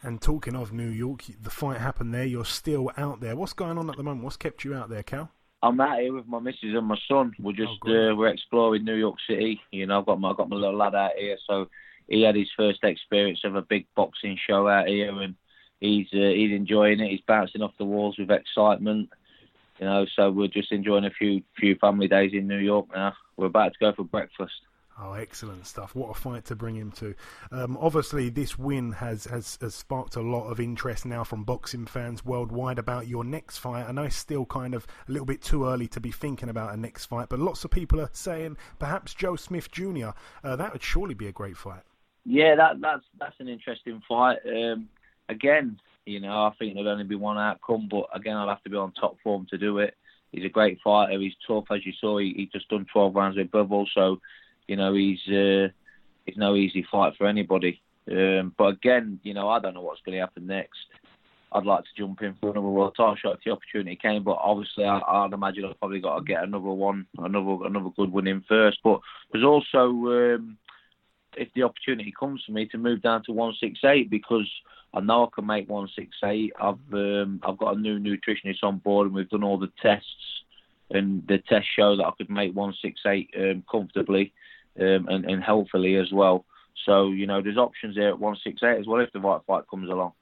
And 0.01 0.21
talking 0.21 0.55
of 0.55 0.71
New 0.71 0.89
York, 0.89 1.23
the 1.41 1.49
fight 1.49 1.79
happened 1.79 2.13
there. 2.13 2.25
You're 2.25 2.45
still 2.45 2.91
out 2.97 3.21
there. 3.21 3.35
What's 3.35 3.53
going 3.53 3.77
on 3.77 3.89
at 3.89 3.97
the 3.97 4.03
moment? 4.03 4.23
What's 4.23 4.37
kept 4.37 4.63
you 4.63 4.75
out 4.75 4.89
there, 4.89 5.03
Cal? 5.03 5.31
I'm 5.63 5.79
out 5.79 5.99
here 5.99 6.13
with 6.13 6.27
my 6.27 6.39
missus 6.39 6.75
and 6.75 6.85
my 6.85 6.97
son. 7.07 7.33
We're 7.39 7.53
just 7.53 7.71
oh, 7.87 8.11
uh, 8.11 8.15
we're 8.15 8.27
exploring 8.27 8.85
New 8.85 8.95
York 8.95 9.15
City. 9.27 9.59
You 9.71 9.87
know, 9.87 9.99
I've 9.99 10.05
got 10.05 10.19
my 10.19 10.29
I've 10.29 10.37
got 10.37 10.49
my 10.49 10.57
little 10.57 10.77
lad 10.77 10.93
out 10.93 11.13
here, 11.17 11.37
so 11.47 11.69
he 12.07 12.21
had 12.21 12.35
his 12.35 12.51
first 12.55 12.83
experience 12.83 13.39
of 13.43 13.55
a 13.55 13.63
big 13.63 13.87
boxing 13.95 14.37
show 14.47 14.67
out 14.67 14.87
here, 14.87 15.19
and 15.21 15.33
he's 15.79 16.07
uh, 16.13 16.17
he's 16.17 16.51
enjoying 16.51 16.99
it. 16.99 17.09
He's 17.09 17.21
bouncing 17.21 17.63
off 17.63 17.77
the 17.79 17.85
walls 17.85 18.17
with 18.19 18.29
excitement. 18.29 19.09
You 19.79 19.85
know, 19.85 20.05
so 20.15 20.29
we're 20.29 20.47
just 20.47 20.71
enjoying 20.71 21.05
a 21.05 21.09
few 21.09 21.41
few 21.57 21.75
family 21.75 22.07
days 22.07 22.33
in 22.33 22.47
New 22.47 22.59
York 22.59 22.85
now. 22.93 23.13
We're 23.35 23.47
about 23.47 23.73
to 23.73 23.79
go 23.79 23.91
for 23.93 24.03
breakfast. 24.03 24.53
Oh, 24.97 25.13
excellent 25.13 25.67
stuff! 25.67 25.93
What 25.93 26.09
a 26.09 26.13
fight 26.13 26.45
to 26.45 26.55
bring 26.55 26.75
him 26.75 26.91
to. 26.93 27.15
Um, 27.51 27.77
obviously, 27.81 28.29
this 28.29 28.57
win 28.57 28.93
has, 28.93 29.25
has, 29.25 29.57
has 29.59 29.75
sparked 29.75 30.15
a 30.15 30.21
lot 30.21 30.49
of 30.49 30.61
interest 30.61 31.05
now 31.05 31.25
from 31.25 31.43
boxing 31.43 31.85
fans 31.85 32.23
worldwide 32.23 32.79
about 32.79 33.07
your 33.07 33.25
next 33.25 33.57
fight. 33.57 33.85
I 33.87 33.91
know 33.91 34.03
it's 34.03 34.15
still 34.15 34.45
kind 34.45 34.73
of 34.73 34.87
a 35.09 35.11
little 35.11 35.25
bit 35.25 35.41
too 35.41 35.65
early 35.65 35.87
to 35.89 35.99
be 35.99 36.11
thinking 36.11 36.47
about 36.47 36.73
a 36.73 36.77
next 36.77 37.07
fight, 37.07 37.27
but 37.27 37.39
lots 37.39 37.65
of 37.65 37.71
people 37.71 37.99
are 37.99 38.09
saying 38.13 38.55
perhaps 38.79 39.13
Joe 39.13 39.35
Smith 39.35 39.69
Jr. 39.69 40.09
Uh, 40.43 40.55
that 40.55 40.71
would 40.71 40.83
surely 40.83 41.13
be 41.13 41.27
a 41.27 41.33
great 41.33 41.57
fight. 41.57 41.83
Yeah, 42.23 42.55
that 42.55 42.79
that's 42.79 43.03
that's 43.19 43.39
an 43.39 43.49
interesting 43.49 44.01
fight. 44.07 44.37
Um, 44.47 44.87
again, 45.27 45.77
you 46.05 46.21
know, 46.21 46.45
I 46.45 46.53
think 46.57 46.73
there'll 46.73 46.89
only 46.89 47.03
be 47.03 47.15
one 47.15 47.37
outcome, 47.37 47.89
but 47.91 48.05
again, 48.13 48.37
I'll 48.37 48.47
have 48.47 48.63
to 48.63 48.69
be 48.69 48.77
on 48.77 48.93
top 48.93 49.17
form 49.23 49.45
to 49.49 49.57
do 49.57 49.79
it. 49.79 49.95
He's 50.31 50.45
a 50.45 50.49
great 50.49 50.79
fighter. 50.83 51.19
He's 51.19 51.35
tough, 51.47 51.65
as 51.71 51.85
you 51.85 51.93
saw. 51.99 52.17
He, 52.17 52.33
he 52.35 52.49
just 52.51 52.69
done 52.69 52.85
12 52.91 53.15
rounds 53.15 53.37
with 53.37 53.51
Bivol, 53.51 53.85
so 53.93 54.19
you 54.67 54.75
know 54.75 54.93
he's 54.93 55.19
uh, 55.27 55.67
he's 56.25 56.37
no 56.37 56.55
easy 56.55 56.85
fight 56.91 57.13
for 57.17 57.27
anybody. 57.27 57.81
Um, 58.09 58.53
but 58.57 58.65
again, 58.65 59.19
you 59.23 59.33
know, 59.33 59.49
I 59.49 59.59
don't 59.59 59.73
know 59.73 59.81
what's 59.81 60.01
going 60.01 60.15
to 60.15 60.21
happen 60.21 60.47
next. 60.47 60.77
I'd 61.51 61.65
like 61.65 61.83
to 61.83 61.89
jump 61.97 62.21
in 62.21 62.35
for 62.39 62.51
another 62.51 62.67
world 62.67 62.95
title 62.97 63.15
shot 63.15 63.35
if 63.35 63.43
the 63.45 63.51
opportunity 63.51 63.95
came, 63.95 64.23
but 64.23 64.37
obviously 64.41 64.83
I, 64.83 64.99
I'd 64.99 65.33
imagine 65.33 65.65
I've 65.65 65.79
probably 65.79 66.01
got 66.01 66.17
to 66.19 66.25
get 66.25 66.43
another 66.43 66.65
one, 66.65 67.07
another 67.17 67.65
another 67.65 67.89
good 67.95 68.11
win 68.11 68.27
in 68.27 68.43
first. 68.47 68.79
But 68.83 68.99
there's 69.31 69.45
also 69.45 69.89
um, 69.89 70.57
if 71.37 71.47
the 71.55 71.63
opportunity 71.63 72.13
comes 72.17 72.43
for 72.45 72.51
me 72.51 72.65
to 72.67 72.77
move 72.77 73.01
down 73.01 73.23
to 73.25 73.31
168 73.31 74.09
because 74.09 74.49
I 74.93 74.99
know 74.99 75.25
I 75.25 75.27
can 75.33 75.45
make 75.45 75.69
168. 75.69 76.53
I've 76.59 76.93
um, 76.93 77.39
I've 77.43 77.57
got 77.57 77.77
a 77.77 77.79
new 77.79 77.99
nutritionist 77.99 78.63
on 78.63 78.79
board 78.79 79.07
and 79.07 79.15
we've 79.15 79.29
done 79.29 79.43
all 79.43 79.57
the 79.57 79.71
tests 79.81 80.43
and 80.89 81.25
the 81.27 81.37
tests 81.37 81.69
show 81.75 81.95
that 81.95 82.05
I 82.05 82.11
could 82.17 82.29
make 82.29 82.53
168 82.53 83.33
um, 83.37 83.63
comfortably 83.71 84.33
um, 84.79 85.07
and, 85.09 85.25
and 85.25 85.43
healthily 85.43 85.95
as 85.95 86.11
well. 86.11 86.45
So 86.85 87.09
you 87.09 87.27
know, 87.27 87.41
there's 87.41 87.57
options 87.57 87.95
there 87.95 88.09
at 88.09 88.19
168 88.19 88.79
as 88.79 88.87
well 88.87 89.01
if 89.01 89.11
the 89.11 89.19
right 89.19 89.41
fight 89.47 89.63
comes 89.69 89.89
along. 89.89 90.13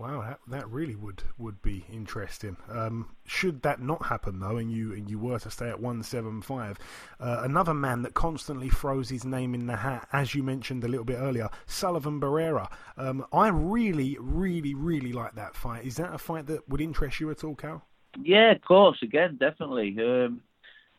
Wow, 0.00 0.22
that, 0.22 0.38
that 0.48 0.70
really 0.70 0.94
would, 0.94 1.24
would 1.36 1.60
be 1.60 1.84
interesting. 1.92 2.56
Um, 2.70 3.16
should 3.26 3.60
that 3.62 3.82
not 3.82 4.06
happen 4.06 4.38
though, 4.38 4.56
and 4.56 4.72
you 4.72 4.94
and 4.94 5.10
you 5.10 5.18
were 5.18 5.38
to 5.40 5.50
stay 5.50 5.68
at 5.68 5.78
175, 5.80 6.78
uh, 7.18 7.40
another 7.42 7.74
man 7.74 8.00
that 8.02 8.14
constantly 8.14 8.70
throws 8.70 9.10
his 9.10 9.26
name 9.26 9.54
in 9.54 9.66
the 9.66 9.76
hat, 9.76 10.08
as 10.10 10.34
you 10.34 10.42
mentioned 10.42 10.84
a 10.84 10.88
little 10.88 11.04
bit 11.04 11.18
earlier, 11.18 11.50
Sullivan 11.66 12.18
Barrera. 12.18 12.70
Um, 12.96 13.26
I 13.30 13.48
really, 13.48 14.16
really, 14.18 14.74
really 14.74 15.12
like 15.12 15.34
that 15.34 15.54
fight. 15.54 15.84
Is 15.84 15.96
that 15.96 16.14
a 16.14 16.18
fight 16.18 16.46
that 16.46 16.66
would 16.66 16.80
interest 16.80 17.20
you 17.20 17.30
at 17.30 17.44
all, 17.44 17.54
Cal? 17.54 17.84
Yeah, 18.22 18.52
of 18.52 18.62
course. 18.62 18.98
Again, 19.02 19.36
definitely. 19.38 19.94
Um, 19.98 20.40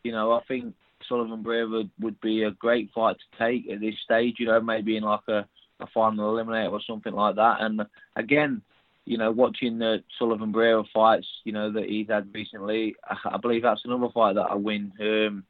you 0.04 0.12
know, 0.12 0.32
I 0.32 0.42
think 0.48 0.76
Sullivan 1.08 1.44
Barrera 1.44 1.90
would, 2.00 2.22
be 2.22 2.44
a 2.44 2.52
great 2.52 2.92
fight 2.94 3.18
to 3.18 3.44
take 3.44 3.70
at 3.70 3.80
this 3.80 3.96
stage. 4.04 4.36
You 4.40 4.48
know, 4.48 4.62
maybe 4.62 4.98
in 4.98 5.04
like 5.04 5.28
a, 5.28 5.46
a 5.80 5.88
final 5.94 6.34
eliminator 6.34 6.72
or 6.72 6.82
something 6.86 7.14
like 7.14 7.36
that. 7.36 7.62
And 7.62 7.82
again, 8.16 8.62
you 9.06 9.18
know, 9.18 9.32
watching 9.32 9.80
the 9.80 10.04
Sullivan 10.18 10.54
Barrera 10.54 10.86
fights, 10.94 11.28
you 11.44 11.52
know, 11.52 11.72
that 11.72 11.86
he's 11.86 12.08
had 12.08 12.34
recently, 12.34 12.96
I, 13.26 13.38
believe 13.38 13.64
that's 13.64 13.86
another 13.86 14.10
fight 14.14 14.36
that 14.36 14.50
I 14.50 14.56
win 14.56 14.92
um, 15.00 15.44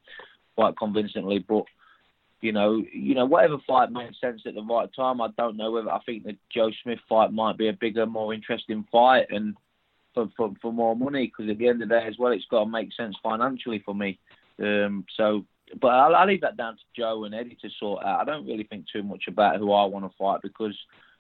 quite 0.56 0.78
convincingly. 0.78 1.40
But 1.40 1.66
you 2.42 2.52
know, 2.52 2.84
you 2.92 3.14
know, 3.14 3.26
whatever 3.26 3.58
fight 3.68 3.92
makes 3.92 4.20
sense 4.20 4.42
at 4.46 4.56
the 4.56 4.64
right 4.64 4.90
time. 4.96 5.22
I 5.22 5.28
don't 5.38 5.58
know 5.58 5.72
whether 5.72 5.92
I 5.92 6.00
think 6.06 6.24
the 6.24 6.36
Joe 6.52 6.72
Smith 6.82 7.00
fight 7.08 7.32
might 7.32 7.58
be 7.58 7.68
a 7.68 7.74
bigger, 7.74 8.06
more 8.06 8.34
interesting 8.34 8.86
fight, 8.92 9.28
and 9.30 9.56
for 10.14 10.30
for, 10.36 10.54
for 10.62 10.74
more 10.74 10.96
money 10.96 11.28
because 11.28 11.52
at 11.52 11.58
the 11.58 11.68
end 11.68 11.84
of 11.84 11.90
the 11.90 11.96
day 11.96 12.08
as 12.08 12.18
well, 12.18 12.32
it's 12.32 12.46
got 12.50 12.64
to 12.64 12.70
make 12.70 12.94
sense 12.94 13.16
financially 13.22 13.82
for 13.86 13.94
me. 13.94 14.18
Um, 14.62 15.06
so, 15.18 15.46
but 15.80 15.90
I'll, 15.90 16.16
I'll 16.16 16.28
leave 16.28 16.42
that 16.42 16.58
down 16.58 16.76
to 16.76 16.84
Joe 16.96 17.24
and 17.24 17.34
Eddie 17.34 17.58
to 17.62 17.70
sort 17.80 18.06
out. 18.06 18.22
I 18.22 18.26
don't 18.26 18.46
really 18.46 18.64
think 18.64 18.86
too 18.92 19.04
much 19.04 19.24
about 19.28 19.58
who 19.58 19.72
I 19.72 19.86
want 19.86 20.06
to 20.06 20.18
fight 20.18 20.42
because 20.44 20.78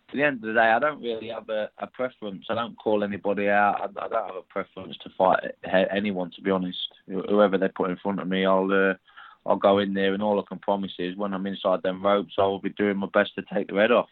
at 0.09 0.15
the 0.15 0.23
end 0.23 0.37
of 0.37 0.41
the 0.41 0.53
day, 0.53 0.59
I 0.59 0.79
don't 0.79 1.01
really 1.01 1.29
have 1.29 1.49
a, 1.49 1.69
a 1.77 1.87
preference. 1.87 2.45
I 2.49 2.55
don't 2.55 2.77
call 2.77 3.03
anybody 3.03 3.47
out. 3.47 3.79
I, 3.79 4.05
I, 4.05 4.07
don't 4.09 4.27
have 4.27 4.35
a 4.35 4.41
preference 4.49 4.97
to 5.03 5.09
fight 5.17 5.39
anyone, 5.93 6.31
to 6.35 6.41
be 6.41 6.51
honest. 6.51 6.77
Whoever 7.07 7.57
they 7.57 7.69
put 7.69 7.89
in 7.89 7.97
front 7.97 8.19
of 8.19 8.27
me, 8.27 8.45
I'll 8.45 8.69
uh, 8.71 8.93
I'll 9.45 9.55
go 9.55 9.79
in 9.79 9.93
there, 9.93 10.13
and 10.13 10.21
all 10.21 10.39
I 10.39 10.43
can 10.47 10.59
promise 10.59 10.91
is 10.99 11.15
when 11.15 11.33
I'm 11.33 11.47
inside 11.47 11.81
them 11.81 12.05
ropes, 12.05 12.33
I 12.37 12.43
will 12.43 12.59
be 12.59 12.69
doing 12.69 12.97
my 12.97 13.07
best 13.13 13.31
to 13.35 13.43
take 13.53 13.69
the 13.69 13.75
head 13.75 13.91
off 13.91 14.09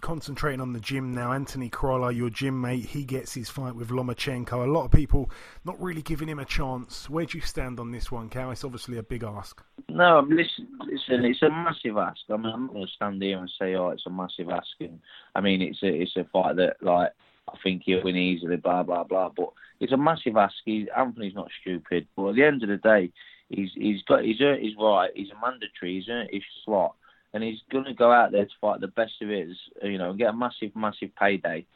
concentrating 0.00 0.60
on 0.60 0.72
the 0.72 0.80
gym 0.80 1.14
now. 1.14 1.32
Anthony 1.32 1.68
Crolla, 1.68 2.12
your 2.12 2.30
gym 2.30 2.60
mate, 2.60 2.86
he 2.86 3.04
gets 3.04 3.34
his 3.34 3.48
fight 3.48 3.74
with 3.74 3.88
Lomachenko. 3.88 4.66
A 4.66 4.70
lot 4.70 4.84
of 4.84 4.90
people 4.90 5.30
not 5.64 5.80
really 5.80 6.02
giving 6.02 6.28
him 6.28 6.38
a 6.38 6.44
chance. 6.44 7.08
Where 7.10 7.24
do 7.24 7.38
you 7.38 7.42
stand 7.42 7.80
on 7.80 7.90
this 7.90 8.10
one, 8.10 8.28
Cal? 8.28 8.50
It's 8.50 8.64
obviously 8.64 8.98
a 8.98 9.02
big 9.02 9.24
ask. 9.24 9.62
No, 9.88 10.20
listen, 10.28 10.68
listen 10.80 11.24
it's 11.24 11.42
a 11.42 11.48
massive 11.48 11.96
ask. 11.96 12.20
I 12.30 12.36
mean, 12.36 12.52
I'm 12.52 12.66
not 12.66 12.74
going 12.74 12.86
to 12.86 12.92
stand 12.92 13.22
here 13.22 13.38
and 13.38 13.50
say, 13.58 13.74
oh, 13.74 13.88
it's 13.90 14.06
a 14.06 14.10
massive 14.10 14.50
ask. 14.50 14.68
And, 14.80 15.00
I 15.34 15.40
mean, 15.40 15.62
it's 15.62 15.82
a, 15.82 15.88
it's 15.88 16.16
a 16.16 16.24
fight 16.32 16.56
that, 16.56 16.76
like, 16.82 17.12
I 17.48 17.56
think 17.62 17.82
he'll 17.84 18.04
win 18.04 18.16
easily, 18.16 18.56
blah, 18.56 18.82
blah, 18.82 19.04
blah. 19.04 19.30
But 19.36 19.50
it's 19.80 19.92
a 19.92 19.96
massive 19.96 20.36
ask. 20.36 20.54
He's, 20.64 20.88
Anthony's 20.96 21.34
not 21.34 21.50
stupid. 21.60 22.06
But 22.16 22.30
at 22.30 22.34
the 22.34 22.44
end 22.44 22.62
of 22.62 22.68
the 22.68 22.76
day, 22.76 23.12
he's, 23.48 23.70
he's 23.74 24.02
got, 24.02 24.24
he's 24.24 24.40
earned 24.40 24.64
his 24.64 24.74
right. 24.78 25.10
He's 25.14 25.30
a 25.30 25.40
mandatory. 25.40 25.96
He's 25.96 26.08
earned 26.08 26.30
his 26.32 26.42
slot 26.64 26.94
and 27.36 27.44
he's 27.44 27.60
going 27.70 27.84
to 27.84 27.92
go 27.92 28.10
out 28.10 28.32
there 28.32 28.46
to 28.46 28.50
fight 28.62 28.80
the 28.80 28.88
best 28.88 29.12
of 29.20 29.28
his, 29.28 29.58
you 29.82 29.98
know, 29.98 30.08
and 30.08 30.18
get 30.18 30.30
a 30.30 30.32
massive, 30.32 30.74
massive 30.74 31.10
payday 31.20 31.66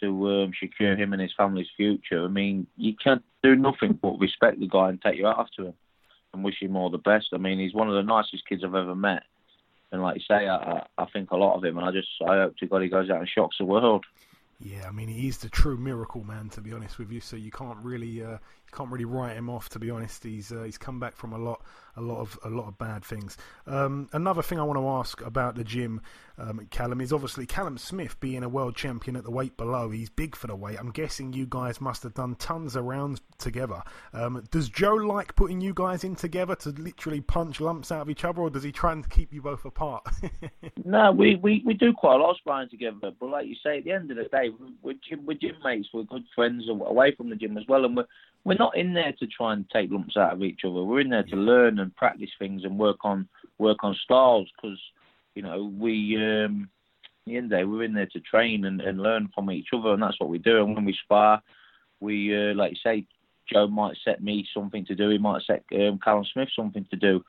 to 0.00 0.28
um, 0.28 0.52
secure 0.60 0.94
him 0.94 1.14
and 1.14 1.22
his 1.22 1.32
family's 1.34 1.70
future. 1.74 2.22
I 2.22 2.28
mean, 2.28 2.66
you 2.76 2.94
can't 3.02 3.24
do 3.42 3.56
nothing 3.56 3.98
but 4.00 4.20
respect 4.20 4.60
the 4.60 4.68
guy 4.68 4.90
and 4.90 5.00
take 5.00 5.16
your 5.16 5.34
hat 5.34 5.46
to 5.56 5.68
him 5.68 5.74
and 6.34 6.44
wish 6.44 6.60
him 6.60 6.76
all 6.76 6.90
the 6.90 6.98
best. 6.98 7.28
I 7.32 7.38
mean, 7.38 7.58
he's 7.58 7.72
one 7.72 7.88
of 7.88 7.94
the 7.94 8.02
nicest 8.02 8.46
kids 8.46 8.62
I've 8.62 8.74
ever 8.74 8.94
met, 8.94 9.22
and 9.90 10.02
like 10.02 10.16
you 10.16 10.22
say, 10.28 10.46
I, 10.46 10.86
I 10.98 11.06
think 11.14 11.30
a 11.30 11.36
lot 11.36 11.56
of 11.56 11.64
him, 11.64 11.78
and 11.78 11.86
I 11.86 11.92
just 11.92 12.08
I 12.20 12.36
hope 12.36 12.58
to 12.58 12.66
God 12.66 12.82
he 12.82 12.88
goes 12.88 13.08
out 13.08 13.20
and 13.20 13.28
shocks 13.28 13.56
the 13.58 13.64
world. 13.64 14.04
Yeah, 14.60 14.86
I 14.86 14.90
mean 14.90 15.08
he's 15.08 15.38
the 15.38 15.48
true 15.48 15.78
miracle 15.78 16.24
man, 16.24 16.50
to 16.50 16.60
be 16.60 16.74
honest 16.74 16.98
with 16.98 17.10
you. 17.10 17.22
So 17.22 17.36
you 17.36 17.50
can't 17.50 17.78
really 17.78 18.22
uh, 18.22 18.36
can't 18.72 18.90
really 18.90 19.04
write 19.04 19.36
him 19.36 19.48
off. 19.48 19.68
To 19.70 19.78
be 19.78 19.90
honest, 19.90 20.24
he's 20.24 20.52
uh, 20.52 20.62
he's 20.62 20.78
come 20.78 21.00
back 21.00 21.16
from 21.16 21.32
a 21.32 21.38
lot 21.38 21.62
a 21.96 22.00
lot 22.00 22.20
of 22.20 22.38
a 22.44 22.50
lot 22.50 22.68
of 22.68 22.78
bad 22.78 23.04
things. 23.04 23.36
Um, 23.66 24.08
another 24.12 24.42
thing 24.42 24.60
I 24.60 24.62
want 24.62 24.78
to 24.78 24.86
ask 24.88 25.20
about 25.22 25.54
the 25.54 25.64
gym, 25.64 26.02
um, 26.38 26.66
Callum, 26.70 27.00
is 27.00 27.12
obviously 27.12 27.46
Callum 27.46 27.78
Smith 27.78 28.20
being 28.20 28.42
a 28.42 28.48
world 28.48 28.76
champion 28.76 29.16
at 29.16 29.24
the 29.24 29.30
weight 29.30 29.56
below. 29.56 29.90
He's 29.90 30.10
big 30.10 30.36
for 30.36 30.46
the 30.46 30.56
weight. 30.56 30.78
I'm 30.78 30.90
guessing 30.90 31.32
you 31.32 31.46
guys 31.48 31.80
must 31.80 32.02
have 32.02 32.14
done 32.14 32.34
tons 32.36 32.76
of 32.76 32.84
rounds 32.84 33.20
together. 33.38 33.82
Um, 34.12 34.44
does 34.50 34.68
Joe 34.68 34.94
like 34.94 35.34
putting 35.36 35.60
you 35.60 35.72
guys 35.74 36.04
in 36.04 36.16
together 36.16 36.54
to 36.56 36.70
literally 36.70 37.20
punch 37.20 37.60
lumps 37.60 37.90
out 37.90 38.02
of 38.02 38.10
each 38.10 38.24
other, 38.24 38.42
or 38.42 38.50
does 38.50 38.62
he 38.62 38.72
try 38.72 38.92
and 38.92 39.08
keep 39.08 39.32
you 39.32 39.40
both 39.40 39.64
apart? 39.64 40.06
no, 40.84 41.12
we, 41.12 41.36
we, 41.36 41.62
we 41.64 41.74
do 41.74 41.92
quite 41.92 42.16
a 42.16 42.18
lot 42.18 42.30
of 42.30 42.36
sparring 42.36 42.68
together. 42.68 43.10
But 43.18 43.30
like 43.30 43.46
you 43.46 43.56
say, 43.64 43.78
at 43.78 43.84
the 43.84 43.92
end 43.92 44.10
of 44.10 44.18
the 44.18 44.24
day, 44.24 44.50
we're 44.82 44.94
gym, 45.08 45.24
we're 45.24 45.34
gym 45.34 45.56
mates. 45.64 45.88
We're 45.94 46.04
good 46.04 46.24
friends 46.34 46.64
away 46.68 47.14
from 47.16 47.30
the 47.30 47.36
gym 47.36 47.56
as 47.56 47.64
well, 47.68 47.84
and 47.84 47.96
we're 47.96 48.06
we're 48.46 48.54
not 48.54 48.76
in 48.76 48.94
there 48.94 49.12
to 49.18 49.26
try 49.26 49.52
and 49.52 49.68
take 49.70 49.90
lumps 49.90 50.16
out 50.16 50.32
of 50.32 50.42
each 50.44 50.60
other. 50.64 50.84
We're 50.84 51.00
in 51.00 51.10
there 51.10 51.24
to 51.24 51.36
learn 51.36 51.80
and 51.80 51.94
practice 51.96 52.30
things 52.38 52.62
and 52.62 52.78
work 52.78 52.98
on 53.02 53.28
work 53.58 53.78
on 53.82 53.96
styles 54.04 54.48
because 54.54 54.78
you 55.34 55.42
know 55.42 55.74
we 55.76 56.16
um, 56.16 56.70
the 57.26 57.36
end 57.36 57.50
day 57.50 57.64
we're 57.64 57.82
in 57.82 57.92
there 57.92 58.06
to 58.12 58.20
train 58.20 58.66
and, 58.66 58.80
and 58.80 59.02
learn 59.02 59.28
from 59.34 59.50
each 59.50 59.66
other 59.74 59.92
and 59.92 60.02
that's 60.02 60.20
what 60.20 60.30
we 60.30 60.38
do. 60.38 60.58
And 60.58 60.76
when 60.76 60.84
we 60.84 60.96
spar, 61.02 61.42
we 61.98 62.36
uh, 62.36 62.54
like 62.54 62.70
you 62.70 62.76
say, 62.84 63.04
Joe 63.52 63.66
might 63.66 63.96
set 64.04 64.22
me 64.22 64.46
something 64.54 64.86
to 64.86 64.94
do. 64.94 65.08
He 65.08 65.18
might 65.18 65.42
set 65.42 65.64
um, 65.74 65.98
Callum 65.98 66.24
Smith 66.32 66.48
something 66.54 66.86
to 66.90 66.96
do. 66.96 67.24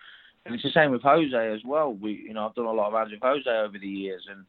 And 0.45 0.53
it's 0.53 0.63
the 0.63 0.69
same 0.69 0.91
with 0.91 1.01
Jose 1.01 1.35
as 1.35 1.61
well. 1.65 1.93
We, 1.93 2.11
you 2.27 2.35
know, 2.35 2.45
I've 2.45 2.55
done 2.55 2.65
a 2.65 2.71
lot 2.71 2.87
of 2.87 2.93
rounds 2.93 3.11
with 3.11 3.21
Jose 3.23 3.49
over 3.49 3.79
the 3.79 3.87
years, 3.87 4.25
and 4.29 4.45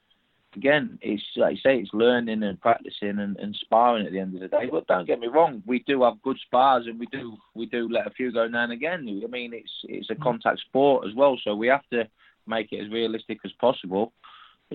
again, 0.57 0.99
it's 1.03 1.23
like 1.37 1.57
you 1.57 1.61
say, 1.61 1.79
it's 1.79 1.93
learning 1.93 2.43
and 2.43 2.61
practicing 2.61 3.19
and, 3.19 3.37
and 3.37 3.57
sparring 3.61 4.07
at 4.07 4.13
the 4.13 4.19
end 4.19 4.35
of 4.35 4.41
the 4.41 4.49
day. 4.49 4.69
But 4.71 4.87
don't 4.87 5.07
get 5.07 5.21
me 5.21 5.29
wrong, 5.29 5.63
we 5.67 5.81
do 5.81 6.03
have 6.03 6.23
good 6.23 6.39
spars 6.47 6.87
and 6.87 6.99
we 6.99 7.07
do 7.07 7.37
we 7.55 7.67
do 7.67 7.89
let 7.89 8.07
a 8.07 8.11
few 8.11 8.33
go 8.33 8.47
now 8.47 8.65
and 8.65 8.73
again. 8.73 9.07
I 9.25 9.27
mean, 9.29 9.53
it's 9.53 9.73
it's 9.85 10.11
a 10.11 10.15
contact 10.15 10.61
sport 10.61 11.07
as 11.07 11.15
well, 11.15 11.39
so 11.43 11.55
we 11.55 11.69
have 11.69 11.87
to 11.93 12.09
make 12.47 12.73
it 12.73 12.85
as 12.85 12.91
realistic 12.91 13.39
as 13.45 13.53
possible. 13.61 14.13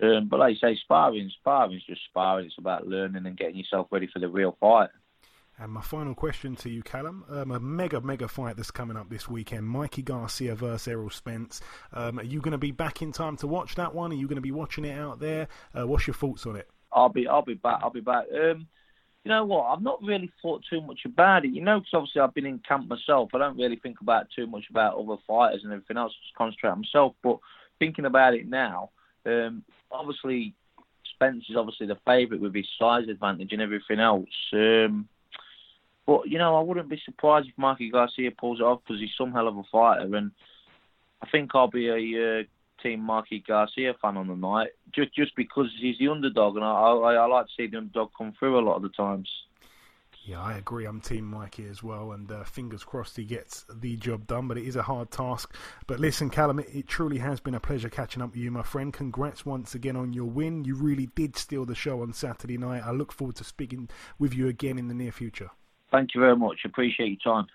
Um, 0.01 0.27
but 0.29 0.39
like 0.39 0.55
you 0.55 0.59
say, 0.59 0.77
sparring, 0.81 1.29
sparring 1.39 1.77
is 1.77 1.83
just 1.83 2.01
sparring. 2.05 2.47
It's 2.47 2.57
about 2.57 2.87
learning 2.87 3.25
and 3.25 3.37
getting 3.37 3.57
yourself 3.57 3.87
ready 3.91 4.07
for 4.11 4.19
the 4.19 4.27
real 4.27 4.57
fight. 4.59 4.89
And 5.63 5.71
my 5.71 5.81
final 5.81 6.13
question 6.13 6.57
to 6.57 6.69
you, 6.69 6.83
Callum: 6.83 7.23
um, 7.29 7.51
a 7.51 7.57
mega, 7.57 8.01
mega 8.01 8.27
fight 8.27 8.57
that's 8.57 8.69
coming 8.69 8.97
up 8.97 9.09
this 9.09 9.29
weekend. 9.29 9.65
Mikey 9.65 10.01
Garcia 10.01 10.55
versus 10.55 10.89
Errol 10.89 11.09
Spence. 11.09 11.61
Um, 11.93 12.19
are 12.19 12.23
you 12.23 12.41
going 12.41 12.51
to 12.51 12.57
be 12.57 12.71
back 12.71 13.01
in 13.01 13.13
time 13.13 13.37
to 13.37 13.47
watch 13.47 13.75
that 13.75 13.95
one? 13.95 14.11
Are 14.11 14.15
you 14.15 14.27
going 14.27 14.35
to 14.35 14.41
be 14.41 14.51
watching 14.51 14.83
it 14.83 14.99
out 14.99 15.21
there? 15.21 15.47
Uh, 15.73 15.87
what's 15.87 16.05
your 16.05 16.15
thoughts 16.15 16.45
on 16.45 16.57
it? 16.57 16.69
I'll 16.91 17.07
be, 17.07 17.29
I'll 17.29 17.45
be 17.45 17.53
back. 17.53 17.79
I'll 17.81 17.91
be 17.91 18.01
back. 18.01 18.25
Um, 18.33 18.67
you 19.23 19.29
know 19.29 19.45
what? 19.45 19.67
I've 19.67 19.81
not 19.81 20.03
really 20.03 20.29
thought 20.41 20.65
too 20.69 20.81
much 20.81 20.99
about 21.05 21.45
it. 21.45 21.51
You 21.51 21.63
know, 21.63 21.79
because 21.79 21.93
obviously 21.93 22.19
I've 22.19 22.33
been 22.33 22.45
in 22.45 22.59
camp 22.59 22.89
myself. 22.89 23.29
I 23.33 23.37
don't 23.37 23.57
really 23.57 23.77
think 23.77 24.01
about 24.01 24.27
too 24.35 24.47
much 24.47 24.65
about 24.69 24.97
other 24.97 25.15
fighters 25.25 25.61
and 25.63 25.71
everything 25.71 25.95
else. 25.95 26.11
Just 26.25 26.35
concentrate 26.35 26.71
on 26.71 26.81
myself. 26.81 27.13
But 27.23 27.37
thinking 27.79 28.03
about 28.03 28.33
it 28.33 28.49
now, 28.49 28.89
um, 29.25 29.63
obviously 29.89 30.55
Spence 31.13 31.45
is 31.49 31.55
obviously 31.55 31.87
the 31.87 31.97
favourite 32.05 32.41
with 32.41 32.53
his 32.53 32.67
size 32.77 33.07
advantage 33.07 33.53
and 33.53 33.61
everything 33.61 34.01
else. 34.01 34.27
Um, 34.51 35.07
but 36.05 36.27
you 36.27 36.37
know, 36.37 36.57
I 36.57 36.61
wouldn't 36.61 36.89
be 36.89 37.01
surprised 37.05 37.47
if 37.49 37.57
Mikey 37.57 37.89
Garcia 37.89 38.31
pulls 38.31 38.59
it 38.59 38.63
off 38.63 38.81
because 38.83 38.99
he's 38.99 39.15
some 39.17 39.31
hell 39.31 39.47
of 39.47 39.57
a 39.57 39.63
fighter, 39.71 40.15
and 40.15 40.31
I 41.21 41.27
think 41.29 41.51
I'll 41.53 41.69
be 41.69 41.87
a 41.87 42.41
uh, 42.41 42.43
Team 42.81 43.01
Mikey 43.01 43.43
Garcia 43.47 43.93
fan 44.01 44.17
on 44.17 44.27
the 44.27 44.35
night 44.35 44.69
just 44.93 45.13
just 45.15 45.35
because 45.35 45.67
he's 45.79 45.97
the 45.97 46.09
underdog, 46.09 46.55
and 46.55 46.65
I, 46.65 46.69
I 46.69 47.13
I 47.13 47.25
like 47.25 47.47
to 47.47 47.51
see 47.55 47.67
the 47.67 47.77
underdog 47.77 48.09
come 48.17 48.33
through 48.37 48.59
a 48.59 48.65
lot 48.65 48.75
of 48.75 48.81
the 48.81 48.89
times. 48.89 49.29
Yeah, 50.25 50.41
I 50.41 50.53
agree. 50.53 50.85
I'm 50.85 51.01
Team 51.01 51.25
Mikey 51.25 51.67
as 51.67 51.83
well, 51.83 52.13
and 52.13 52.31
uh, 52.31 52.45
fingers 52.45 52.85
crossed 52.85 53.17
he 53.17 53.25
gets 53.25 53.65
the 53.69 53.97
job 53.97 54.25
done. 54.25 54.47
But 54.47 54.57
it 54.57 54.65
is 54.65 54.77
a 54.77 54.81
hard 54.81 55.11
task. 55.11 55.53
But 55.85 55.99
listen, 55.99 56.29
Callum, 56.29 56.59
it, 56.59 56.67
it, 56.73 56.87
truly 56.87 57.17
has 57.17 57.41
been 57.41 57.55
a 57.55 57.59
pleasure 57.59 57.89
catching 57.89 58.21
up 58.21 58.29
with 58.29 58.37
you, 58.37 58.49
my 58.49 58.63
friend. 58.63 58.93
Congrats 58.93 59.45
once 59.45 59.75
again 59.75 59.97
on 59.97 60.13
your 60.13 60.29
win. 60.29 60.63
You 60.63 60.75
really 60.75 61.07
did 61.07 61.35
steal 61.35 61.65
the 61.65 61.75
show 61.75 62.01
on 62.01 62.13
Saturday 62.13 62.57
night. 62.57 62.83
I 62.85 62.91
look 62.91 63.11
forward 63.11 63.35
to 63.37 63.43
speaking 63.43 63.89
with 64.17 64.33
you 64.33 64.47
again 64.47 64.79
in 64.79 64.87
the 64.87 64.93
near 64.93 65.11
future. 65.11 65.49
Thank 65.93 66.15
you 66.15 66.21
very 66.21 66.35
much. 66.35 66.61
Appreciate 66.65 67.19
your 67.23 67.33
time. 67.35 67.47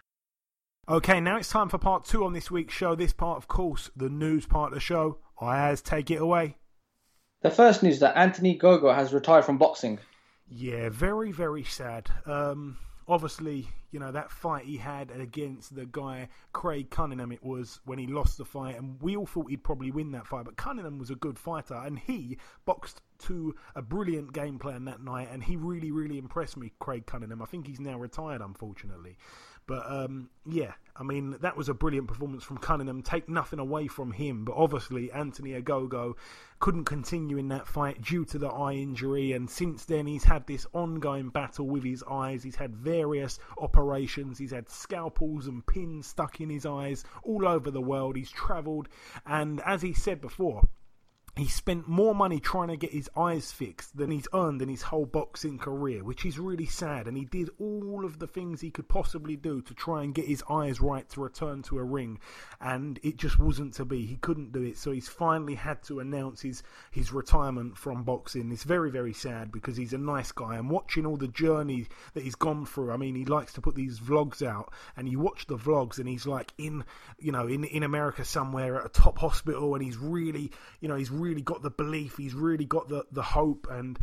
Okay, 0.88 1.20
now 1.20 1.36
it's 1.36 1.50
time 1.50 1.68
for 1.68 1.76
part 1.76 2.04
two 2.04 2.24
on 2.24 2.32
this 2.32 2.50
week's 2.50 2.72
show. 2.72 2.94
This 2.94 3.12
part, 3.12 3.36
of 3.36 3.48
course, 3.48 3.90
the 3.94 4.08
news 4.08 4.46
part 4.46 4.72
of 4.72 4.76
the 4.76 4.80
show. 4.80 5.18
Ayaz, 5.42 5.82
take 5.82 6.10
it 6.10 6.22
away. 6.22 6.56
The 7.42 7.50
first 7.50 7.82
news 7.82 7.98
that 7.98 8.16
Anthony 8.16 8.56
Ogogo 8.56 8.94
has 8.94 9.12
retired 9.12 9.44
from 9.44 9.58
boxing. 9.58 9.98
Yeah, 10.48 10.88
very, 10.88 11.30
very 11.32 11.64
sad. 11.64 12.08
Um, 12.24 12.78
obviously, 13.08 13.66
you 13.90 13.98
know, 13.98 14.12
that 14.12 14.30
fight 14.30 14.66
he 14.66 14.76
had 14.76 15.10
against 15.10 15.74
the 15.74 15.86
guy, 15.86 16.28
Craig 16.52 16.90
Cunningham, 16.90 17.32
it 17.32 17.42
was 17.42 17.80
when 17.84 17.98
he 17.98 18.06
lost 18.06 18.36
the 18.36 18.44
fight, 18.44 18.76
and 18.76 19.00
we 19.00 19.16
all 19.16 19.26
thought 19.26 19.48
he'd 19.48 19.64
probably 19.64 19.90
win 19.90 20.12
that 20.12 20.26
fight, 20.26 20.44
but 20.44 20.56
Cunningham 20.56 20.98
was 20.98 21.10
a 21.10 21.14
good 21.14 21.38
fighter, 21.38 21.74
and 21.74 21.98
he 21.98 22.36
boxed 22.66 23.00
to 23.20 23.54
a 23.74 23.82
brilliant 23.82 24.32
game 24.32 24.58
plan 24.58 24.84
that 24.84 25.02
night, 25.02 25.28
and 25.32 25.42
he 25.42 25.56
really, 25.56 25.90
really 25.90 26.18
impressed 26.18 26.56
me, 26.56 26.72
Craig 26.78 27.06
Cunningham. 27.06 27.42
I 27.42 27.46
think 27.46 27.66
he's 27.66 27.80
now 27.80 27.98
retired, 27.98 28.42
unfortunately. 28.42 29.16
But 29.68 29.84
um, 29.86 30.30
yeah, 30.46 30.72
I 30.96 31.02
mean, 31.02 31.36
that 31.42 31.56
was 31.56 31.68
a 31.68 31.74
brilliant 31.74 32.08
performance 32.08 32.42
from 32.42 32.56
Cunningham. 32.56 33.02
Take 33.02 33.28
nothing 33.28 33.58
away 33.58 33.86
from 33.86 34.10
him, 34.10 34.46
but 34.46 34.56
obviously 34.56 35.12
Anthony 35.12 35.50
Ogogo 35.50 36.14
couldn't 36.58 36.86
continue 36.86 37.36
in 37.36 37.48
that 37.48 37.68
fight 37.68 38.00
due 38.00 38.24
to 38.24 38.38
the 38.38 38.48
eye 38.48 38.72
injury. 38.72 39.32
And 39.32 39.48
since 39.48 39.84
then, 39.84 40.06
he's 40.06 40.24
had 40.24 40.46
this 40.46 40.66
ongoing 40.72 41.28
battle 41.28 41.68
with 41.68 41.84
his 41.84 42.02
eyes. 42.10 42.42
He's 42.42 42.56
had 42.56 42.74
various 42.74 43.38
operations. 43.58 44.38
He's 44.38 44.52
had 44.52 44.70
scalpels 44.70 45.46
and 45.46 45.64
pins 45.66 46.06
stuck 46.06 46.40
in 46.40 46.48
his 46.48 46.64
eyes 46.64 47.04
all 47.22 47.46
over 47.46 47.70
the 47.70 47.82
world. 47.82 48.16
He's 48.16 48.30
travelled, 48.30 48.88
and 49.26 49.60
as 49.60 49.82
he 49.82 49.92
said 49.92 50.22
before, 50.22 50.62
he 51.38 51.46
spent 51.46 51.86
more 51.86 52.14
money 52.14 52.40
trying 52.40 52.68
to 52.68 52.76
get 52.76 52.92
his 52.92 53.10
eyes 53.16 53.52
fixed 53.52 53.96
than 53.96 54.10
he's 54.10 54.26
earned 54.32 54.62
in 54.62 54.68
his 54.68 54.82
whole 54.82 55.06
boxing 55.06 55.58
career, 55.58 56.02
which 56.02 56.24
is 56.24 56.38
really 56.38 56.66
sad. 56.66 57.06
And 57.06 57.16
he 57.16 57.24
did 57.24 57.50
all 57.60 58.04
of 58.04 58.18
the 58.18 58.26
things 58.26 58.60
he 58.60 58.70
could 58.70 58.88
possibly 58.88 59.36
do 59.36 59.62
to 59.62 59.74
try 59.74 60.02
and 60.02 60.14
get 60.14 60.26
his 60.26 60.42
eyes 60.50 60.80
right 60.80 61.08
to 61.10 61.20
return 61.20 61.62
to 61.62 61.78
a 61.78 61.84
ring, 61.84 62.18
and 62.60 62.98
it 63.02 63.16
just 63.16 63.38
wasn't 63.38 63.74
to 63.74 63.84
be. 63.84 64.06
He 64.06 64.16
couldn't 64.16 64.52
do 64.52 64.62
it, 64.62 64.78
so 64.78 64.90
he's 64.90 65.08
finally 65.08 65.54
had 65.54 65.82
to 65.84 66.00
announce 66.00 66.40
his 66.40 66.62
his 66.90 67.12
retirement 67.12 67.76
from 67.76 68.04
boxing. 68.04 68.50
It's 68.50 68.64
very 68.64 68.90
very 68.90 69.12
sad 69.12 69.52
because 69.52 69.76
he's 69.76 69.92
a 69.92 69.98
nice 69.98 70.32
guy. 70.32 70.56
And 70.56 70.70
watching 70.70 71.06
all 71.06 71.16
the 71.16 71.28
journey 71.28 71.86
that 72.14 72.24
he's 72.24 72.34
gone 72.34 72.66
through, 72.66 72.90
I 72.90 72.96
mean, 72.96 73.14
he 73.14 73.24
likes 73.24 73.52
to 73.54 73.60
put 73.60 73.74
these 73.74 74.00
vlogs 74.00 74.42
out, 74.42 74.72
and 74.96 75.08
you 75.08 75.18
watch 75.18 75.46
the 75.46 75.56
vlogs, 75.56 75.98
and 75.98 76.08
he's 76.08 76.26
like 76.26 76.52
in 76.58 76.84
you 77.18 77.32
know 77.32 77.46
in 77.46 77.64
in 77.64 77.82
America 77.82 78.24
somewhere 78.24 78.80
at 78.80 78.86
a 78.86 78.88
top 78.88 79.18
hospital, 79.18 79.74
and 79.74 79.84
he's 79.84 79.98
really 79.98 80.50
you 80.80 80.88
know 80.88 80.96
he's 80.96 81.10
really 81.10 81.27
really 81.28 81.42
got 81.42 81.62
the 81.62 81.70
belief, 81.70 82.16
he's 82.16 82.34
really 82.34 82.64
got 82.64 82.88
the, 82.88 83.04
the 83.12 83.22
hope 83.22 83.66
and 83.70 83.98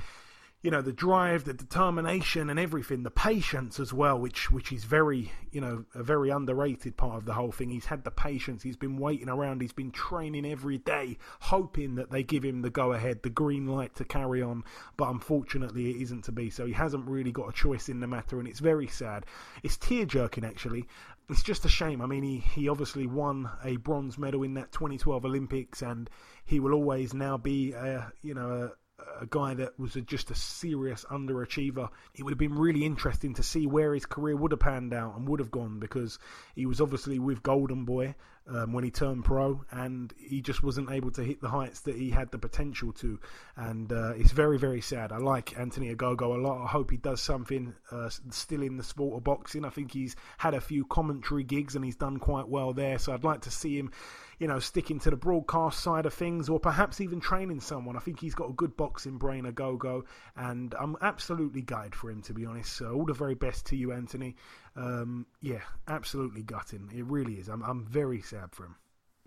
you 0.65 0.71
know 0.71 0.81
the 0.81 0.91
drive, 0.91 1.43
the 1.43 1.53
determination, 1.53 2.49
and 2.49 2.59
everything, 2.59 3.03
the 3.03 3.11
patience 3.11 3.79
as 3.79 3.93
well, 3.93 4.19
which 4.19 4.49
which 4.49 4.71
is 4.71 4.83
very 4.83 5.31
you 5.51 5.61
know 5.61 5.85
a 5.93 6.01
very 6.01 6.31
underrated 6.31 6.97
part 6.97 7.17
of 7.17 7.25
the 7.25 7.33
whole 7.33 7.51
thing. 7.51 7.69
He's 7.69 7.85
had 7.85 8.03
the 8.03 8.09
patience. 8.09 8.63
He's 8.63 8.75
been 8.75 8.97
waiting 8.97 9.29
around. 9.29 9.61
He's 9.61 9.73
been 9.73 9.91
training 9.91 10.43
every 10.43 10.79
day, 10.79 11.19
hoping 11.39 11.93
that 11.95 12.09
they 12.09 12.23
give 12.23 12.43
him 12.43 12.63
the 12.63 12.71
go 12.71 12.93
ahead, 12.93 13.21
the 13.21 13.29
green 13.29 13.67
light 13.67 13.93
to 13.97 14.05
carry 14.05 14.41
on. 14.41 14.63
But 14.97 15.09
unfortunately, 15.09 15.91
it 15.91 16.01
isn't 16.01 16.23
to 16.23 16.31
be. 16.31 16.49
So 16.49 16.65
he 16.65 16.73
hasn't 16.73 17.07
really 17.07 17.31
got 17.31 17.47
a 17.47 17.53
choice 17.53 17.87
in 17.87 17.99
the 17.99 18.07
matter, 18.07 18.39
and 18.39 18.47
it's 18.47 18.59
very 18.59 18.87
sad. 18.87 19.27
It's 19.61 19.77
tear 19.77 20.05
jerking 20.05 20.45
actually. 20.45 20.87
It's 21.29 21.43
just 21.43 21.65
a 21.65 21.69
shame. 21.69 22.01
I 22.01 22.05
mean, 22.05 22.23
he 22.23 22.37
he 22.37 22.69
obviously 22.69 23.07
won 23.07 23.49
a 23.63 23.77
bronze 23.77 24.17
medal 24.17 24.43
in 24.43 24.53
that 24.55 24.71
2012 24.71 25.25
Olympics, 25.25 25.81
and 25.81 26.09
he 26.45 26.59
will 26.59 26.73
always 26.73 27.13
now 27.13 27.37
be 27.37 27.73
a 27.73 28.11
you 28.21 28.33
know 28.35 28.71
a, 28.99 29.23
a 29.23 29.25
guy 29.27 29.55
that 29.55 29.79
was 29.79 29.95
a, 29.95 30.01
just 30.01 30.29
a 30.29 30.35
serious 30.35 31.03
underachiever. 31.09 31.89
It 32.13 32.23
would 32.23 32.31
have 32.31 32.37
been 32.37 32.53
really 32.53 32.85
interesting 32.85 33.33
to 33.35 33.43
see 33.43 33.65
where 33.65 33.93
his 33.93 34.05
career 34.05 34.35
would 34.35 34.51
have 34.51 34.59
panned 34.59 34.93
out 34.93 35.15
and 35.15 35.27
would 35.27 35.39
have 35.39 35.51
gone 35.51 35.79
because 35.79 36.19
he 36.53 36.65
was 36.65 36.79
obviously 36.79 37.17
with 37.17 37.41
Golden 37.41 37.85
Boy 37.85 38.15
um, 38.47 38.73
when 38.73 38.83
he 38.83 38.91
turned 38.91 39.25
pro, 39.25 39.63
and 39.71 40.13
he 40.17 40.41
just 40.41 40.63
wasn't 40.63 40.91
able 40.91 41.11
to 41.11 41.23
hit 41.23 41.41
the 41.41 41.49
heights 41.49 41.81
that 41.81 41.95
he 41.95 42.09
had 42.09 42.31
the 42.31 42.37
potential 42.37 42.93
to. 42.93 43.19
And 43.55 43.91
uh, 43.91 44.13
it's 44.15 44.31
very, 44.31 44.57
very 44.57 44.81
sad. 44.81 45.11
I 45.11 45.17
like 45.17 45.57
Anthony 45.57 45.93
Ogogo 45.93 46.35
a 46.35 46.41
lot. 46.41 46.63
I 46.63 46.67
hope 46.67 46.91
he 46.91 46.97
does 46.97 47.21
something 47.21 47.73
uh, 47.91 48.09
still 48.29 48.61
in 48.61 48.77
the 48.77 48.83
sport 48.83 49.17
of 49.17 49.23
boxing. 49.23 49.65
I 49.65 49.69
think 49.69 49.91
he's 49.91 50.15
had 50.37 50.53
a 50.53 50.61
few 50.61 50.85
commentary 50.85 51.43
gigs 51.43 51.75
and 51.75 51.83
he's 51.83 51.95
done 51.95 52.17
quite 52.17 52.47
well 52.47 52.73
there. 52.73 52.99
So 52.99 53.13
I'd 53.13 53.23
like 53.23 53.41
to 53.41 53.51
see 53.51 53.77
him 53.77 53.91
you 54.39 54.47
know, 54.47 54.59
sticking 54.59 54.99
to 54.99 55.09
the 55.09 55.15
broadcast 55.15 55.79
side 55.79 56.05
of 56.05 56.13
things, 56.13 56.49
or 56.49 56.59
perhaps 56.59 56.99
even 56.99 57.19
training 57.19 57.61
someone. 57.61 57.95
I 57.95 57.99
think 57.99 58.19
he's 58.19 58.35
got 58.35 58.49
a 58.49 58.53
good 58.53 58.75
boxing 58.75 59.17
brain, 59.17 59.45
Ogogo, 59.45 60.03
and 60.35 60.75
I'm 60.79 60.97
absolutely 61.01 61.61
gutted 61.61 61.95
for 61.95 62.09
him, 62.09 62.21
to 62.23 62.33
be 62.33 62.45
honest. 62.45 62.73
So 62.73 62.93
all 62.93 63.05
the 63.05 63.13
very 63.13 63.35
best 63.35 63.67
to 63.67 63.75
you, 63.75 63.93
Anthony. 63.93 64.35
Um, 64.75 65.25
yeah, 65.41 65.61
absolutely 65.87 66.43
gutting. 66.43 66.91
It 66.93 67.05
really 67.05 67.35
is. 67.35 67.47
I'm, 67.47 67.63
I'm 67.63 67.85
very 67.85 68.21
sad 68.21 68.51
for 68.51 68.65
him. 68.65 68.75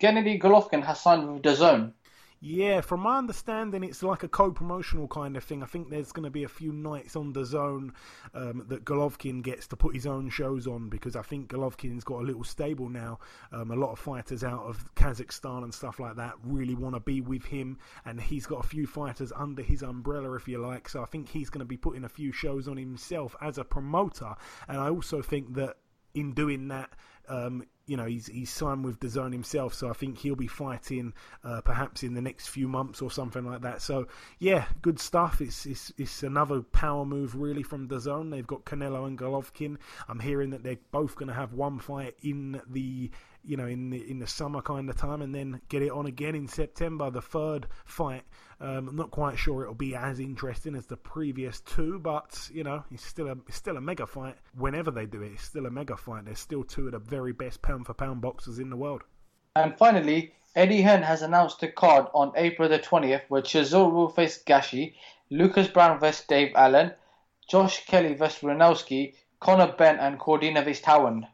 Gennady 0.00 0.40
Golovkin 0.40 0.84
has 0.84 1.00
signed 1.00 1.32
with 1.32 1.42
DAZN. 1.42 1.92
Yeah, 2.40 2.82
from 2.82 3.00
my 3.00 3.18
understanding, 3.18 3.82
it's 3.82 4.04
like 4.04 4.22
a 4.22 4.28
co-promotional 4.28 5.08
kind 5.08 5.36
of 5.36 5.42
thing. 5.42 5.60
I 5.60 5.66
think 5.66 5.90
there's 5.90 6.12
going 6.12 6.24
to 6.24 6.30
be 6.30 6.44
a 6.44 6.48
few 6.48 6.72
nights 6.72 7.16
on 7.16 7.32
DAZN 7.32 7.90
um, 8.32 8.64
that 8.68 8.84
Golovkin 8.84 9.42
gets 9.42 9.66
to 9.68 9.76
put 9.76 9.92
his 9.92 10.06
own 10.06 10.30
shows 10.30 10.68
on 10.68 10.88
because 10.88 11.16
I 11.16 11.22
think 11.22 11.50
Golovkin's 11.50 12.04
got 12.04 12.22
a 12.22 12.24
little 12.24 12.44
stable 12.44 12.88
now. 12.88 13.18
Um, 13.50 13.72
a 13.72 13.74
lot 13.74 13.90
of 13.90 13.98
fighters 13.98 14.44
out 14.44 14.62
of 14.62 14.94
Kazakhstan 14.94 15.64
and 15.64 15.74
stuff 15.74 15.98
like 15.98 16.14
that 16.16 16.34
really 16.44 16.76
want 16.76 16.94
to 16.94 17.00
be 17.00 17.20
with 17.20 17.44
him, 17.44 17.76
and 18.04 18.20
he's 18.20 18.46
got 18.46 18.64
a 18.64 18.68
few 18.68 18.86
fighters 18.86 19.32
under 19.34 19.62
his 19.62 19.82
umbrella, 19.82 20.34
if 20.34 20.46
you 20.46 20.58
like. 20.58 20.88
So 20.88 21.02
I 21.02 21.06
think 21.06 21.28
he's 21.28 21.50
going 21.50 21.60
to 21.60 21.64
be 21.64 21.76
putting 21.76 22.04
a 22.04 22.08
few 22.08 22.30
shows 22.30 22.68
on 22.68 22.76
himself 22.76 23.34
as 23.42 23.58
a 23.58 23.64
promoter, 23.64 24.36
and 24.68 24.78
I 24.78 24.90
also 24.90 25.22
think 25.22 25.54
that 25.54 25.76
in 26.14 26.34
doing 26.34 26.68
that, 26.68 26.90
um, 27.28 27.64
you 27.88 27.96
know, 27.96 28.04
he's 28.04 28.26
he's 28.26 28.50
signed 28.50 28.84
with 28.84 29.00
DAZN 29.00 29.32
himself, 29.32 29.72
so 29.74 29.88
I 29.88 29.94
think 29.94 30.18
he'll 30.18 30.36
be 30.36 30.46
fighting 30.46 31.14
uh, 31.42 31.62
perhaps 31.62 32.02
in 32.02 32.14
the 32.14 32.20
next 32.20 32.48
few 32.48 32.68
months 32.68 33.00
or 33.00 33.10
something 33.10 33.44
like 33.44 33.62
that. 33.62 33.80
So 33.80 34.08
yeah, 34.38 34.66
good 34.82 35.00
stuff. 35.00 35.40
It's 35.40 35.64
it's 35.64 35.92
it's 35.96 36.22
another 36.22 36.60
power 36.60 37.04
move 37.04 37.34
really 37.34 37.62
from 37.62 37.88
DAZN. 37.88 38.30
They've 38.30 38.46
got 38.46 38.64
Canelo 38.64 39.06
and 39.06 39.18
Golovkin. 39.18 39.78
I'm 40.06 40.20
hearing 40.20 40.50
that 40.50 40.62
they're 40.62 40.78
both 40.90 41.16
going 41.16 41.28
to 41.28 41.34
have 41.34 41.54
one 41.54 41.78
fight 41.78 42.14
in 42.22 42.60
the 42.68 43.10
you 43.44 43.56
know 43.56 43.66
in 43.66 43.90
the 43.90 44.10
in 44.10 44.18
the 44.18 44.26
summer 44.26 44.62
kind 44.62 44.88
of 44.88 44.96
time, 44.96 45.22
and 45.22 45.34
then 45.34 45.60
get 45.68 45.82
it 45.82 45.90
on 45.90 46.06
again 46.06 46.34
in 46.34 46.48
September. 46.48 47.10
The 47.10 47.22
third 47.22 47.66
fight. 47.84 48.24
Um, 48.60 48.88
I'm 48.88 48.96
not 48.96 49.12
quite 49.12 49.38
sure 49.38 49.62
it'll 49.62 49.74
be 49.74 49.94
as 49.94 50.18
interesting 50.18 50.74
as 50.74 50.86
the 50.86 50.96
previous 50.96 51.60
two, 51.60 51.98
but 52.00 52.48
you 52.52 52.64
know 52.64 52.84
it's 52.90 53.04
still 53.04 53.28
a 53.28 53.36
it's 53.46 53.56
still 53.56 53.76
a 53.76 53.80
mega 53.80 54.06
fight. 54.06 54.36
Whenever 54.56 54.90
they 54.90 55.06
do 55.06 55.22
it, 55.22 55.32
it's 55.32 55.44
still 55.44 55.66
a 55.66 55.70
mega 55.70 55.96
fight. 55.96 56.24
There's 56.24 56.40
still 56.40 56.64
two 56.64 56.86
of 56.86 56.92
the 56.92 56.98
very 56.98 57.32
best 57.32 57.62
pound 57.62 57.86
for 57.86 57.94
pound 57.94 58.20
boxers 58.20 58.58
in 58.58 58.70
the 58.70 58.76
world. 58.76 59.02
And 59.54 59.76
finally, 59.76 60.34
Eddie 60.54 60.82
Hearn 60.82 61.02
has 61.02 61.22
announced 61.22 61.62
a 61.62 61.68
card 61.68 62.06
on 62.14 62.32
April 62.34 62.68
the 62.68 62.78
20th 62.78 63.22
where 63.28 63.42
Chisora 63.42 63.92
will 63.92 64.08
face 64.08 64.42
Gashi, 64.42 64.94
Lucas 65.30 65.68
Browne 65.68 66.00
vs 66.00 66.26
Dave 66.26 66.52
Allen, 66.54 66.92
Josh 67.48 67.86
Kelly 67.86 68.14
vs 68.14 68.40
Runowski, 68.40 69.14
Conor 69.40 69.74
Benn 69.78 69.98
and 69.98 70.18
Cordina 70.18 70.64
vs 70.64 70.82
Towan. 70.82 71.28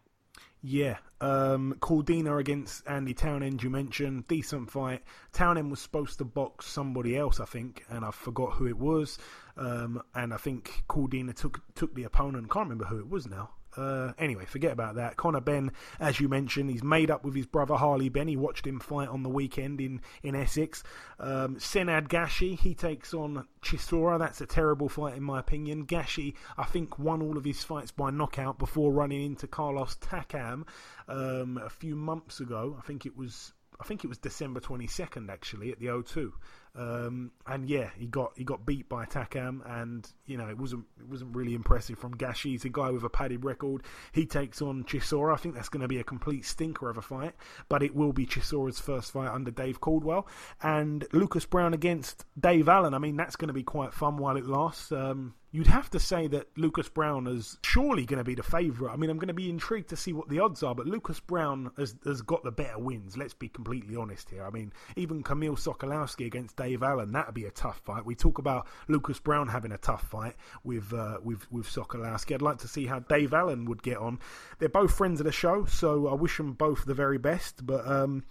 Yeah, 0.62 0.98
um, 1.24 1.74
Cordina 1.80 2.38
against 2.38 2.86
Andy 2.86 3.14
Townend, 3.14 3.62
you 3.62 3.70
mentioned. 3.70 4.28
Decent 4.28 4.70
fight. 4.70 5.02
Townend 5.32 5.70
was 5.70 5.80
supposed 5.80 6.18
to 6.18 6.24
box 6.24 6.66
somebody 6.66 7.16
else, 7.16 7.40
I 7.40 7.46
think, 7.46 7.82
and 7.88 8.04
I 8.04 8.10
forgot 8.10 8.52
who 8.52 8.66
it 8.66 8.76
was. 8.76 9.18
Um, 9.56 10.02
and 10.14 10.34
I 10.34 10.36
think 10.36 10.84
Cordina 10.86 11.34
took 11.34 11.62
took 11.74 11.94
the 11.94 12.04
opponent. 12.04 12.50
Can't 12.50 12.66
remember 12.66 12.84
who 12.84 12.98
it 12.98 13.08
was 13.08 13.26
now. 13.26 13.50
Uh, 13.76 14.12
anyway, 14.18 14.44
forget 14.44 14.72
about 14.72 14.96
that. 14.96 15.16
Conor 15.16 15.40
Benn, 15.40 15.72
as 15.98 16.20
you 16.20 16.28
mentioned, 16.28 16.70
he's 16.70 16.84
made 16.84 17.10
up 17.10 17.24
with 17.24 17.34
his 17.34 17.46
brother 17.46 17.74
Harley 17.74 18.08
Benn. 18.08 18.28
He 18.28 18.36
watched 18.36 18.66
him 18.66 18.80
fight 18.80 19.08
on 19.08 19.22
the 19.22 19.28
weekend 19.28 19.80
in, 19.80 20.00
in 20.22 20.34
Essex. 20.34 20.82
Um, 21.18 21.56
Senad 21.56 22.08
Gashi, 22.08 22.58
he 22.58 22.74
takes 22.74 23.14
on 23.14 23.46
Chisora. 23.62 24.18
That's 24.18 24.40
a 24.40 24.46
terrible 24.46 24.88
fight, 24.88 25.16
in 25.16 25.22
my 25.22 25.40
opinion. 25.40 25.86
Gashi, 25.86 26.34
I 26.56 26.64
think, 26.64 26.98
won 26.98 27.22
all 27.22 27.36
of 27.36 27.44
his 27.44 27.64
fights 27.64 27.90
by 27.90 28.10
knockout 28.10 28.58
before 28.58 28.92
running 28.92 29.24
into 29.24 29.46
Carlos 29.46 29.96
Takam 29.96 30.64
um, 31.08 31.58
a 31.58 31.70
few 31.70 31.96
months 31.96 32.40
ago. 32.40 32.76
I 32.78 32.82
think 32.82 33.06
it 33.06 33.16
was. 33.16 33.52
I 33.80 33.82
think 33.82 34.04
it 34.04 34.08
was 34.08 34.18
December 34.18 34.60
22nd 34.60 35.28
actually 35.28 35.72
at 35.72 35.80
the 35.80 35.86
O2. 35.86 36.30
Um, 36.76 37.30
and 37.46 37.68
yeah, 37.68 37.90
he 37.96 38.06
got 38.06 38.32
he 38.36 38.42
got 38.42 38.66
beat 38.66 38.88
by 38.88 39.04
Takam, 39.04 39.60
and 39.80 40.08
you 40.26 40.36
know 40.36 40.48
it 40.48 40.58
wasn't 40.58 40.84
it 40.98 41.08
wasn't 41.08 41.34
really 41.34 41.54
impressive 41.54 41.98
from 41.98 42.16
Gashi. 42.16 42.50
He's 42.50 42.64
a 42.64 42.68
guy 42.68 42.90
with 42.90 43.04
a 43.04 43.08
padded 43.08 43.44
record. 43.44 43.82
He 44.12 44.26
takes 44.26 44.60
on 44.60 44.82
Chisora. 44.84 45.34
I 45.34 45.36
think 45.36 45.54
that's 45.54 45.68
going 45.68 45.82
to 45.82 45.88
be 45.88 46.00
a 46.00 46.04
complete 46.04 46.44
stinker 46.44 46.90
of 46.90 46.98
a 46.98 47.02
fight, 47.02 47.34
but 47.68 47.82
it 47.82 47.94
will 47.94 48.12
be 48.12 48.26
Chisora's 48.26 48.80
first 48.80 49.12
fight 49.12 49.30
under 49.30 49.52
Dave 49.52 49.80
Coldwell. 49.80 50.26
And 50.62 51.06
Lucas 51.12 51.46
Browne 51.46 51.74
against 51.74 52.24
Dave 52.38 52.68
Allen. 52.68 52.94
I 52.94 52.98
mean 52.98 53.16
that's 53.16 53.36
going 53.36 53.48
to 53.48 53.54
be 53.54 53.62
quite 53.62 53.94
fun 53.94 54.16
while 54.16 54.36
it 54.36 54.46
lasts. 54.46 54.90
Um, 54.90 55.34
you'd 55.54 55.68
have 55.68 55.88
to 55.88 56.00
say 56.00 56.26
that 56.26 56.48
Lucas 56.58 56.88
Browne 56.88 57.28
is 57.28 57.58
surely 57.62 58.04
going 58.04 58.18
to 58.18 58.24
be 58.24 58.34
the 58.34 58.42
favourite. 58.42 58.92
I 58.92 58.96
mean, 58.96 59.08
I'm 59.08 59.18
going 59.18 59.28
to 59.28 59.34
be 59.34 59.48
intrigued 59.48 59.88
to 59.90 59.96
see 59.96 60.12
what 60.12 60.28
the 60.28 60.40
odds 60.40 60.64
are, 60.64 60.74
but 60.74 60.86
Lucas 60.86 61.20
Browne 61.20 61.70
has, 61.78 61.94
has 62.04 62.22
got 62.22 62.42
the 62.42 62.50
better 62.50 62.80
wins. 62.80 63.16
Let's 63.16 63.34
be 63.34 63.48
completely 63.48 63.94
honest 63.94 64.30
here. 64.30 64.44
I 64.44 64.50
mean, 64.50 64.72
even 64.96 65.22
Kamil 65.22 65.54
Sokolowski 65.54 66.26
against 66.26 66.56
Dave 66.56 66.63
Allen, 66.82 67.12
that'd 67.12 67.34
be 67.34 67.44
a 67.44 67.50
tough 67.50 67.80
fight. 67.84 68.04
We 68.04 68.14
talk 68.14 68.38
about 68.38 68.66
Lucas 68.88 69.18
Browne 69.18 69.48
having 69.48 69.72
a 69.72 69.78
tough 69.78 70.02
fight 70.02 70.36
with 70.62 70.92
uh, 70.92 71.18
with 71.22 71.50
with 71.52 71.66
Sokolowski. 71.66 72.34
I'd 72.34 72.42
like 72.42 72.58
to 72.58 72.68
see 72.68 72.86
how 72.86 73.00
Dave 73.00 73.34
Allen 73.34 73.64
would 73.66 73.82
get 73.82 73.98
on. 73.98 74.18
They're 74.58 74.68
both 74.68 74.96
friends 74.96 75.20
of 75.20 75.26
the 75.26 75.32
show, 75.32 75.64
so 75.66 76.08
I 76.08 76.14
wish 76.14 76.36
them 76.36 76.52
both 76.52 76.84
the 76.84 76.94
very 76.94 77.18
best. 77.18 77.66
But 77.66 77.86
um, 77.86 78.24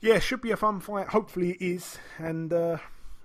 yeah, 0.00 0.18
should 0.18 0.42
be 0.42 0.50
a 0.50 0.56
fun 0.56 0.80
fight. 0.80 1.08
Hopefully 1.08 1.50
it 1.52 1.62
is, 1.62 1.98
and. 2.18 2.52
Uh, 2.52 2.78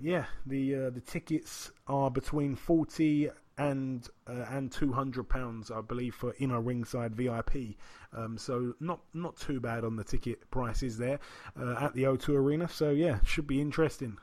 yeah, 0.04 0.26
the 0.48 0.76
uh, 0.76 0.90
the 0.90 1.02
tickets 1.02 1.72
are 1.88 2.10
between 2.10 2.56
forty 2.56 3.30
and 3.58 4.08
uh, 4.28 4.46
and 4.50 4.72
two 4.72 4.92
hundred 4.92 5.30
pounds, 5.30 5.70
I 5.70 5.82
believe, 5.82 6.16
for 6.16 6.34
inner 6.40 6.60
ringside 6.60 7.16
VIP. 7.16 7.76
Um, 8.14 8.38
so 8.38 8.74
not 8.80 9.02
not 9.14 9.38
too 9.38 9.60
bad 9.60 9.84
on 9.84 9.96
the 9.96 10.04
ticket 10.04 10.50
prices 10.50 10.98
there 10.98 11.20
uh, 11.60 11.76
at 11.80 11.94
the 11.94 12.04
O2 12.04 12.30
Arena. 12.30 12.68
So 12.68 12.90
yeah, 12.90 13.20
should 13.24 13.48
be 13.48 13.62
interesting. 13.62 14.18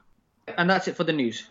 And 0.56 0.68
that's 0.68 0.88
it 0.88 0.96
for 0.96 1.04
the 1.04 1.12
news. 1.12 1.46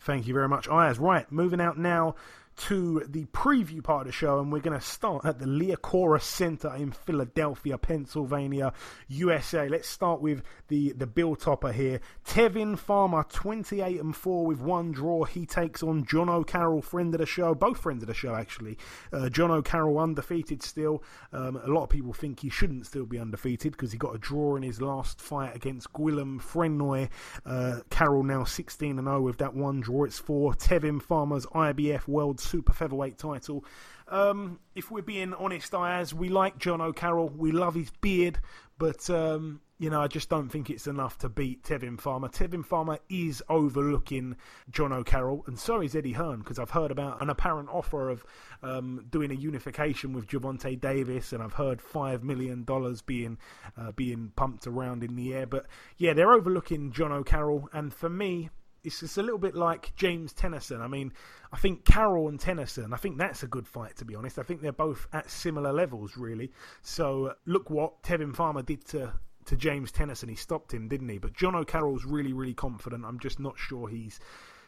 Thank 0.00 0.26
you 0.26 0.34
very 0.34 0.48
much, 0.48 0.68
Ayaz. 0.68 0.98
Right, 0.98 1.30
moving 1.30 1.60
out 1.60 1.78
now 1.78 2.16
to 2.56 3.04
the 3.08 3.24
preview 3.26 3.82
part 3.82 4.02
of 4.02 4.06
the 4.06 4.12
show, 4.12 4.38
and 4.38 4.52
we're 4.52 4.60
going 4.60 4.78
to 4.78 4.84
start 4.84 5.24
at 5.24 5.38
the 5.38 5.46
Liacouras 5.46 6.22
Center 6.22 6.74
in 6.74 6.92
Philadelphia, 6.92 7.78
Pennsylvania, 7.78 8.72
USA. 9.08 9.68
Let's 9.68 9.88
start 9.88 10.20
with 10.20 10.42
the 10.68 10.92
the 10.92 11.06
bill 11.06 11.36
topper 11.36 11.72
here. 11.72 12.00
Tevin 12.26 12.78
Farmer, 12.78 13.24
28 13.28 14.00
and 14.00 14.14
4 14.14 14.46
with 14.46 14.60
one 14.60 14.92
draw. 14.92 15.24
He 15.24 15.46
takes 15.46 15.82
on 15.82 16.04
Jono 16.04 16.46
Carroll, 16.46 16.82
friend 16.82 17.14
of 17.14 17.20
the 17.20 17.26
show, 17.26 17.54
both 17.54 17.78
friends 17.78 18.02
of 18.02 18.06
the 18.06 18.14
show 18.14 18.34
actually. 18.34 18.78
Uh, 19.12 19.28
Jono 19.30 19.64
Carroll 19.64 19.98
undefeated 19.98 20.62
still. 20.62 21.02
Um, 21.32 21.56
a 21.56 21.68
lot 21.68 21.84
of 21.84 21.88
people 21.88 22.12
think 22.12 22.40
he 22.40 22.50
shouldn't 22.50 22.86
still 22.86 23.06
be 23.06 23.18
undefeated 23.18 23.72
because 23.72 23.92
he 23.92 23.98
got 23.98 24.14
a 24.14 24.18
draw 24.18 24.56
in 24.56 24.62
his 24.62 24.80
last 24.80 25.20
fight 25.20 25.54
against 25.56 25.92
Guillaume 25.92 26.40
Frenois. 26.40 27.08
Uh, 27.46 27.80
Carroll 27.90 28.22
now 28.22 28.44
16 28.44 28.98
and 28.98 29.06
0 29.06 29.20
with 29.22 29.38
that 29.38 29.54
one 29.54 29.80
draw. 29.80 30.04
It's 30.04 30.18
for 30.18 30.52
Tevin 30.52 31.00
Farmer's 31.00 31.46
IBF 31.46 32.06
World 32.06 32.40
super 32.42 32.72
featherweight 32.72 33.18
title. 33.18 33.64
Um, 34.08 34.58
if 34.74 34.90
we're 34.90 35.02
being 35.02 35.32
honest, 35.34 35.74
Ayaz, 35.74 36.12
we 36.12 36.28
like 36.28 36.58
Jono 36.58 36.94
Carroll. 36.94 37.28
We 37.28 37.52
love 37.52 37.74
his 37.74 37.90
beard, 38.00 38.38
but 38.78 39.08
um, 39.08 39.60
you 39.78 39.90
know, 39.90 40.00
I 40.00 40.06
just 40.06 40.28
don't 40.28 40.48
think 40.48 40.70
it's 40.70 40.86
enough 40.86 41.18
to 41.18 41.28
beat 41.28 41.64
Tevin 41.64 42.00
Farmer. 42.00 42.28
Tevin 42.28 42.64
Farmer 42.64 42.98
is 43.08 43.42
overlooking 43.48 44.36
Jono 44.70 45.04
Carroll, 45.04 45.42
and 45.48 45.58
so 45.58 45.80
is 45.80 45.96
Eddie 45.96 46.12
Hearn, 46.12 46.38
because 46.38 46.58
I've 46.58 46.70
heard 46.70 46.92
about 46.92 47.20
an 47.20 47.30
apparent 47.30 47.68
offer 47.68 48.08
of 48.08 48.24
um, 48.62 49.06
doing 49.10 49.32
a 49.32 49.34
unification 49.34 50.12
with 50.12 50.28
Gervonta 50.28 50.80
Davis, 50.80 51.32
and 51.32 51.42
I've 51.42 51.54
heard 51.54 51.80
five 51.80 52.22
million 52.22 52.64
dollars 52.64 53.02
being 53.02 53.38
uh, 53.76 53.92
being 53.92 54.32
pumped 54.36 54.66
around 54.66 55.02
in 55.02 55.16
the 55.16 55.34
air. 55.34 55.46
But 55.46 55.66
yeah, 55.96 56.12
they're 56.12 56.32
overlooking 56.32 56.92
Jono 56.92 57.26
Carroll, 57.26 57.68
and 57.72 57.92
for 57.92 58.08
me, 58.08 58.50
it's 58.84 59.00
just 59.00 59.18
a 59.18 59.22
little 59.22 59.38
bit 59.38 59.54
like 59.54 59.94
James 59.96 60.32
Tennyson. 60.32 60.80
I 60.80 60.88
mean, 60.88 61.12
I 61.52 61.56
think 61.56 61.84
Carroll 61.84 62.28
and 62.28 62.38
Tennyson, 62.38 62.92
I 62.92 62.96
think 62.96 63.18
that's 63.18 63.42
a 63.42 63.46
good 63.46 63.66
fight, 63.66 63.96
to 63.96 64.04
be 64.04 64.14
honest. 64.14 64.38
I 64.38 64.42
think 64.42 64.60
they're 64.60 64.72
both 64.72 65.06
at 65.12 65.30
similar 65.30 65.72
levels, 65.72 66.16
really. 66.16 66.52
So 66.82 67.34
look 67.46 67.70
what 67.70 68.02
Tevin 68.02 68.34
Farmer 68.34 68.62
did 68.62 68.84
to, 68.88 69.12
to 69.46 69.56
James 69.56 69.92
Tennyson. 69.92 70.28
He 70.28 70.34
stopped 70.34 70.72
him, 70.72 70.88
didn't 70.88 71.08
he? 71.08 71.18
But 71.18 71.34
Jono 71.34 71.66
Carroll's 71.66 72.04
really, 72.04 72.32
really 72.32 72.54
confident. 72.54 73.04
I'm 73.04 73.18
just 73.18 73.38
not 73.38 73.58
sure 73.58 73.88
he's 73.88 74.18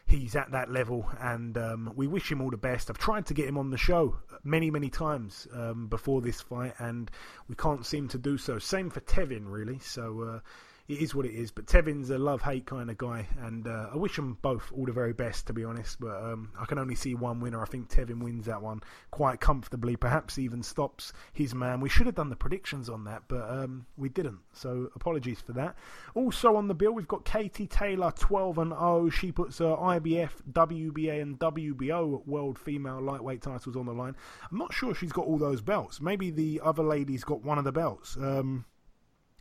he's 0.07 0.35
at 0.35 0.51
that 0.51 0.71
level, 0.71 1.09
and 1.19 1.57
um, 1.57 1.91
we 1.95 2.05
wish 2.05 2.31
him 2.31 2.39
all 2.39 2.51
the 2.51 2.57
best. 2.57 2.91
I've 2.91 2.97
tried 2.99 3.25
to 3.25 3.33
get 3.33 3.47
him 3.47 3.57
on 3.57 3.71
the 3.71 3.77
show 3.77 4.15
many, 4.43 4.69
many 4.69 4.87
times 4.87 5.47
um, 5.51 5.87
before 5.87 6.21
this 6.21 6.41
fight, 6.41 6.75
and 6.77 7.09
we 7.49 7.55
can't 7.55 7.83
seem 7.83 8.07
to 8.09 8.19
do 8.19 8.37
so. 8.37 8.59
Same 8.59 8.89
for 8.89 9.01
Tevin, 9.01 9.43
really. 9.45 9.79
So. 9.79 10.21
Uh, 10.21 10.39
it 10.87 11.01
is 11.01 11.15
what 11.15 11.25
it 11.25 11.33
is. 11.33 11.51
But 11.51 11.65
Tevin's 11.65 12.09
a 12.09 12.17
love 12.17 12.41
hate 12.41 12.65
kind 12.65 12.89
of 12.89 12.97
guy, 12.97 13.27
and 13.41 13.67
uh, 13.67 13.89
I 13.93 13.97
wish 13.97 14.15
them 14.15 14.37
both 14.41 14.71
all 14.71 14.85
the 14.85 14.91
very 14.91 15.13
best, 15.13 15.47
to 15.47 15.53
be 15.53 15.63
honest. 15.63 15.99
But 15.99 16.21
um, 16.21 16.51
I 16.59 16.65
can 16.65 16.77
only 16.77 16.95
see 16.95 17.15
one 17.15 17.39
winner. 17.39 17.61
I 17.61 17.65
think 17.65 17.89
Tevin 17.89 18.23
wins 18.23 18.45
that 18.45 18.61
one 18.61 18.81
quite 19.11 19.39
comfortably, 19.39 19.95
perhaps 19.95 20.37
even 20.37 20.61
stops 20.61 21.13
his 21.33 21.55
man. 21.55 21.81
We 21.81 21.89
should 21.89 22.05
have 22.05 22.15
done 22.15 22.29
the 22.29 22.35
predictions 22.35 22.89
on 22.89 23.05
that, 23.05 23.23
but 23.27 23.49
um, 23.49 23.87
we 23.97 24.09
didn't. 24.09 24.39
So 24.53 24.89
apologies 24.95 25.41
for 25.41 25.53
that. 25.53 25.75
Also 26.13 26.55
on 26.55 26.67
the 26.67 26.75
bill, 26.75 26.91
we've 26.91 27.07
got 27.07 27.25
Katie 27.25 27.67
Taylor, 27.67 28.11
12 28.17 28.57
and 28.59 28.71
0. 28.71 29.09
She 29.09 29.31
puts 29.31 29.57
her 29.57 29.75
IBF, 29.75 30.31
WBA, 30.51 31.21
and 31.21 31.39
WBO 31.39 32.25
World 32.27 32.59
Female 32.59 33.01
Lightweight 33.01 33.41
titles 33.41 33.75
on 33.75 33.87
the 33.87 33.93
line. 33.93 34.15
I'm 34.51 34.57
not 34.57 34.73
sure 34.73 34.93
she's 34.93 35.11
got 35.11 35.25
all 35.25 35.37
those 35.37 35.61
belts. 35.61 35.99
Maybe 35.99 36.29
the 36.29 36.61
other 36.63 36.83
lady's 36.83 37.23
got 37.23 37.43
one 37.43 37.57
of 37.57 37.63
the 37.63 37.71
belts. 37.71 38.17
Um, 38.17 38.65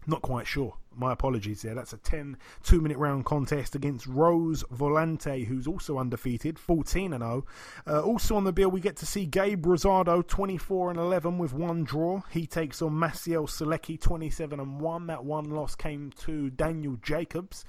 not 0.07 0.23
quite 0.23 0.47
sure. 0.47 0.75
My 0.97 1.13
apologies 1.13 1.63
there. 1.63 1.75
That's 1.75 1.93
a 1.93 1.99
10 1.99 2.37
two 2.63 2.81
minute 2.81 2.99
round 2.99 3.25
contest 3.25 3.75
against 3.75 4.07
Rose 4.07 4.65
Volante, 4.73 5.47
who's 5.47 5.67
also 5.67 5.99
undefeated, 5.99 6.59
14 6.59 7.13
and 7.13 7.23
0. 7.23 7.47
Uh, 7.87 8.01
also 8.03 8.37
on 8.37 8.45
the 8.45 8.53
bill, 8.53 8.71
we 8.71 8.81
get 8.81 8.97
to 8.97 9.07
see 9.07 9.27
Gabe 9.27 9.65
Rosado, 9.67 10.27
24 10.27 10.91
and 10.91 10.99
11 10.99 11.39
with 11.39 11.53
one 11.53 11.85
draw. 11.85 12.23
He 12.31 12.47
takes 12.47 12.83
on 12.83 12.93
Maciej 12.93 13.49
Sulecki, 13.49 14.01
27 14.01 14.61
and 14.61 14.81
1. 14.81 15.07
That 15.07 15.25
one 15.25 15.51
loss 15.51 15.75
came 15.75 16.13
to 16.19 16.51
Daniel 16.51 16.97
Jacobs. 17.03 17.65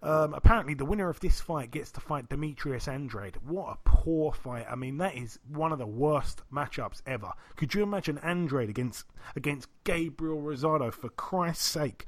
Um, 0.00 0.32
apparently, 0.32 0.74
the 0.74 0.84
winner 0.84 1.08
of 1.08 1.18
this 1.20 1.40
fight 1.40 1.72
gets 1.72 1.90
to 1.92 2.00
fight 2.00 2.28
Demetrius 2.28 2.86
Andrade. 2.86 3.36
What 3.44 3.72
a 3.72 3.78
poor 3.84 4.32
fight! 4.32 4.66
I 4.70 4.76
mean, 4.76 4.98
that 4.98 5.16
is 5.16 5.40
one 5.48 5.72
of 5.72 5.78
the 5.78 5.86
worst 5.86 6.42
matchups 6.52 7.02
ever. 7.04 7.32
Could 7.56 7.74
you 7.74 7.82
imagine 7.82 8.18
Andrade 8.18 8.70
against 8.70 9.06
against 9.34 9.68
Gabriel 9.82 10.40
Rosado? 10.40 10.92
For 10.92 11.08
Christ's 11.08 11.64
sake! 11.64 12.06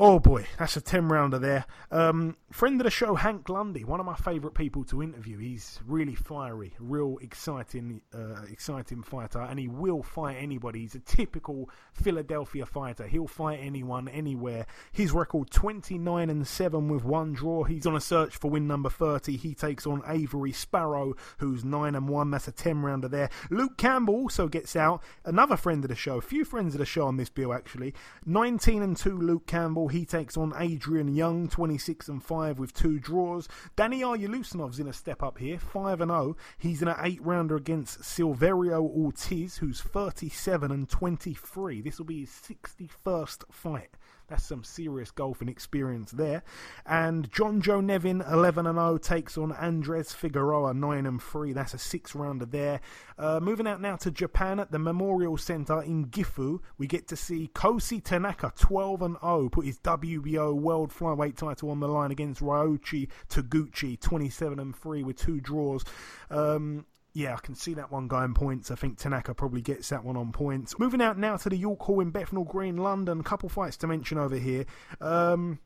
Oh 0.00 0.20
boy, 0.20 0.46
that's 0.60 0.76
a 0.76 0.80
10 0.80 1.08
rounder 1.08 1.40
there. 1.40 1.66
Um, 1.90 2.36
friend 2.52 2.80
of 2.80 2.84
the 2.84 2.90
show, 2.90 3.16
Hank 3.16 3.48
Lundy, 3.48 3.82
one 3.82 3.98
of 3.98 4.06
my 4.06 4.14
favourite 4.14 4.54
people 4.54 4.84
to 4.84 5.02
interview. 5.02 5.38
He's 5.38 5.80
really 5.84 6.14
fiery, 6.14 6.72
real 6.78 7.18
exciting, 7.20 8.02
uh, 8.14 8.42
exciting 8.48 9.02
fighter, 9.02 9.40
and 9.40 9.58
he 9.58 9.66
will 9.66 10.04
fight 10.04 10.36
anybody. 10.38 10.82
He's 10.82 10.94
a 10.94 11.00
typical 11.00 11.68
Philadelphia 11.94 12.64
fighter. 12.64 13.08
He'll 13.08 13.26
fight 13.26 13.58
anyone, 13.60 14.06
anywhere. 14.06 14.66
His 14.92 15.10
record 15.10 15.50
29 15.50 16.30
and 16.30 16.46
7 16.46 16.88
with 16.88 17.02
one 17.02 17.32
draw. 17.32 17.64
He's 17.64 17.84
on 17.84 17.96
a 17.96 18.00
search 18.00 18.36
for 18.36 18.52
win 18.52 18.68
number 18.68 18.90
30. 18.90 19.36
He 19.36 19.52
takes 19.52 19.84
on 19.84 20.04
Avery 20.06 20.52
Sparrow, 20.52 21.16
who's 21.38 21.64
9 21.64 21.96
and 21.96 22.08
1. 22.08 22.30
That's 22.30 22.46
a 22.46 22.52
10 22.52 22.82
rounder 22.82 23.08
there. 23.08 23.30
Luke 23.50 23.76
Campbell 23.76 24.14
also 24.14 24.46
gets 24.46 24.76
out. 24.76 25.02
Another 25.24 25.56
friend 25.56 25.82
of 25.82 25.90
the 25.90 25.96
show, 25.96 26.18
a 26.18 26.22
few 26.22 26.44
friends 26.44 26.76
of 26.76 26.78
the 26.78 26.86
show 26.86 27.08
on 27.08 27.16
this 27.16 27.30
bill 27.30 27.52
actually. 27.52 27.94
19 28.24 28.80
and 28.80 28.96
2, 28.96 29.18
Luke 29.18 29.48
Campbell. 29.48 29.87
He 29.88 30.04
takes 30.04 30.36
on 30.36 30.54
Adrian 30.56 31.14
Young, 31.14 31.48
26 31.48 32.08
and 32.08 32.22
5 32.22 32.58
with 32.58 32.72
two 32.72 32.98
draws. 32.98 33.48
Daniyar 33.76 34.18
Yeleussinov's 34.18 34.78
in 34.78 34.88
a 34.88 34.92
step 34.92 35.22
up 35.22 35.38
here, 35.38 35.58
5 35.58 36.00
and 36.00 36.10
0. 36.10 36.36
He's 36.58 36.82
in 36.82 36.88
an 36.88 36.96
8 37.00 37.22
rounder 37.22 37.56
against 37.56 38.00
Silverio 38.00 38.80
Ortiz, 38.80 39.58
who's 39.58 39.80
37 39.80 40.70
and 40.70 40.88
23. 40.88 41.80
This 41.80 41.98
will 41.98 42.06
be 42.06 42.20
his 42.20 42.30
61st 42.30 43.44
fight. 43.50 43.97
That's 44.28 44.44
some 44.44 44.62
serious 44.62 45.10
golfing 45.10 45.48
experience 45.48 46.10
there. 46.10 46.42
And 46.84 47.32
John 47.32 47.62
Joe 47.62 47.80
Nevin, 47.80 48.22
11 48.30 48.66
and 48.66 48.76
0, 48.76 48.98
takes 48.98 49.38
on 49.38 49.52
Andres 49.52 50.12
Figueroa, 50.12 50.74
9 50.74 51.06
and 51.06 51.22
3. 51.22 51.52
That's 51.54 51.72
a 51.72 51.78
six 51.78 52.14
rounder 52.14 52.44
there. 52.44 52.80
Uh, 53.18 53.40
moving 53.40 53.66
out 53.66 53.80
now 53.80 53.96
to 53.96 54.10
Japan 54.10 54.60
at 54.60 54.70
the 54.70 54.78
Memorial 54.78 55.38
Center 55.38 55.82
in 55.82 56.06
Gifu, 56.06 56.60
we 56.76 56.86
get 56.86 57.08
to 57.08 57.16
see 57.16 57.50
Kosei 57.54 58.04
Tanaka, 58.04 58.52
12 58.56 59.02
and 59.02 59.16
0, 59.20 59.48
put 59.50 59.64
his 59.64 59.78
WBO 59.78 60.54
World 60.54 60.90
Flyweight 60.90 61.36
title 61.36 61.70
on 61.70 61.80
the 61.80 61.88
line 61.88 62.10
against 62.10 62.42
Ryoichi 62.42 63.08
Taguchi, 63.30 63.98
27 63.98 64.58
and 64.58 64.76
3 64.76 65.02
with 65.02 65.16
two 65.16 65.40
draws. 65.40 65.84
Um, 66.30 66.84
yeah, 67.18 67.34
I 67.34 67.38
can 67.38 67.56
see 67.56 67.74
that 67.74 67.90
one 67.90 68.06
going 68.06 68.32
points. 68.32 68.70
I 68.70 68.76
think 68.76 68.96
Tanaka 68.96 69.34
probably 69.34 69.60
gets 69.60 69.88
that 69.88 70.04
one 70.04 70.16
on 70.16 70.30
points. 70.30 70.78
Moving 70.78 71.02
out 71.02 71.18
now 71.18 71.36
to 71.36 71.48
the 71.48 71.56
York 71.56 71.80
Hall 71.80 71.98
in 71.98 72.10
Bethnal 72.10 72.44
Green, 72.44 72.76
London. 72.76 73.24
Couple 73.24 73.48
fights 73.48 73.76
to 73.78 73.88
mention 73.88 74.18
over 74.18 74.36
here. 74.36 74.66
Um, 75.00 75.58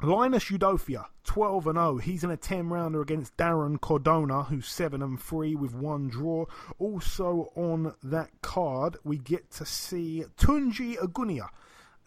Linus 0.00 0.44
Udofia, 0.46 1.04
12 1.24 1.66
and 1.66 1.76
0. 1.76 1.98
He's 1.98 2.24
in 2.24 2.30
a 2.30 2.38
10 2.38 2.70
rounder 2.70 3.02
against 3.02 3.36
Darren 3.36 3.78
Cordona, 3.78 4.46
who's 4.46 4.66
7 4.66 5.02
and 5.02 5.20
3 5.20 5.56
with 5.56 5.74
one 5.74 6.08
draw. 6.08 6.46
Also 6.78 7.52
on 7.54 7.94
that 8.02 8.30
card, 8.40 8.96
we 9.04 9.18
get 9.18 9.50
to 9.52 9.66
see 9.66 10.24
Tunji 10.38 10.96
Agunia. 10.96 11.50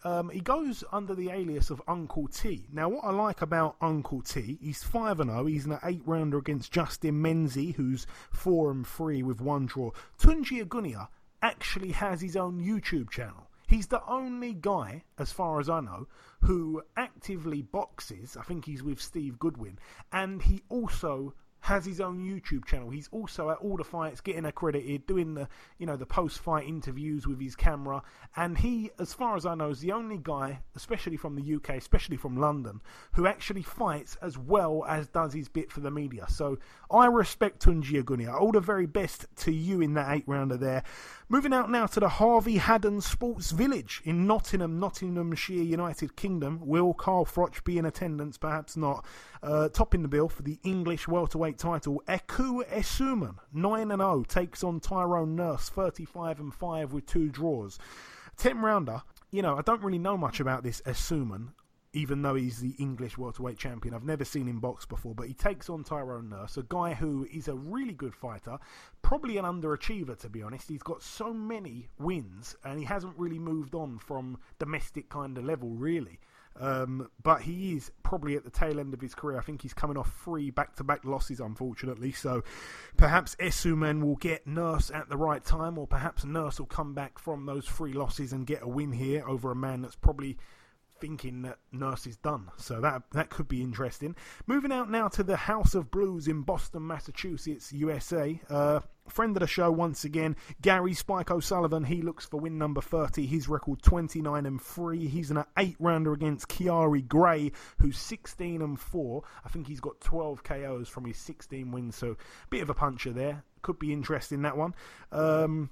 Um, 0.04 0.30
he 0.30 0.40
goes 0.40 0.82
under 0.90 1.14
the 1.14 1.30
alias 1.30 1.70
of 1.70 1.80
Uncle 1.86 2.26
T. 2.26 2.66
Now, 2.72 2.88
what 2.88 3.04
I 3.04 3.10
like 3.10 3.40
about 3.40 3.76
Uncle 3.80 4.20
T, 4.20 4.58
he's 4.60 4.82
5 4.82 5.20
and 5.20 5.30
0. 5.30 5.46
He's 5.46 5.66
an 5.66 5.78
8 5.82 6.02
rounder 6.04 6.38
against 6.38 6.72
Justin 6.72 7.22
Menzie, 7.22 7.74
who's 7.74 8.06
4 8.32 8.72
and 8.72 8.86
3 8.86 9.22
with 9.22 9.40
one 9.40 9.66
draw. 9.66 9.92
Tunji 10.18 10.64
Agunia 10.64 11.08
actually 11.40 11.92
has 11.92 12.20
his 12.20 12.36
own 12.36 12.60
YouTube 12.60 13.10
channel. 13.10 13.48
He's 13.68 13.86
the 13.86 14.04
only 14.06 14.52
guy, 14.54 15.04
as 15.18 15.32
far 15.32 15.60
as 15.60 15.70
I 15.70 15.80
know, 15.80 16.06
who 16.42 16.82
actively 16.96 17.62
boxes. 17.62 18.36
I 18.36 18.42
think 18.42 18.64
he's 18.64 18.82
with 18.82 19.00
Steve 19.00 19.38
Goodwin. 19.38 19.78
And 20.12 20.42
he 20.42 20.62
also 20.68 21.32
has 21.62 21.86
his 21.86 22.00
own 22.00 22.18
YouTube 22.18 22.64
channel. 22.66 22.90
He's 22.90 23.08
also 23.12 23.50
at 23.50 23.58
all 23.58 23.76
the 23.76 23.84
fights, 23.84 24.20
getting 24.20 24.44
accredited, 24.44 25.06
doing 25.06 25.34
the 25.34 25.48
you 25.78 25.86
know 25.86 25.96
the 25.96 26.04
post-fight 26.04 26.66
interviews 26.66 27.26
with 27.26 27.40
his 27.40 27.56
camera. 27.56 28.02
And 28.36 28.58
he, 28.58 28.90
as 28.98 29.14
far 29.14 29.36
as 29.36 29.46
I 29.46 29.54
know, 29.54 29.70
is 29.70 29.80
the 29.80 29.92
only 29.92 30.18
guy, 30.20 30.60
especially 30.74 31.16
from 31.16 31.36
the 31.36 31.54
UK, 31.54 31.70
especially 31.76 32.16
from 32.16 32.36
London, 32.36 32.80
who 33.12 33.26
actually 33.26 33.62
fights 33.62 34.16
as 34.20 34.36
well 34.36 34.84
as 34.88 35.06
does 35.08 35.32
his 35.32 35.48
bit 35.48 35.70
for 35.70 35.80
the 35.80 35.90
media. 35.90 36.26
So 36.28 36.58
I 36.90 37.06
respect 37.06 37.64
Tunji 37.64 38.02
Agunia. 38.02 38.38
All 38.40 38.52
the 38.52 38.60
very 38.60 38.86
best 38.86 39.26
to 39.36 39.52
you 39.52 39.80
in 39.80 39.94
that 39.94 40.12
eight 40.12 40.24
rounder 40.26 40.56
there. 40.56 40.82
Moving 41.28 41.54
out 41.54 41.70
now 41.70 41.86
to 41.86 42.00
the 42.00 42.08
Harvey 42.08 42.58
Hadden 42.58 43.00
Sports 43.00 43.52
Village 43.52 44.02
in 44.04 44.26
Nottingham, 44.26 44.78
Nottinghamshire, 44.78 45.62
United 45.62 46.16
Kingdom. 46.16 46.60
Will 46.60 46.92
Carl 46.92 47.24
Froch 47.24 47.62
be 47.64 47.78
in 47.78 47.86
attendance? 47.86 48.36
Perhaps 48.36 48.76
not. 48.76 49.06
Uh, 49.42 49.68
topping 49.68 50.02
the 50.02 50.08
bill 50.08 50.28
for 50.28 50.42
the 50.42 50.58
English 50.62 51.08
welterweight 51.08 51.51
title, 51.58 52.02
Eku 52.08 52.66
Essuman, 52.68 53.36
9 53.52 53.90
and 53.90 54.00
0, 54.00 54.24
takes 54.28 54.62
on 54.64 54.80
Tyrone 54.80 55.36
Nurse, 55.36 55.68
35 55.68 56.40
and 56.40 56.54
5 56.54 56.92
with 56.92 57.06
two 57.06 57.28
draws. 57.28 57.78
Tim 58.36 58.64
rounder. 58.64 59.02
You 59.30 59.42
know, 59.42 59.56
I 59.56 59.62
don't 59.62 59.82
really 59.82 59.98
know 59.98 60.18
much 60.18 60.40
about 60.40 60.62
this 60.62 60.80
Essuman 60.82 61.48
even 61.94 62.22
though 62.22 62.34
he's 62.34 62.60
the 62.60 62.74
English 62.78 63.18
welterweight 63.18 63.58
champion. 63.58 63.94
I've 63.94 64.04
never 64.04 64.24
seen 64.24 64.48
him 64.48 64.60
box 64.60 64.86
before, 64.86 65.14
but 65.14 65.28
he 65.28 65.34
takes 65.34 65.68
on 65.68 65.84
Tyrone 65.84 66.30
Nurse, 66.30 66.56
a 66.56 66.62
guy 66.62 66.94
who 66.94 67.26
is 67.30 67.48
a 67.48 67.54
really 67.54 67.92
good 67.92 68.14
fighter, 68.14 68.58
probably 69.02 69.36
an 69.36 69.44
underachiever 69.44 70.18
to 70.20 70.28
be 70.28 70.42
honest. 70.42 70.68
He's 70.68 70.82
got 70.82 71.02
so 71.02 71.34
many 71.34 71.88
wins, 71.98 72.56
and 72.64 72.78
he 72.78 72.84
hasn't 72.84 73.18
really 73.18 73.38
moved 73.38 73.74
on 73.74 73.98
from 73.98 74.38
domestic 74.58 75.10
kind 75.10 75.36
of 75.36 75.44
level, 75.44 75.70
really. 75.70 76.18
Um, 76.60 77.08
but 77.22 77.42
he 77.42 77.74
is 77.74 77.90
probably 78.02 78.36
at 78.36 78.44
the 78.44 78.50
tail 78.50 78.78
end 78.78 78.94
of 78.94 79.00
his 79.00 79.14
career. 79.14 79.38
I 79.38 79.42
think 79.42 79.62
he's 79.62 79.74
coming 79.74 79.96
off 79.96 80.12
three 80.24 80.50
back 80.50 80.76
to 80.76 80.84
back 80.84 81.04
losses, 81.04 81.40
unfortunately. 81.40 82.12
So 82.12 82.44
perhaps 82.96 83.36
Essuman 83.36 84.02
will 84.02 84.16
get 84.16 84.46
Nurse 84.46 84.90
at 84.90 85.08
the 85.08 85.16
right 85.16 85.44
time, 85.44 85.78
or 85.78 85.86
perhaps 85.86 86.24
Nurse 86.24 86.58
will 86.58 86.66
come 86.66 86.94
back 86.94 87.18
from 87.18 87.46
those 87.46 87.66
three 87.66 87.92
losses 87.92 88.32
and 88.32 88.46
get 88.46 88.62
a 88.62 88.68
win 88.68 88.92
here 88.92 89.24
over 89.26 89.50
a 89.50 89.56
man 89.56 89.82
that's 89.82 89.96
probably 89.96 90.36
thinking 91.00 91.42
that 91.42 91.58
Nurse 91.72 92.06
is 92.06 92.16
done. 92.16 92.48
So 92.58 92.80
that 92.80 93.02
that 93.12 93.28
could 93.28 93.48
be 93.48 93.60
interesting. 93.60 94.14
Moving 94.46 94.72
out 94.72 94.90
now 94.90 95.08
to 95.08 95.22
the 95.24 95.36
House 95.36 95.74
of 95.74 95.90
Blues 95.90 96.28
in 96.28 96.42
Boston, 96.42 96.86
Massachusetts, 96.86 97.72
USA. 97.72 98.40
Uh, 98.48 98.80
friend 99.08 99.36
of 99.36 99.40
the 99.40 99.46
show 99.46 99.70
once 99.70 100.04
again, 100.04 100.36
Gary 100.60 100.94
Spike 100.94 101.30
O'Sullivan. 101.30 101.84
He 101.84 102.02
looks 102.02 102.26
for 102.26 102.40
win 102.40 102.58
number 102.58 102.80
30. 102.80 103.26
His 103.26 103.48
record 103.48 103.82
29 103.82 104.46
and 104.46 104.60
3. 104.60 105.06
He's 105.08 105.30
in 105.30 105.36
an 105.36 105.44
8 105.58 105.76
rounder 105.78 106.12
against 106.12 106.48
Kiari 106.48 107.06
Gray, 107.06 107.52
who's 107.78 107.98
16 107.98 108.62
and 108.62 108.78
4. 108.78 109.22
I 109.44 109.48
think 109.48 109.66
he's 109.66 109.80
got 109.80 110.00
12 110.00 110.42
KOs 110.42 110.88
from 110.88 111.04
his 111.04 111.18
16 111.18 111.70
wins, 111.70 111.96
so 111.96 112.16
bit 112.50 112.62
of 112.62 112.70
a 112.70 112.74
puncher 112.74 113.12
there. 113.12 113.44
Could 113.62 113.78
be 113.78 113.92
interesting 113.92 114.42
that 114.42 114.56
one. 114.56 114.74
Um, 115.12 115.70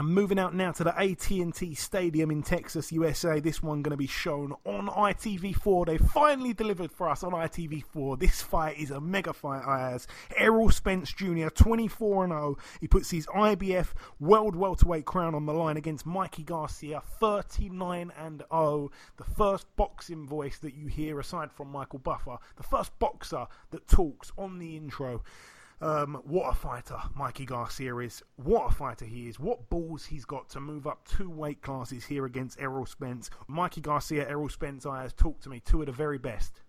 I'm 0.00 0.14
moving 0.14 0.38
out 0.38 0.54
now 0.54 0.70
to 0.70 0.84
the 0.84 0.96
AT&T 0.96 1.74
Stadium 1.74 2.30
in 2.30 2.44
Texas, 2.44 2.92
USA. 2.92 3.40
This 3.40 3.64
one 3.64 3.82
going 3.82 3.90
to 3.90 3.96
be 3.96 4.06
shown 4.06 4.54
on 4.64 4.86
ITV4. 4.86 5.86
They 5.86 5.98
finally 5.98 6.52
delivered 6.52 6.92
for 6.92 7.08
us 7.08 7.24
on 7.24 7.32
ITV4. 7.32 8.20
This 8.20 8.40
fight 8.40 8.78
is 8.78 8.92
a 8.92 9.00
mega 9.00 9.32
fight, 9.32 9.64
Ayaz. 9.66 10.06
Errol 10.36 10.70
Spence 10.70 11.12
Jr., 11.12 11.48
24 11.48 12.22
and 12.22 12.32
0. 12.32 12.58
He 12.80 12.86
puts 12.86 13.10
his 13.10 13.26
IBF 13.26 13.88
World 14.20 14.54
Welterweight 14.54 15.04
crown 15.04 15.34
on 15.34 15.46
the 15.46 15.52
line 15.52 15.76
against 15.76 16.06
Mikey 16.06 16.44
Garcia, 16.44 17.02
39 17.18 18.12
and 18.16 18.44
0. 18.52 18.92
The 19.16 19.24
first 19.24 19.66
boxing 19.74 20.28
voice 20.28 20.58
that 20.58 20.76
you 20.76 20.86
hear 20.86 21.18
aside 21.18 21.50
from 21.50 21.72
Michael 21.72 21.98
Buffer, 21.98 22.38
the 22.54 22.62
first 22.62 22.96
boxer 23.00 23.48
that 23.72 23.88
talks 23.88 24.30
on 24.38 24.60
the 24.60 24.76
intro. 24.76 25.24
Um, 25.80 26.20
what 26.24 26.50
a 26.50 26.54
fighter 26.54 26.98
Mikey 27.14 27.46
Garcia 27.46 27.96
is. 27.98 28.22
What 28.36 28.70
a 28.70 28.74
fighter 28.74 29.04
he 29.04 29.28
is. 29.28 29.38
What 29.38 29.70
balls 29.70 30.04
he's 30.04 30.24
got 30.24 30.48
to 30.50 30.60
move 30.60 30.86
up 30.86 31.06
two 31.06 31.30
weight 31.30 31.62
classes 31.62 32.04
here 32.04 32.26
against 32.26 32.60
Errol 32.60 32.86
Spence. 32.86 33.30
Mikey 33.46 33.80
Garcia, 33.80 34.28
Errol 34.28 34.48
Spence, 34.48 34.86
I 34.86 35.02
has 35.02 35.12
talked 35.12 35.44
to 35.44 35.50
me. 35.50 35.60
Two 35.60 35.80
of 35.80 35.86
the 35.86 35.92
very 35.92 36.18
best. 36.18 36.60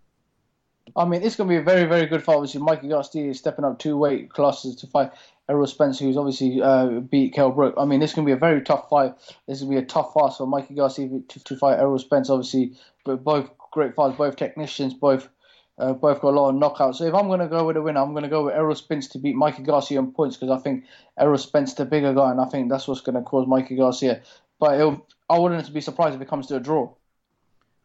I 0.96 1.04
mean, 1.04 1.22
it's 1.22 1.36
going 1.36 1.48
to 1.48 1.52
be 1.52 1.58
a 1.58 1.62
very, 1.62 1.88
very 1.88 2.06
good 2.06 2.22
fight. 2.22 2.36
Obviously, 2.36 2.62
Mikey 2.62 2.88
Garcia 2.88 3.30
is 3.30 3.38
stepping 3.38 3.64
up 3.64 3.78
two 3.78 3.96
weight 3.96 4.30
classes 4.30 4.76
to 4.76 4.86
fight 4.86 5.12
Errol 5.48 5.66
Spence, 5.66 5.98
who's 5.98 6.16
obviously 6.16 6.62
uh, 6.62 7.00
beat 7.00 7.34
Kell 7.34 7.50
Brook. 7.50 7.74
I 7.78 7.84
mean, 7.84 8.00
this 8.00 8.10
is 8.10 8.14
going 8.14 8.26
to 8.26 8.30
be 8.30 8.36
a 8.36 8.40
very 8.40 8.62
tough 8.62 8.88
fight. 8.88 9.14
This 9.46 9.58
is 9.58 9.64
going 9.64 9.76
to 9.76 9.80
be 9.80 9.84
a 9.84 9.88
tough 9.88 10.12
fight 10.12 10.34
for 10.36 10.46
Mikey 10.46 10.74
Garcia 10.74 11.08
to, 11.08 11.44
to 11.44 11.56
fight 11.56 11.78
Errol 11.78 11.98
Spence. 11.98 12.30
Obviously, 12.30 12.74
but 13.04 13.24
both 13.24 13.50
great 13.72 13.94
fighters, 13.94 14.16
both 14.16 14.36
technicians, 14.36 14.94
both 14.94 15.28
uh, 15.80 15.92
both 15.94 16.20
got 16.20 16.34
a 16.34 16.36
lot 16.40 16.50
of 16.50 16.54
knockouts. 16.56 16.96
So 16.96 17.04
if 17.04 17.14
I'm 17.14 17.28
going 17.28 17.40
to 17.40 17.48
go 17.48 17.64
with 17.64 17.76
a 17.76 17.82
winner, 17.82 18.00
I'm 18.00 18.12
going 18.12 18.22
to 18.22 18.28
go 18.28 18.44
with 18.44 18.54
Errol 18.54 18.74
Spence 18.74 19.08
to 19.08 19.18
beat 19.18 19.34
Mikey 19.34 19.62
Garcia 19.62 19.98
on 19.98 20.12
points 20.12 20.36
because 20.36 20.56
I 20.56 20.62
think 20.62 20.84
Errol 21.18 21.38
Spence 21.38 21.74
the 21.74 21.84
bigger 21.84 22.12
guy, 22.14 22.30
and 22.30 22.40
I 22.40 22.44
think 22.46 22.70
that's 22.70 22.86
what's 22.86 23.00
going 23.00 23.16
to 23.16 23.22
cause 23.22 23.46
Mikey 23.46 23.76
Garcia. 23.76 24.22
But 24.58 25.02
I 25.28 25.38
wouldn't 25.38 25.72
be 25.72 25.80
surprised 25.80 26.14
if 26.14 26.20
it 26.20 26.28
comes 26.28 26.46
to 26.48 26.56
a 26.56 26.60
draw. 26.60 26.92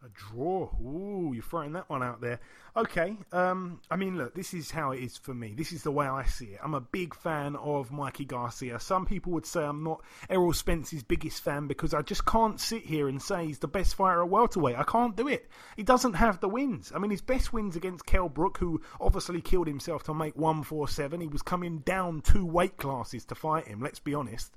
A 0.05 0.09
draw. 0.09 0.69
Ooh, 0.83 1.31
you're 1.33 1.41
throwing 1.41 1.73
that 1.73 1.89
one 1.89 2.03
out 2.03 2.21
there. 2.21 2.39
Okay. 2.77 3.17
Um, 3.31 3.81
I 3.89 3.95
mean, 3.95 4.19
look, 4.19 4.35
this 4.35 4.53
is 4.53 4.69
how 4.69 4.91
it 4.91 5.01
is 5.01 5.17
for 5.17 5.33
me. 5.33 5.55
This 5.57 5.71
is 5.71 5.81
the 5.81 5.89
way 5.89 6.05
I 6.05 6.25
see 6.25 6.45
it. 6.45 6.59
I'm 6.63 6.75
a 6.75 6.81
big 6.81 7.15
fan 7.15 7.55
of 7.55 7.91
Mikey 7.91 8.25
Garcia. 8.25 8.79
Some 8.79 9.07
people 9.07 9.31
would 9.31 9.47
say 9.47 9.63
I'm 9.63 9.83
not 9.83 10.03
Errol 10.29 10.53
Spence's 10.53 11.01
biggest 11.01 11.41
fan 11.41 11.65
because 11.65 11.95
I 11.95 12.03
just 12.03 12.23
can't 12.23 12.59
sit 12.59 12.83
here 12.83 13.07
and 13.07 13.19
say 13.19 13.47
he's 13.47 13.57
the 13.57 13.67
best 13.67 13.95
fighter 13.95 14.21
at 14.21 14.29
welterweight. 14.29 14.77
I 14.77 14.83
can't 14.83 15.15
do 15.15 15.27
it. 15.27 15.49
He 15.75 15.81
doesn't 15.81 16.13
have 16.13 16.39
the 16.39 16.49
wins. 16.49 16.91
I 16.93 16.99
mean, 16.99 17.09
his 17.09 17.21
best 17.21 17.51
wins 17.51 17.75
against 17.75 18.05
Kell 18.05 18.29
Brook, 18.29 18.59
who 18.59 18.81
obviously 19.01 19.41
killed 19.41 19.65
himself 19.65 20.03
to 20.03 20.13
make 20.13 20.35
147. 20.35 21.19
He 21.19 21.27
was 21.27 21.41
coming 21.41 21.79
down 21.79 22.21
two 22.21 22.45
weight 22.45 22.77
classes 22.77 23.25
to 23.25 23.33
fight 23.33 23.67
him, 23.67 23.81
let's 23.81 23.99
be 23.99 24.13
honest. 24.13 24.53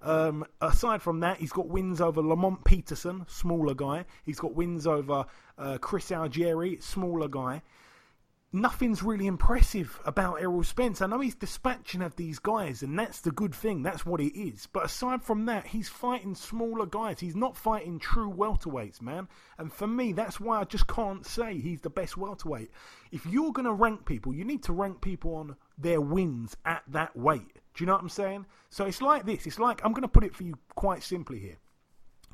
Um, 0.00 0.44
aside 0.60 1.02
from 1.02 1.20
that, 1.20 1.38
he's 1.38 1.52
got 1.52 1.68
wins 1.68 2.00
over 2.00 2.22
Lamont 2.22 2.64
Peterson, 2.64 3.24
smaller 3.28 3.74
guy. 3.74 4.04
He's 4.24 4.38
got 4.38 4.54
wins 4.54 4.86
over 4.86 5.26
uh, 5.56 5.78
Chris 5.78 6.10
Algieri, 6.10 6.82
smaller 6.82 7.28
guy. 7.28 7.62
Nothing's 8.50 9.02
really 9.02 9.26
impressive 9.26 10.00
about 10.06 10.40
Errol 10.40 10.64
Spence. 10.64 11.02
I 11.02 11.06
know 11.06 11.20
he's 11.20 11.34
dispatching 11.34 12.00
of 12.00 12.16
these 12.16 12.38
guys, 12.38 12.82
and 12.82 12.98
that's 12.98 13.20
the 13.20 13.30
good 13.30 13.54
thing. 13.54 13.82
That's 13.82 14.06
what 14.06 14.22
it 14.22 14.34
is. 14.34 14.66
But 14.72 14.86
aside 14.86 15.22
from 15.22 15.44
that, 15.46 15.66
he's 15.66 15.90
fighting 15.90 16.34
smaller 16.34 16.86
guys. 16.86 17.20
He's 17.20 17.36
not 17.36 17.58
fighting 17.58 17.98
true 17.98 18.32
welterweights, 18.32 19.02
man. 19.02 19.28
And 19.58 19.70
for 19.70 19.86
me, 19.86 20.14
that's 20.14 20.40
why 20.40 20.60
I 20.60 20.64
just 20.64 20.86
can't 20.86 21.26
say 21.26 21.58
he's 21.58 21.82
the 21.82 21.90
best 21.90 22.16
welterweight. 22.16 22.70
If 23.12 23.26
you're 23.26 23.52
going 23.52 23.66
to 23.66 23.72
rank 23.74 24.06
people, 24.06 24.32
you 24.32 24.46
need 24.46 24.62
to 24.62 24.72
rank 24.72 25.02
people 25.02 25.34
on 25.34 25.56
their 25.76 26.00
wins 26.00 26.56
at 26.64 26.84
that 26.88 27.14
weight. 27.14 27.57
Do 27.78 27.84
you 27.84 27.86
know 27.86 27.92
what 27.92 28.02
I'm 28.02 28.08
saying? 28.08 28.44
So 28.70 28.86
it's 28.86 29.00
like 29.00 29.24
this. 29.24 29.46
It's 29.46 29.60
like, 29.60 29.80
I'm 29.84 29.92
going 29.92 30.02
to 30.02 30.08
put 30.08 30.24
it 30.24 30.34
for 30.34 30.42
you 30.42 30.58
quite 30.74 31.04
simply 31.04 31.38
here. 31.38 31.58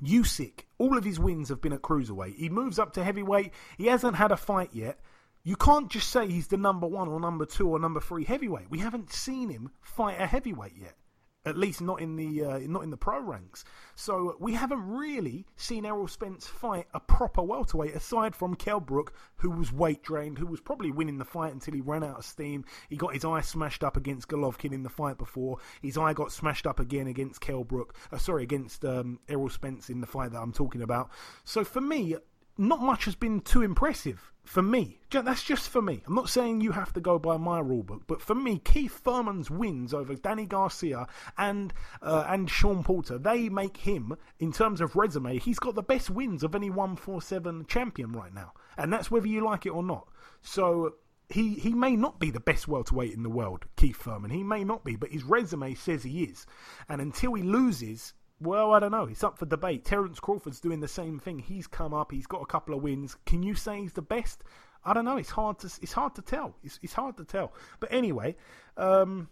Usyk, 0.03 0.61
all 0.79 0.97
of 0.97 1.05
his 1.05 1.21
wins 1.21 1.51
have 1.51 1.61
been 1.61 1.75
at 1.75 1.83
cruiserweight. 1.83 2.37
He 2.37 2.49
moves 2.49 2.79
up 2.79 2.95
to 2.95 3.05
heavyweight. 3.05 3.53
He 3.77 3.85
hasn't 3.89 4.17
had 4.17 4.33
a 4.33 4.39
fight 4.39 4.71
yet. 4.73 5.01
You 5.43 5.57
can't 5.57 5.91
just 5.91 6.09
say 6.09 6.27
he's 6.27 6.47
the 6.47 6.57
number 6.57 6.87
one 6.87 7.09
or 7.09 7.21
number 7.21 7.45
two 7.45 7.69
or 7.69 7.79
number 7.79 8.01
three 8.01 8.25
heavyweight. 8.25 8.71
We 8.71 8.79
haven't 8.79 9.13
seen 9.13 9.51
him 9.51 9.71
fight 9.83 10.19
a 10.19 10.27
heavyweight 10.27 10.77
yet. 10.81 10.97
At 11.45 11.57
least 11.57 11.81
not 11.81 12.01
in 12.01 12.17
the 12.17 12.45
uh, 12.45 12.59
not 12.67 12.83
in 12.83 12.91
the 12.91 12.97
pro 12.97 13.21
ranks. 13.21 13.65
So 13.95 14.37
we 14.41 14.55
haven't 14.55 14.87
really 14.87 15.47
seen 15.57 15.85
Errol 15.85 16.09
Spence 16.09 16.47
fight 16.47 16.87
a 16.95 17.01
proper 17.01 17.43
welterweight 17.43 17.95
aside 17.95 18.35
from 18.35 18.55
Kell 18.55 18.81
Brook, 18.81 19.15
who 19.37 19.51
was 19.51 19.73
weight 19.73 20.03
drained, 20.03 20.39
who 20.39 20.47
was 20.47 20.61
probably 20.61 20.91
winning 20.91 21.19
the 21.19 21.25
fight 21.25 21.53
until 21.53 21.75
he 21.75 21.81
ran 21.81 22.05
out 22.05 22.19
of 22.19 22.25
steam. 22.25 22.65
He 22.89 22.97
got 22.97 23.15
his 23.15 23.25
eye 23.25 23.41
smashed 23.41 23.85
up 23.85 23.97
against 23.97 24.29
Golovkin 24.29 24.73
in 24.73 24.83
the 24.83 24.89
fight 24.89 25.19
before. 25.19 25.59
His 25.83 25.99
eye 25.99 26.13
got 26.13 26.33
smashed 26.33 26.67
up 26.67 26.81
again 26.81 27.07
against 27.07 27.41
Kell 27.41 27.65
Brook. 27.65 27.95
Uh, 28.13 28.19
sorry, 28.19 28.43
against 28.43 28.85
um, 28.85 29.19
Errol 29.29 29.51
Spence 29.51 29.91
in 29.91 30.01
the 30.01 30.07
fight 30.07 30.33
that 30.33 30.41
I'm 30.41 30.53
talking 30.53 30.83
about. 30.83 31.11
So 31.45 31.65
for 31.65 31.81
me, 31.81 32.17
not 32.57 32.81
much 32.81 33.05
has 33.07 33.15
been 33.15 33.41
too 33.41 33.63
impressive 33.63 34.33
for 34.45 34.63
me. 34.63 35.01
That's 35.11 35.43
just 35.43 35.69
for 35.69 35.81
me. 35.81 36.03
I'm 36.07 36.15
not 36.15 36.29
saying 36.29 36.61
you 36.61 36.73
have 36.73 36.93
to 36.95 37.01
go 37.01 37.19
by 37.19 37.37
my 37.37 37.61
rulebook, 37.61 38.03
but 38.07 38.21
for 38.21 38.35
me, 38.35 38.59
Keith 38.59 39.01
Thurman's 39.05 39.51
wins 39.51 39.95
over 39.95 40.15
Danny 40.15 40.47
Garcia 40.47 41.07
and 41.39 41.73
uh, 42.03 42.25
and 42.29 42.51
Sean 42.51 42.85
Porter, 42.85 43.19
they 43.19 43.49
make 43.49 43.79
him, 43.79 44.17
in 44.39 44.53
terms 44.53 44.81
of 44.81 44.97
resume, 44.97 45.39
he's 45.39 45.59
got 45.59 45.75
the 45.75 45.83
best 45.83 46.11
wins 46.11 46.43
of 46.43 46.55
any 46.55 46.69
147 46.69 47.67
champion 47.67 48.13
right 48.13 48.35
now, 48.35 48.53
and 48.77 48.93
that's 48.93 49.11
whether 49.11 49.29
you 49.29 49.45
like 49.45 49.67
it 49.67 49.71
or 49.71 49.83
not. 49.83 50.09
So 50.43 50.95
he 51.29 51.55
he 51.55 51.73
may 51.73 51.97
not 51.97 52.21
be 52.21 52.31
the 52.31 52.41
best 52.41 52.69
welterweight 52.69 53.13
in 53.13 53.23
the 53.23 53.31
world, 53.31 53.65
Keith 53.77 53.97
Thurman. 53.97 54.31
He 54.31 54.43
may 54.43 54.65
not 54.65 54.85
be, 54.85 54.97
but 54.97 55.11
his 55.11 55.25
resume 55.25 55.75
says 55.75 56.03
he 56.03 56.25
is. 56.25 56.47
And 56.89 57.01
until 57.01 57.35
he 57.35 57.43
loses, 57.43 58.13
well, 58.41 58.73
I 58.73 58.81
don't 58.81 58.93
know. 58.93 59.05
It's 59.05 59.25
up 59.25 59.39
for 59.39 59.47
debate. 59.47 59.85
Terence 59.85 60.21
Crawford's 60.21 60.61
doing 60.61 60.81
the 60.81 60.89
same 60.89 61.19
thing. 61.19 61.39
He's 61.39 61.67
come 61.67 61.95
up. 61.95 62.13
He's 62.13 62.27
got 62.27 62.43
a 62.43 62.47
couple 62.47 62.75
of 62.75 62.83
wins. 62.83 63.17
Can 63.27 63.43
you 63.43 63.55
say 63.55 63.81
he's 63.81 63.93
the 63.93 64.03
best? 64.03 64.43
I 64.85 64.93
don't 64.93 65.05
know. 65.05 65.17
It's 65.17 65.31
hard 65.31 65.59
to 65.61 65.67
it's 65.81 65.93
hard 65.93 66.15
to 66.17 66.23
tell. 66.23 66.55
It's 66.63 66.79
it's 66.83 66.93
hard 66.93 67.17
to 67.17 67.25
tell. 67.25 67.53
But 67.81 67.93
anyway, 67.93 68.37
um, 68.77 69.29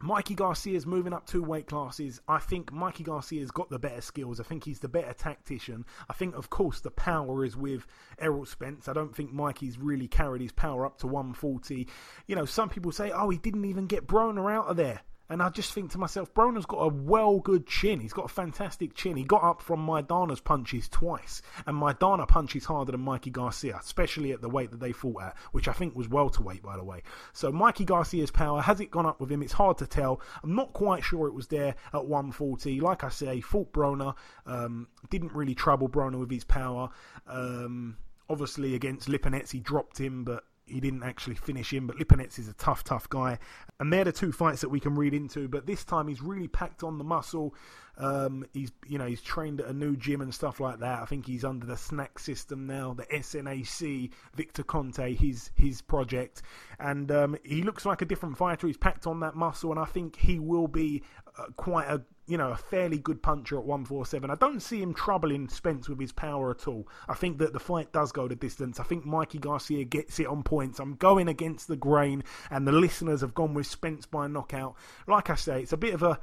Mikey 0.00 0.36
Garcia's 0.36 0.86
moving 0.86 1.12
up 1.12 1.26
two 1.26 1.42
weight 1.42 1.66
classes. 1.66 2.20
I 2.28 2.38
think 2.38 2.72
Mikey 2.72 3.02
Garcia's 3.02 3.50
got 3.50 3.68
the 3.68 3.80
better 3.80 4.00
skills. 4.00 4.38
I 4.38 4.44
think 4.44 4.64
he's 4.64 4.78
the 4.78 4.88
better 4.88 5.12
tactician. 5.12 5.84
I 6.08 6.12
think, 6.12 6.36
of 6.36 6.50
course, 6.50 6.80
the 6.80 6.92
power 6.92 7.44
is 7.44 7.56
with 7.56 7.84
Errol 8.20 8.46
Spence. 8.46 8.86
I 8.86 8.92
don't 8.92 9.14
think 9.14 9.32
Mikey's 9.32 9.76
really 9.76 10.06
carried 10.06 10.40
his 10.40 10.52
power 10.52 10.86
up 10.86 10.98
to 10.98 11.08
140. 11.08 11.88
You 12.28 12.36
know, 12.36 12.44
some 12.44 12.68
people 12.68 12.92
say, 12.92 13.10
oh, 13.10 13.28
he 13.30 13.38
didn't 13.38 13.64
even 13.64 13.86
get 13.86 14.06
Broner 14.06 14.52
out 14.52 14.66
of 14.66 14.76
there. 14.76 15.00
And 15.30 15.42
I 15.42 15.50
just 15.50 15.72
think 15.72 15.90
to 15.92 15.98
myself, 15.98 16.32
Broner's 16.32 16.64
got 16.64 16.78
a 16.78 16.88
well 16.88 17.38
good 17.38 17.66
chin. 17.66 18.00
He's 18.00 18.12
got 18.12 18.24
a 18.24 18.28
fantastic 18.28 18.94
chin. 18.94 19.16
He 19.16 19.24
got 19.24 19.42
up 19.42 19.60
from 19.60 19.86
Maidana's 19.86 20.40
punches 20.40 20.88
twice. 20.88 21.42
And 21.66 21.76
Maidana 21.76 22.26
punches 22.26 22.64
harder 22.64 22.92
than 22.92 23.02
Mikey 23.02 23.30
Garcia, 23.30 23.78
especially 23.78 24.32
at 24.32 24.40
the 24.40 24.48
weight 24.48 24.70
that 24.70 24.80
they 24.80 24.92
fought 24.92 25.22
at, 25.22 25.36
which 25.52 25.68
I 25.68 25.72
think 25.72 25.94
was 25.94 26.08
welterweight, 26.08 26.62
by 26.62 26.76
the 26.76 26.84
way. 26.84 27.02
So 27.32 27.52
Mikey 27.52 27.84
Garcia's 27.84 28.30
power, 28.30 28.62
has 28.62 28.80
it 28.80 28.90
gone 28.90 29.06
up 29.06 29.20
with 29.20 29.30
him? 29.30 29.42
It's 29.42 29.52
hard 29.52 29.78
to 29.78 29.86
tell. 29.86 30.20
I'm 30.42 30.54
not 30.54 30.72
quite 30.72 31.04
sure 31.04 31.28
it 31.28 31.34
was 31.34 31.48
there 31.48 31.74
at 31.92 32.06
140. 32.06 32.80
Like 32.80 33.04
I 33.04 33.10
say, 33.10 33.40
fought 33.40 33.72
Broner. 33.72 34.14
Um, 34.46 34.88
didn't 35.10 35.34
really 35.34 35.54
trouble 35.54 35.88
Broner 35.88 36.18
with 36.18 36.30
his 36.30 36.44
power. 36.44 36.88
Um, 37.26 37.98
obviously, 38.30 38.74
against 38.74 39.08
Lipinets, 39.08 39.50
he 39.50 39.60
dropped 39.60 39.98
him, 39.98 40.24
but 40.24 40.44
he 40.68 40.80
didn't 40.80 41.02
actually 41.02 41.36
finish 41.36 41.72
him, 41.72 41.86
but 41.86 41.96
Lipinets 41.96 42.38
is 42.38 42.48
a 42.48 42.54
tough, 42.54 42.84
tough 42.84 43.08
guy. 43.08 43.38
And 43.80 43.92
they're 43.92 44.04
the 44.04 44.12
two 44.12 44.32
fights 44.32 44.60
that 44.60 44.68
we 44.68 44.80
can 44.80 44.94
read 44.94 45.14
into. 45.14 45.48
But 45.48 45.66
this 45.66 45.84
time 45.84 46.08
he's 46.08 46.22
really 46.22 46.48
packed 46.48 46.82
on 46.82 46.98
the 46.98 47.04
muscle. 47.04 47.54
Um, 47.96 48.46
he's 48.52 48.70
you 48.86 48.96
know 48.96 49.06
he's 49.06 49.20
trained 49.20 49.60
at 49.60 49.66
a 49.66 49.72
new 49.72 49.96
gym 49.96 50.20
and 50.20 50.32
stuff 50.32 50.60
like 50.60 50.78
that. 50.80 51.02
I 51.02 51.04
think 51.04 51.26
he's 51.26 51.44
under 51.44 51.66
the 51.66 51.76
snack 51.76 52.18
system 52.18 52.66
now, 52.66 52.94
the 52.94 53.04
SNAC, 53.04 54.10
Victor 54.34 54.62
Conte, 54.62 55.14
his 55.14 55.50
his 55.56 55.82
project, 55.82 56.42
and 56.78 57.10
um, 57.10 57.36
he 57.42 57.62
looks 57.62 57.84
like 57.84 58.00
a 58.00 58.04
different 58.04 58.38
fighter. 58.38 58.68
He's 58.68 58.76
packed 58.76 59.08
on 59.08 59.18
that 59.20 59.34
muscle, 59.34 59.72
and 59.72 59.80
I 59.80 59.84
think 59.84 60.14
he 60.14 60.38
will 60.38 60.68
be 60.68 61.02
uh, 61.36 61.46
quite 61.56 61.88
a 61.88 62.02
you 62.28 62.36
know, 62.36 62.50
a 62.50 62.56
fairly 62.56 62.98
good 62.98 63.22
puncher 63.22 63.56
at 63.56 63.64
147. 63.64 64.30
I 64.30 64.34
don't 64.34 64.60
see 64.60 64.82
him 64.82 64.92
troubling 64.92 65.48
Spence 65.48 65.88
with 65.88 65.98
his 65.98 66.12
power 66.12 66.50
at 66.50 66.68
all. 66.68 66.86
I 67.08 67.14
think 67.14 67.38
that 67.38 67.54
the 67.54 67.58
fight 67.58 67.90
does 67.92 68.12
go 68.12 68.28
the 68.28 68.36
distance. 68.36 68.78
I 68.78 68.84
think 68.84 69.06
Mikey 69.06 69.38
Garcia 69.38 69.84
gets 69.84 70.20
it 70.20 70.26
on 70.26 70.42
points. 70.42 70.78
I'm 70.78 70.94
going 70.94 71.28
against 71.28 71.68
the 71.68 71.76
grain, 71.76 72.22
and 72.50 72.66
the 72.66 72.72
listeners 72.72 73.22
have 73.22 73.34
gone 73.34 73.54
with 73.54 73.66
Spence 73.66 74.04
by 74.04 74.26
knockout. 74.26 74.76
Like 75.06 75.30
I 75.30 75.36
say, 75.36 75.62
it's 75.62 75.72
a 75.72 75.78
bit 75.78 75.94
of 75.94 76.02
a 76.02 76.20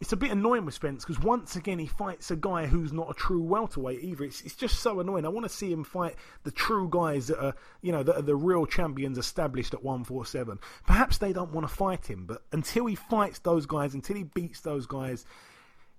it's 0.00 0.12
a 0.12 0.16
bit 0.16 0.30
annoying 0.30 0.64
with 0.64 0.74
Spence 0.74 1.04
because 1.04 1.22
once 1.22 1.56
again 1.56 1.78
he 1.78 1.86
fights 1.86 2.30
a 2.30 2.36
guy 2.36 2.66
who's 2.66 2.92
not 2.92 3.10
a 3.10 3.14
true 3.14 3.42
welterweight 3.42 4.02
either. 4.02 4.24
It's, 4.24 4.42
it's 4.42 4.54
just 4.54 4.78
so 4.78 5.00
annoying. 5.00 5.24
I 5.24 5.28
want 5.28 5.44
to 5.44 5.52
see 5.52 5.72
him 5.72 5.82
fight 5.82 6.14
the 6.44 6.52
true 6.52 6.88
guys 6.88 7.26
that 7.26 7.44
are 7.44 7.54
you 7.82 7.90
know 7.90 8.04
that 8.04 8.16
are 8.16 8.22
the 8.22 8.36
real 8.36 8.64
champions 8.64 9.18
established 9.18 9.74
at 9.74 9.82
147. 9.82 10.60
Perhaps 10.86 11.18
they 11.18 11.32
don't 11.32 11.52
want 11.52 11.68
to 11.68 11.74
fight 11.74 12.06
him, 12.06 12.26
but 12.26 12.42
until 12.52 12.86
he 12.86 12.94
fights 12.94 13.40
those 13.40 13.66
guys, 13.66 13.94
until 13.94 14.16
he 14.16 14.22
beats 14.22 14.60
those 14.60 14.86
guys, 14.86 15.26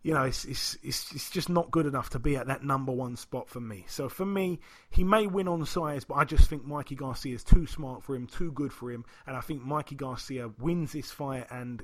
you 0.02 0.14
know, 0.14 0.24
it's, 0.24 0.46
it's, 0.46 0.78
it's, 0.82 1.14
it's 1.14 1.30
just 1.30 1.50
not 1.50 1.72
good 1.72 1.86
enough 1.86 2.12
to 2.12 2.20
be 2.20 2.38
at 2.38 2.48
that 2.48 2.64
number 2.64 2.92
one 2.92 3.18
spot 3.18 3.50
for 3.50 3.60
me. 3.60 3.86
So 3.88 4.08
for 4.08 4.26
me, 4.26 4.60
he 4.90 5.04
may 5.04 5.28
win 5.28 5.48
on 5.48 5.66
size, 5.66 6.06
but 6.06 6.16
I 6.16 6.24
just 6.24 6.50
think 6.50 6.66
Mikey 6.66 6.96
Garcia 6.96 7.36
is 7.36 7.44
too 7.44 7.68
smart 7.68 8.04
for 8.04 8.16
him, 8.16 8.26
too 8.26 8.52
good 8.52 8.72
for 8.72 8.92
him, 8.92 9.04
and 9.28 9.36
I 9.36 9.42
think 9.42 9.64
Mikey 9.64 9.96
Garcia 9.96 10.50
wins 10.58 10.94
this 10.94 11.12
fight 11.12 11.48
and, 11.52 11.84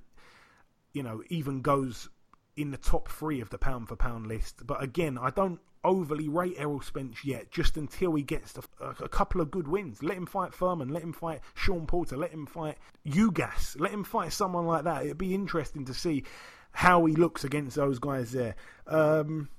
you 0.94 1.04
know, 1.04 1.24
even 1.30 1.62
goes 1.62 2.10
in 2.56 2.72
the 2.72 2.78
top 2.78 3.10
three 3.10 3.42
of 3.42 3.50
the 3.50 3.58
pound 3.58 3.90
for 3.90 3.98
pound 3.98 4.28
list. 4.28 4.66
But 4.66 4.82
again, 4.82 5.18
I 5.18 5.30
don't 5.30 5.60
overly 5.84 6.28
rate 6.30 6.56
Errol 6.58 6.82
Spence 6.82 7.24
yet, 7.24 7.52
just 7.52 7.78
until 7.78 8.16
he 8.16 8.24
gets 8.24 8.58
a, 8.58 8.86
a, 9.04 9.10
couple 9.10 9.40
of 9.40 9.52
good 9.52 9.68
wins. 9.68 10.02
Let 10.02 10.18
him 10.18 10.26
fight 10.26 10.54
Thurman, 10.54 10.90
let 10.90 11.04
him 11.04 11.14
fight 11.14 11.42
Sean 11.54 11.86
Porter, 11.86 12.18
let 12.18 12.32
him 12.32 12.46
fight 12.48 12.78
Ugas, 13.06 13.80
let 13.80 13.92
him 13.92 14.04
fight 14.04 14.34
someone 14.34 14.66
like 14.66 14.86
that. 14.86 15.04
It'd 15.04 15.18
be 15.18 15.36
interesting 15.36 15.86
to 15.86 15.94
see 15.94 16.24
how 16.76 17.06
he 17.06 17.16
looks 17.16 17.44
against 17.44 17.76
those 17.78 18.00
guys 18.00 18.34
there. 18.34 18.56
Um, 18.86 19.50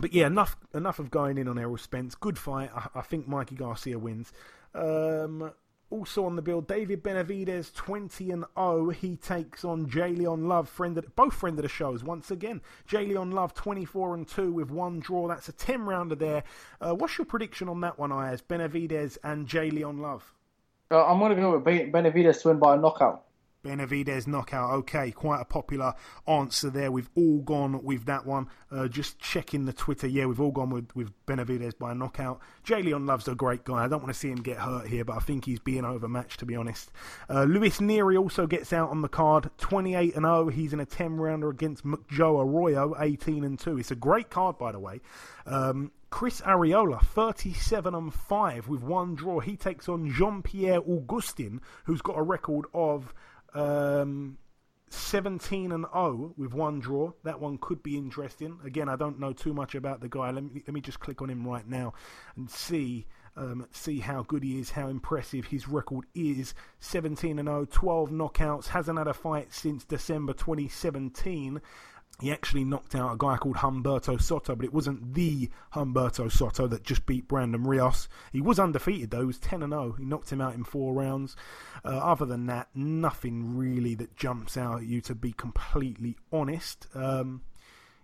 but 0.00 0.12
yeah, 0.12 0.26
enough 0.26 0.56
enough 0.72 0.98
of 0.98 1.10
going 1.10 1.36
in 1.36 1.48
on 1.48 1.58
Errol 1.58 1.76
Spence. 1.76 2.14
Good 2.14 2.38
fight. 2.38 2.70
I, 2.74 2.88
I 2.94 3.02
think 3.02 3.26
Mikey 3.26 3.56
Garcia 3.56 3.98
wins. 3.98 4.32
Um, 4.74 5.52
also 5.90 6.26
on 6.26 6.36
the 6.36 6.42
bill, 6.42 6.60
David 6.60 7.02
Benavidez, 7.02 7.74
20 7.74 8.30
and 8.30 8.44
0. 8.56 8.90
He 8.90 9.16
takes 9.16 9.64
on 9.64 9.86
J'Leon 9.86 10.46
Love, 10.46 10.68
friend 10.68 10.96
of, 10.98 11.16
both 11.16 11.34
friend 11.34 11.58
of 11.58 11.62
the 11.62 11.68
shows 11.68 12.04
once 12.04 12.30
again. 12.30 12.60
J'Leon 12.86 13.32
Love, 13.32 13.54
24 13.54 14.14
and 14.14 14.28
2 14.28 14.52
with 14.52 14.70
one 14.70 15.00
draw. 15.00 15.26
That's 15.26 15.48
a 15.48 15.52
10 15.52 15.86
rounder 15.86 16.14
there. 16.14 16.44
Uh, 16.80 16.94
what's 16.94 17.18
your 17.18 17.24
prediction 17.24 17.68
on 17.68 17.80
that 17.80 17.98
one, 17.98 18.12
Ayaz? 18.12 18.42
Benavidez 18.42 19.18
and 19.24 19.48
J'Leon 19.48 20.00
Love? 20.00 20.34
Uh, 20.90 21.04
I'm 21.04 21.18
going 21.18 21.34
to 21.34 21.40
go 21.40 21.58
with 21.58 21.64
Benavidez 21.64 22.42
to 22.42 22.48
win 22.48 22.58
by 22.58 22.76
a 22.76 22.78
knockout. 22.78 23.24
Benavidez 23.64 24.26
knockout. 24.26 24.70
Okay, 24.70 25.10
quite 25.10 25.40
a 25.40 25.44
popular 25.44 25.94
answer 26.26 26.70
there. 26.70 26.92
We've 26.92 27.10
all 27.16 27.40
gone 27.40 27.82
with 27.82 28.06
that 28.06 28.24
one. 28.24 28.48
Uh, 28.70 28.88
just 28.88 29.18
checking 29.18 29.64
the 29.64 29.72
Twitter. 29.72 30.06
Yeah, 30.06 30.26
we've 30.26 30.40
all 30.40 30.52
gone 30.52 30.70
with, 30.70 30.94
with 30.94 31.10
Benavidez 31.26 31.76
by 31.78 31.92
knockout. 31.94 32.40
J'Leon 32.64 33.06
Love's 33.06 33.28
a 33.28 33.34
great 33.34 33.64
guy. 33.64 33.84
I 33.84 33.88
don't 33.88 34.02
want 34.02 34.12
to 34.12 34.18
see 34.18 34.28
him 34.28 34.42
get 34.42 34.58
hurt 34.58 34.86
here, 34.86 35.04
but 35.04 35.16
I 35.16 35.20
think 35.20 35.44
he's 35.44 35.58
being 35.58 35.84
overmatched, 35.84 36.40
to 36.40 36.46
be 36.46 36.56
honest. 36.56 36.92
Uh, 37.28 37.44
Luis 37.44 37.78
Nery 37.78 38.18
also 38.18 38.46
gets 38.46 38.72
out 38.72 38.90
on 38.90 39.02
the 39.02 39.08
card. 39.08 39.50
28 39.58 40.14
and 40.14 40.24
0. 40.24 40.48
He's 40.48 40.72
in 40.72 40.80
a 40.80 40.86
10 40.86 41.16
rounder 41.16 41.50
against 41.50 41.84
McJoe 41.84 42.44
Arroyo, 42.44 42.94
18 43.00 43.44
and 43.44 43.58
2. 43.58 43.78
It's 43.78 43.90
a 43.90 43.96
great 43.96 44.30
card, 44.30 44.58
by 44.58 44.72
the 44.72 44.80
way. 44.80 45.00
Um, 45.46 45.90
Chris 46.10 46.40
Arreola, 46.40 47.02
37 47.02 47.94
and 47.94 48.14
5 48.14 48.68
with 48.68 48.82
one 48.82 49.14
draw. 49.14 49.40
He 49.40 49.56
takes 49.56 49.88
on 49.88 50.10
Jean 50.10 50.42
Pierre 50.42 50.80
Augustin, 50.80 51.60
who's 51.84 52.00
got 52.00 52.18
a 52.18 52.22
record 52.22 52.66
of 52.72 53.12
um, 53.54 54.38
17 54.90 55.72
and 55.72 55.86
0 55.92 56.34
with 56.36 56.54
one 56.54 56.80
draw. 56.80 57.12
That 57.24 57.40
one 57.40 57.58
could 57.58 57.82
be 57.82 57.96
interesting. 57.96 58.58
Again, 58.64 58.88
I 58.88 58.96
don't 58.96 59.18
know 59.18 59.32
too 59.32 59.52
much 59.52 59.74
about 59.74 60.00
the 60.00 60.08
guy. 60.08 60.30
Let 60.30 60.44
me 60.44 60.62
let 60.66 60.74
me 60.74 60.80
just 60.80 61.00
click 61.00 61.20
on 61.22 61.30
him 61.30 61.46
right 61.46 61.66
now 61.66 61.94
and 62.36 62.50
see 62.50 63.06
um, 63.36 63.66
see 63.70 64.00
how 64.00 64.22
good 64.24 64.42
he 64.42 64.58
is, 64.58 64.70
how 64.70 64.88
impressive 64.88 65.46
his 65.46 65.68
record 65.68 66.06
is. 66.14 66.54
17 66.80 67.38
and 67.38 67.48
0, 67.48 67.66
12 67.70 68.10
knockouts. 68.10 68.68
Hasn't 68.68 68.98
had 68.98 69.06
a 69.06 69.14
fight 69.14 69.52
since 69.52 69.84
December 69.84 70.32
2017 70.32 71.60
he 72.20 72.32
actually 72.32 72.64
knocked 72.64 72.94
out 72.94 73.12
a 73.12 73.16
guy 73.16 73.36
called 73.36 73.56
Humberto 73.56 74.20
Soto, 74.20 74.56
but 74.56 74.64
it 74.64 74.74
wasn't 74.74 75.14
the 75.14 75.50
Humberto 75.74 76.30
Soto 76.30 76.66
that 76.66 76.82
just 76.82 77.06
beat 77.06 77.28
Brandon 77.28 77.62
Rios. 77.62 78.08
He 78.32 78.40
was 78.40 78.58
undefeated 78.58 79.10
though; 79.10 79.20
he 79.20 79.26
was 79.26 79.38
10 79.38 79.62
and 79.62 79.72
0. 79.72 79.92
He 79.98 80.04
knocked 80.04 80.30
him 80.30 80.40
out 80.40 80.54
in 80.54 80.64
four 80.64 80.94
rounds. 80.94 81.36
Uh, 81.84 81.98
other 81.98 82.26
than 82.26 82.46
that, 82.46 82.68
nothing 82.74 83.56
really 83.56 83.94
that 83.94 84.16
jumps 84.16 84.56
out 84.56 84.78
at 84.78 84.86
you. 84.86 85.00
To 85.02 85.14
be 85.14 85.32
completely 85.32 86.16
honest, 86.32 86.88
um, 86.94 87.42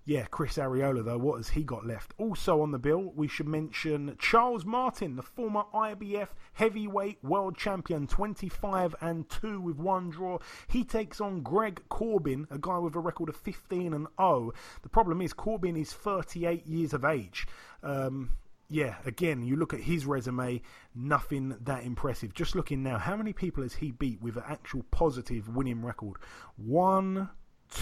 yeah, 0.07 0.27
Chris 0.27 0.57
Arreola, 0.57 1.03
though, 1.03 1.17
what 1.17 1.39
has 1.39 1.49
he 1.49 1.65
got 1.65 1.87
left? 1.87 2.13
Also 2.19 2.61
on 2.61 2.73
the 2.73 2.79
bill, 2.79 3.13
we 3.17 3.27
should 3.27 3.49
mention 3.49 4.17
Charles 4.19 4.67
Martin, 4.67 5.17
the 5.17 5.23
former 5.23 5.63
IBF 5.73 6.29
heavyweight 6.53 7.25
world 7.25 7.57
champion, 7.57 8.07
25 8.07 8.95
and 9.01 9.29
2 9.31 9.61
with 9.61 9.79
one 9.79 10.11
draw. 10.11 10.39
He 10.67 10.85
takes 10.85 11.23
on 11.23 11.41
Greg 11.43 11.83
Corbin, 11.89 12.47
a 12.51 12.59
guy 12.59 12.77
with 12.79 12.95
a 12.95 13.01
record 13.01 13.31
of 13.31 13.37
15 13.37 13.95
and 13.95 14.07
0. 14.21 14.53
The 14.83 14.89
problem 14.91 15.23
is, 15.23 15.33
Corbin 15.33 15.77
is 15.77 15.93
38 15.95 16.67
years 16.67 16.93
of 16.93 17.07
age. 17.07 17.47
Um, 17.83 18.33
yeah, 18.69 18.97
again, 19.07 19.43
you 19.43 19.57
look 19.57 19.73
at 19.73 19.81
his 19.81 20.05
resume, 20.05 20.61
nothing 20.95 21.57
that 21.63 21.85
impressive. 21.85 22.35
Just 22.35 22.55
looking 22.55 22.83
now, 22.83 22.99
how 22.99 23.17
many 23.17 23.33
people 23.33 23.63
has 23.63 23.75
he 23.75 23.91
beat 23.91 24.21
with 24.21 24.37
an 24.37 24.45
actual 24.49 24.85
positive 24.91 25.49
winning 25.49 25.83
record? 25.83 26.17
One, 26.57 27.31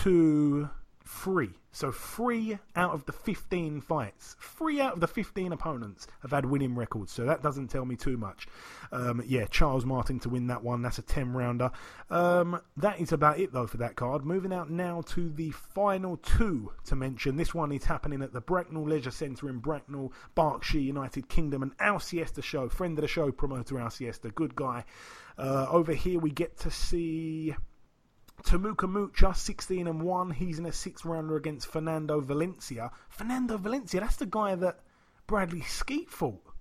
to 0.02 0.68
three. 0.68 0.81
So 1.74 1.90
three 1.90 2.58
out 2.76 2.92
of 2.92 3.06
the 3.06 3.12
15 3.12 3.80
fights, 3.80 4.36
three 4.40 4.80
out 4.80 4.92
of 4.92 5.00
the 5.00 5.06
15 5.06 5.52
opponents 5.52 6.06
have 6.20 6.30
had 6.30 6.44
winning 6.44 6.74
records. 6.74 7.12
So 7.12 7.24
that 7.24 7.42
doesn't 7.42 7.68
tell 7.68 7.86
me 7.86 7.96
too 7.96 8.18
much. 8.18 8.46
Um, 8.92 9.22
yeah, 9.26 9.46
Charles 9.46 9.86
Martin 9.86 10.20
to 10.20 10.28
win 10.28 10.48
that 10.48 10.62
one. 10.62 10.82
That's 10.82 10.98
a 10.98 11.02
10 11.02 11.32
rounder. 11.32 11.70
Um, 12.10 12.60
that 12.76 13.00
is 13.00 13.12
about 13.12 13.38
it 13.38 13.54
though 13.54 13.66
for 13.66 13.78
that 13.78 13.96
card. 13.96 14.24
Moving 14.24 14.52
out 14.52 14.70
now 14.70 15.00
to 15.08 15.30
the 15.30 15.50
final 15.50 16.18
two 16.18 16.72
to 16.84 16.94
mention. 16.94 17.36
This 17.36 17.54
one 17.54 17.72
is 17.72 17.84
happening 17.84 18.20
at 18.20 18.34
the 18.34 18.42
Bracknell 18.42 18.84
Leisure 18.84 19.10
Centre 19.10 19.48
in 19.48 19.58
Bracknell, 19.58 20.12
Berkshire, 20.34 20.78
United 20.78 21.30
Kingdom. 21.30 21.62
And 21.62 21.72
Al 21.80 22.00
Siesta 22.00 22.42
show, 22.42 22.68
friend 22.68 22.98
of 22.98 23.02
the 23.02 23.08
show, 23.08 23.32
promoter 23.32 23.80
Al 23.80 23.90
Siesta, 23.90 24.28
good 24.30 24.54
guy. 24.54 24.84
Uh, 25.38 25.66
over 25.70 25.94
here 25.94 26.20
we 26.20 26.30
get 26.30 26.58
to 26.58 26.70
see. 26.70 27.54
Tamuka 28.42 28.88
Mucha, 28.88 29.34
16 29.34 29.86
and 29.86 30.02
1. 30.02 30.30
He's 30.32 30.58
in 30.58 30.66
a 30.66 30.72
six 30.72 31.04
rounder 31.04 31.36
against 31.36 31.66
Fernando 31.66 32.20
Valencia. 32.20 32.90
Fernando 33.08 33.56
Valencia, 33.56 34.00
that's 34.00 34.16
the 34.16 34.26
guy 34.26 34.54
that 34.54 34.80
Bradley 35.26 35.62
Skeet 35.62 36.10
fought. 36.10 36.51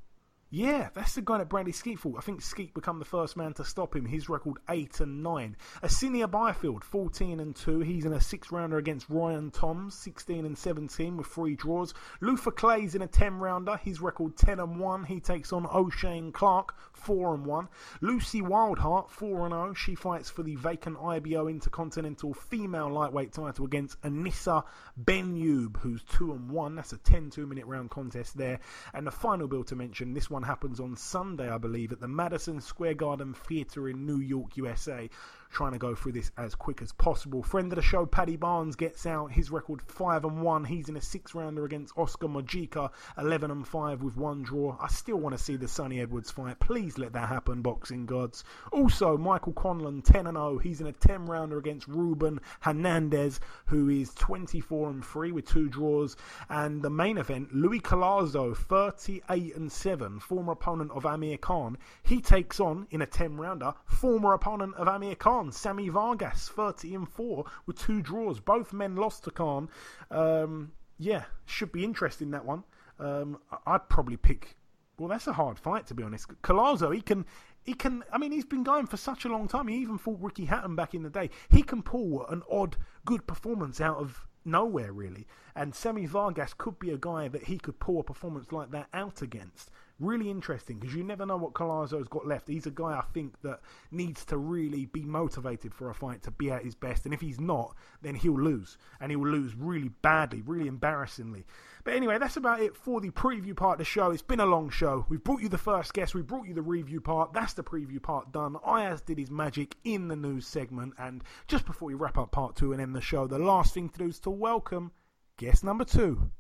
Yeah, 0.54 0.90
that's 0.94 1.16
the 1.16 1.22
guy 1.22 1.38
that 1.38 1.48
Bradley 1.48 1.72
Skeet 1.72 1.98
fought. 1.98 2.18
I 2.18 2.22
think 2.22 2.42
Skeet 2.42 2.74
become 2.74 3.00
the 3.00 3.06
first 3.06 3.38
man 3.38 3.54
to 3.54 3.64
stop 3.64 3.96
him. 3.96 4.06
His 4.06 4.28
record 4.28 4.58
8 4.70 5.00
and 5.00 5.24
9. 5.24 5.56
Asinia 5.82 6.30
Byfield, 6.30 6.84
14 6.84 7.40
and 7.40 7.56
2. 7.56 7.80
He's 7.80 8.04
in 8.04 8.12
a 8.12 8.20
six 8.20 8.52
rounder 8.52 8.78
against 8.78 9.10
Ryan 9.10 9.50
Toms, 9.52 9.98
16 9.98 10.46
and 10.46 10.58
17 10.58 11.16
with 11.16 11.28
three 11.28 11.56
draws. 11.56 11.94
Luther 12.20 12.52
Clay's 12.52 12.96
in 12.96 13.02
a 13.02 13.08
10 13.08 13.40
rounder. 13.40 13.78
His 13.78 14.02
record 14.02 14.36
10 14.36 14.60
and 14.60 14.78
1. 14.78 15.06
He 15.06 15.22
takes 15.22 15.54
on 15.54 15.66
O'Shane 15.74 16.34
Clark, 16.34 16.76
4 16.92 17.36
and 17.36 17.46
1. 17.46 17.70
Lucy 18.02 18.42
Wildheart, 18.42 19.10
4 19.10 19.46
and 19.46 19.54
0. 19.54 19.74
She 19.74 19.96
fights 19.96 20.30
for 20.30 20.44
the 20.44 20.58
vacant 20.58 20.98
IBO 21.02 21.48
Intercontinental 21.48 22.34
female 22.34 22.90
lightweight 22.90 23.32
title 23.32 23.64
against 23.64 24.02
Anissa 24.02 24.66
Benyub, 25.02 25.78
who's 25.78 26.04
2 26.04 26.34
and 26.34 26.52
1. 26.52 26.76
That's 26.76 26.92
a 26.92 26.98
10 26.98 27.30
2 27.30 27.48
minute 27.48 27.68
round 27.68 27.90
contest 27.90 28.36
there. 28.36 28.60
And 28.94 29.08
the 29.08 29.12
final 29.12 29.48
bill 29.48 29.64
to 29.64 29.78
mention, 29.78 30.14
this 30.14 30.30
one 30.30 30.41
happens 30.44 30.80
on 30.80 30.96
Sunday, 30.96 31.50
I 31.50 31.58
believe, 31.58 31.92
at 31.92 32.00
the 32.00 32.08
Madison 32.08 32.62
Square 32.62 32.96
Garden 32.96 33.34
Theatre 33.34 33.90
in 33.90 34.06
New 34.06 34.20
York, 34.20 34.58
USA. 34.58 35.10
Trying 35.52 35.74
to 35.74 35.80
go 35.80 35.94
through 35.94 36.14
this 36.14 36.32
as 36.38 36.56
quick 36.56 36.82
as 36.82 36.94
possible. 36.94 37.44
Friend 37.44 37.70
of 37.72 37.76
the 37.76 37.82
show, 37.82 38.06
Paddy 38.06 38.38
Barnes, 38.38 38.78
gets 38.78 39.06
out. 39.06 39.34
His 39.34 39.52
record 39.52 39.82
5 39.82 40.24
and 40.24 40.42
1. 40.42 40.64
He's 40.64 40.88
in 40.88 40.96
a 40.96 41.02
six 41.02 41.36
rounder 41.36 41.66
against 41.66 41.98
Oscar 41.98 42.28
Mojica, 42.28 42.90
11 43.18 43.52
and 43.52 43.68
5 43.68 44.02
with 44.02 44.16
one 44.16 44.44
draw. 44.44 44.78
I 44.80 44.88
still 44.88 45.18
want 45.18 45.38
to 45.38 45.44
see 45.44 45.58
the 45.58 45.68
Sunny 45.68 46.00
Edwards 46.00 46.32
fight. 46.32 46.60
Please 46.60 46.98
let 46.98 47.12
that 47.14 47.28
happen, 47.28 47.62
boxing 47.62 48.06
gods. 48.06 48.46
Also, 48.72 49.18
Michael 49.18 49.52
Conlon, 49.52 50.02
10 50.02 50.28
and 50.28 50.38
0. 50.38 50.58
He's 50.60 50.80
in 50.80 50.88
a 50.88 50.94
10 50.94 51.26
rounder 51.26 51.58
against 51.58 51.88
Ruben 51.88 52.40
Hernandez, 52.62 53.42
who 53.66 53.90
is 53.90 54.14
24 54.14 54.90
and 54.90 55.04
3 55.04 55.34
with 55.34 55.48
two 55.48 55.68
draws. 55.68 56.16
And 56.50 56.82
the 56.82 56.90
main 56.90 57.18
event, 57.18 57.54
Louis 57.54 57.82
Collazo, 57.82 58.56
38 58.56 59.56
and 59.58 59.70
7, 59.70 60.20
former 60.22 60.54
opponent 60.54 60.92
of 60.92 61.06
Amir 61.06 61.38
Khan. 61.38 61.78
He 62.04 62.22
takes 62.22 62.62
on, 62.62 62.88
in 62.90 63.02
a 63.02 63.06
10 63.06 63.36
rounder, 63.36 63.74
former 63.86 64.34
opponent 64.34 64.76
of 64.76 64.88
Amir 64.88 65.16
Khan, 65.16 65.41
Sammy 65.50 65.88
Vargas, 65.88 66.50
30 66.50 66.94
and 66.94 67.10
4 67.10 67.46
with 67.66 67.80
two 67.80 68.02
draws. 68.02 68.42
Both 68.42 68.74
men 68.74 68.98
lost 68.98 69.24
to 69.24 69.32
Khan. 69.32 69.70
Um, 70.12 70.74
yeah, 71.00 71.24
should 71.46 71.72
be 71.72 71.86
interesting 71.86 72.32
that 72.32 72.46
one. 72.46 72.64
Um, 73.00 73.40
I'd 73.66 73.90
probably 73.90 74.18
pick. 74.18 74.58
Well, 75.00 75.08
that's 75.08 75.28
a 75.28 75.34
hard 75.34 75.58
fight 75.58 75.88
to 75.88 75.96
be 75.96 76.04
honest. 76.04 76.28
Collazo, 76.44 76.94
he 76.94 77.02
can, 77.02 77.26
he 77.64 77.74
can. 77.74 78.04
I 78.12 78.18
mean, 78.18 78.32
he's 78.32 78.46
been 78.46 78.64
going 78.64 78.86
for 78.86 78.98
such 78.98 79.26
a 79.26 79.30
long 79.30 79.48
time. 79.48 79.68
He 79.68 79.78
even 79.78 79.98
fought 79.98 80.20
Ricky 80.22 80.46
Hatton 80.46 80.76
back 80.76 80.94
in 80.94 81.04
the 81.04 81.10
day. 81.10 81.30
He 81.50 81.64
can 81.64 81.82
pull 81.82 82.28
an 82.28 82.44
odd, 82.52 82.76
good 83.06 83.26
performance 83.26 83.82
out 83.82 83.98
of 83.98 84.28
nowhere, 84.46 84.92
really. 84.92 85.26
And 85.56 85.74
Sammy 85.74 86.06
Vargas 86.06 86.54
could 86.54 86.78
be 86.78 86.92
a 86.92 86.98
guy 86.98 87.28
that 87.28 87.46
he 87.46 87.58
could 87.58 87.80
pull 87.80 88.00
a 88.00 88.04
performance 88.04 88.52
like 88.52 88.72
that 88.72 88.88
out 88.94 89.22
against. 89.22 89.72
Really 90.02 90.32
interesting 90.32 90.80
because 90.80 90.96
you 90.96 91.04
never 91.04 91.28
know 91.28 91.38
what 91.38 91.54
Collazo's 91.54 92.08
got 92.08 92.26
left. 92.26 92.48
He's 92.48 92.66
a 92.66 92.72
guy 92.72 92.98
I 92.98 93.04
think 93.14 93.40
that 93.44 93.60
needs 93.92 94.26
to 94.26 94.38
really 94.38 94.88
be 94.88 95.04
motivated 95.04 95.76
for 95.76 95.92
a 95.92 95.94
fight 95.94 96.24
to 96.24 96.32
be 96.32 96.50
at 96.50 96.64
his 96.64 96.74
best. 96.74 97.06
And 97.06 97.14
if 97.14 97.22
he's 97.22 97.40
not, 97.40 97.76
then 98.02 98.16
he'll 98.16 98.42
lose. 98.42 98.80
And 99.00 99.12
he 99.12 99.16
will 99.16 99.30
lose 99.30 99.54
really 99.56 99.90
badly, 100.02 100.42
really 100.42 100.68
embarrassingly. 100.68 101.46
But 101.84 101.94
anyway, 101.94 102.18
that's 102.18 102.36
about 102.36 102.62
it 102.62 102.76
for 102.76 103.00
the 103.00 103.12
preview 103.12 103.56
part 103.56 103.76
of 103.76 103.78
the 103.78 103.86
show. 103.86 104.10
It's 104.10 104.24
been 104.24 104.40
a 104.40 104.46
long 104.48 104.72
show. 104.72 105.06
We've 105.08 105.24
brought 105.24 105.44
you 105.44 105.50
the 105.50 105.60
first 105.60 105.94
guest, 105.94 106.16
we 106.16 106.24
brought 106.24 106.48
you 106.48 106.56
the 106.56 106.64
review 106.64 107.00
part. 107.00 107.32
That's 107.32 107.54
the 107.54 107.64
preview 107.64 108.02
part 108.02 108.32
done. 108.32 108.56
Ayaz 108.66 109.02
did 109.02 109.20
his 109.20 109.30
magic 109.30 109.76
in 109.84 110.08
the 110.08 110.16
news 110.16 110.48
segment. 110.48 110.96
And 110.98 111.24
just 111.48 111.68
before 111.68 111.88
we 111.88 111.94
wrap 111.94 112.18
up 112.18 112.32
part 112.32 112.56
two 112.56 112.74
and 112.74 112.82
end 112.82 112.96
the 112.96 113.02
show, 113.02 113.28
the 113.28 113.38
last 113.38 113.76
thing 113.76 113.88
to 113.90 114.00
do 114.00 114.08
is 114.08 114.20
to 114.22 114.32
welcome 114.32 114.94
guest 115.38 115.64
number 115.64 115.86
two. 115.86 116.32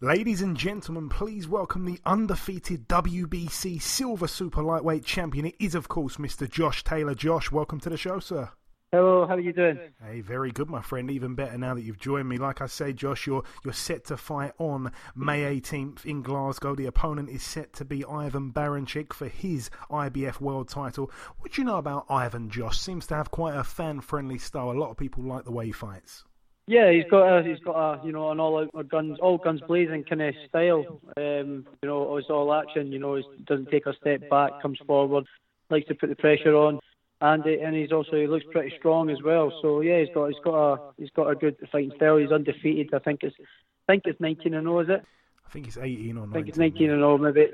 Ladies 0.00 0.42
and 0.42 0.56
gentlemen, 0.56 1.08
please 1.08 1.48
welcome 1.48 1.84
the 1.84 1.98
undefeated 2.06 2.86
WBC 2.86 3.82
Silver 3.82 4.28
Super 4.28 4.62
Lightweight 4.62 5.04
Champion. 5.04 5.46
It 5.46 5.56
is, 5.58 5.74
of 5.74 5.88
course, 5.88 6.18
Mr. 6.18 6.48
Josh 6.48 6.84
Taylor. 6.84 7.16
Josh, 7.16 7.50
welcome 7.50 7.80
to 7.80 7.90
the 7.90 7.96
show, 7.96 8.20
sir. 8.20 8.48
Hello, 8.92 9.26
how 9.26 9.34
are 9.34 9.40
you 9.40 9.52
doing? 9.52 9.80
Hey, 10.00 10.20
very 10.20 10.52
good, 10.52 10.70
my 10.70 10.82
friend. 10.82 11.10
Even 11.10 11.34
better 11.34 11.58
now 11.58 11.74
that 11.74 11.82
you've 11.82 11.98
joined 11.98 12.28
me. 12.28 12.38
Like 12.38 12.60
I 12.60 12.66
say, 12.66 12.92
Josh, 12.92 13.26
you're 13.26 13.42
you're 13.64 13.74
set 13.74 14.04
to 14.04 14.16
fight 14.16 14.52
on 14.58 14.92
May 15.16 15.60
18th 15.60 16.06
in 16.06 16.22
Glasgow. 16.22 16.76
The 16.76 16.86
opponent 16.86 17.28
is 17.28 17.42
set 17.42 17.72
to 17.72 17.84
be 17.84 18.04
Ivan 18.04 18.52
Baranchyk 18.52 19.12
for 19.12 19.26
his 19.26 19.68
IBF 19.90 20.40
World 20.40 20.68
Title. 20.68 21.10
What 21.40 21.54
do 21.54 21.60
you 21.60 21.66
know 21.66 21.78
about 21.78 22.06
Ivan? 22.08 22.50
Josh 22.50 22.78
seems 22.78 23.08
to 23.08 23.16
have 23.16 23.32
quite 23.32 23.56
a 23.56 23.64
fan-friendly 23.64 24.38
style. 24.38 24.70
A 24.70 24.78
lot 24.78 24.90
of 24.90 24.96
people 24.96 25.24
like 25.24 25.44
the 25.44 25.50
way 25.50 25.66
he 25.66 25.72
fights. 25.72 26.22
Yeah, 26.68 26.92
he's 26.92 27.06
got 27.10 27.38
a 27.38 27.42
he's 27.42 27.58
got 27.60 27.76
a 27.76 28.06
you 28.06 28.12
know 28.12 28.30
an 28.30 28.38
all 28.38 28.58
out 28.58 28.88
guns 28.88 29.18
all 29.20 29.38
guns 29.38 29.62
blazing 29.66 30.04
kind 30.04 30.20
of 30.20 30.34
style. 30.48 31.00
Um, 31.16 31.66
you 31.82 31.88
know, 31.88 32.14
it's 32.18 32.28
all 32.28 32.52
action. 32.52 32.92
You 32.92 32.98
know, 32.98 33.14
he 33.14 33.24
doesn't 33.46 33.70
take 33.70 33.86
a 33.86 33.96
step 33.96 34.28
back, 34.28 34.60
comes 34.60 34.78
forward, 34.86 35.24
likes 35.70 35.88
to 35.88 35.94
put 35.94 36.10
the 36.10 36.16
pressure 36.16 36.54
on, 36.54 36.78
and 37.22 37.44
and 37.46 37.74
he's 37.74 37.90
also 37.90 38.16
he 38.16 38.26
looks 38.26 38.44
pretty 38.52 38.76
strong 38.78 39.08
as 39.08 39.22
well. 39.22 39.50
So 39.62 39.80
yeah, 39.80 40.00
he's 40.00 40.14
got 40.14 40.26
he's 40.26 40.44
got 40.44 40.54
a 40.54 40.92
he's 40.98 41.10
got 41.16 41.30
a 41.30 41.34
good 41.34 41.56
fighting 41.72 41.92
style. 41.96 42.18
He's 42.18 42.30
undefeated. 42.30 42.92
I 42.92 42.98
think 42.98 43.20
it's 43.22 43.36
I 43.40 43.92
think 43.92 44.02
it's 44.04 44.20
19 44.20 44.52
and 44.52 44.64
0, 44.64 44.80
is 44.80 44.88
it? 44.90 45.04
I 45.46 45.50
think 45.50 45.68
it's 45.68 45.78
18 45.78 46.18
or 46.18 46.26
19. 46.26 46.30
I 46.30 46.34
think 46.34 46.48
it's 46.48 46.58
19 46.58 46.90
and 46.90 47.00
0, 47.00 47.16
maybe. 47.16 47.48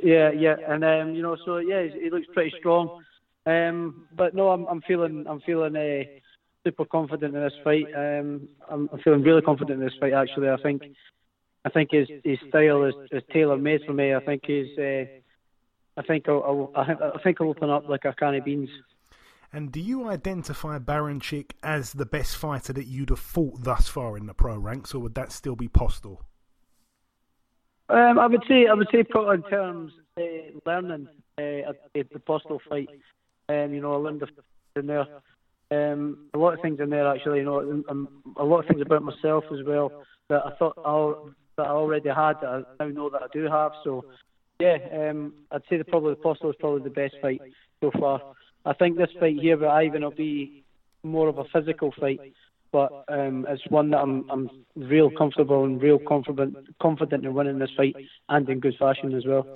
Yeah, 0.00 0.30
yeah, 0.30 0.56
and 0.68 0.84
um, 0.84 1.14
you 1.16 1.22
know, 1.22 1.36
so 1.44 1.56
yeah, 1.56 1.82
he 1.82 2.10
looks 2.10 2.28
pretty 2.32 2.54
strong. 2.60 3.02
Um, 3.46 4.06
but 4.16 4.34
no, 4.34 4.50
I'm 4.50 4.66
I'm 4.66 4.82
feeling 4.82 5.26
I'm 5.28 5.40
feeling 5.40 5.74
uh, 5.76 6.04
super 6.64 6.84
confident 6.84 7.34
in 7.36 7.42
this 7.42 7.52
fight. 7.62 7.86
Um, 7.94 8.48
I'm, 8.70 8.88
I'm 8.92 8.98
feeling 9.00 9.22
really 9.22 9.42
confident 9.42 9.80
in 9.80 9.86
this 9.86 9.96
fight. 10.00 10.12
Actually, 10.12 10.48
I 10.48 10.56
think 10.56 10.82
I 11.64 11.70
think 11.70 11.90
his 11.92 12.08
his 12.24 12.38
style 12.48 12.84
is, 12.84 12.94
is 13.12 13.22
tailor 13.32 13.56
made 13.56 13.82
for 13.86 13.92
me. 13.92 14.14
I 14.14 14.20
think 14.20 14.42
he's 14.46 14.76
uh, 14.78 15.04
I 15.96 16.02
think 16.02 16.28
I'll, 16.28 16.72
I'll, 16.74 17.12
I 17.14 17.22
think 17.22 17.40
I'll 17.40 17.50
open 17.50 17.70
up 17.70 17.88
like 17.88 18.04
a 18.04 18.12
can 18.12 18.34
of 18.34 18.44
beans. 18.44 18.70
And 19.52 19.70
do 19.70 19.80
you 19.80 20.08
identify 20.08 20.80
Baranchyk 20.80 21.52
as 21.62 21.92
the 21.92 22.06
best 22.06 22.36
fighter 22.36 22.72
that 22.72 22.86
you'd 22.86 23.10
have 23.10 23.20
fought 23.20 23.62
thus 23.62 23.86
far 23.86 24.16
in 24.16 24.26
the 24.26 24.34
pro 24.34 24.58
ranks, 24.58 24.94
or 24.94 24.98
would 25.00 25.14
that 25.14 25.30
still 25.30 25.54
be 25.54 25.68
Postol? 25.68 26.18
Um, 27.88 28.18
I 28.18 28.26
would 28.26 28.42
say 28.48 28.66
I 28.66 28.74
would 28.74 28.88
say 28.90 29.04
probably 29.04 29.36
in 29.36 29.42
terms 29.50 29.92
uh, 30.18 30.22
learning 30.66 31.06
uh, 31.38 31.72
the 31.94 32.04
Postol 32.26 32.58
fight. 32.68 32.88
Um, 33.48 33.74
you 33.74 33.80
know, 33.80 33.92
I 33.92 33.96
learned 33.96 34.24
in 34.76 34.86
there. 34.86 35.06
Um, 35.74 36.18
a 36.34 36.38
lot 36.38 36.54
of 36.54 36.60
things 36.60 36.80
in 36.80 36.90
there 36.90 37.06
actually. 37.06 37.38
You 37.38 37.44
know, 37.44 37.84
um, 37.88 38.08
a 38.36 38.44
lot 38.44 38.60
of 38.60 38.66
things 38.66 38.80
about 38.80 39.02
myself 39.02 39.44
as 39.52 39.64
well 39.66 40.04
that 40.28 40.42
I 40.44 40.50
thought 40.56 40.74
I, 40.84 41.30
that 41.56 41.66
I 41.68 41.70
already 41.70 42.08
had 42.08 42.34
that 42.40 42.64
I 42.80 42.84
now 42.84 42.90
know 42.90 43.10
that 43.10 43.22
I 43.22 43.26
do 43.32 43.44
have. 43.44 43.72
So, 43.82 44.04
yeah, 44.60 44.78
um, 44.92 45.34
I'd 45.50 45.62
say 45.68 45.76
the 45.76 45.84
probably 45.84 46.14
the 46.14 46.20
Postol 46.20 46.50
is 46.50 46.56
probably 46.58 46.82
the 46.82 46.90
best 46.90 47.16
fight 47.20 47.40
so 47.80 47.90
far. 47.98 48.20
I 48.64 48.72
think 48.72 48.96
this 48.96 49.10
fight 49.18 49.38
here 49.38 49.56
with 49.56 49.68
Ivan 49.68 50.02
will 50.02 50.10
be 50.10 50.64
more 51.02 51.28
of 51.28 51.38
a 51.38 51.44
physical 51.44 51.92
fight, 51.98 52.20
but 52.72 53.04
um, 53.08 53.46
it's 53.48 53.62
one 53.68 53.90
that 53.90 53.98
I'm 53.98 54.28
I'm 54.30 54.50
real 54.74 55.10
comfortable 55.10 55.64
and 55.64 55.80
real 55.80 55.98
confident 55.98 56.56
confident 56.80 57.24
in 57.24 57.34
winning 57.34 57.58
this 57.58 57.70
fight 57.76 57.96
and 58.28 58.48
in 58.48 58.60
good 58.60 58.76
fashion 58.78 59.14
as 59.14 59.26
well. 59.26 59.46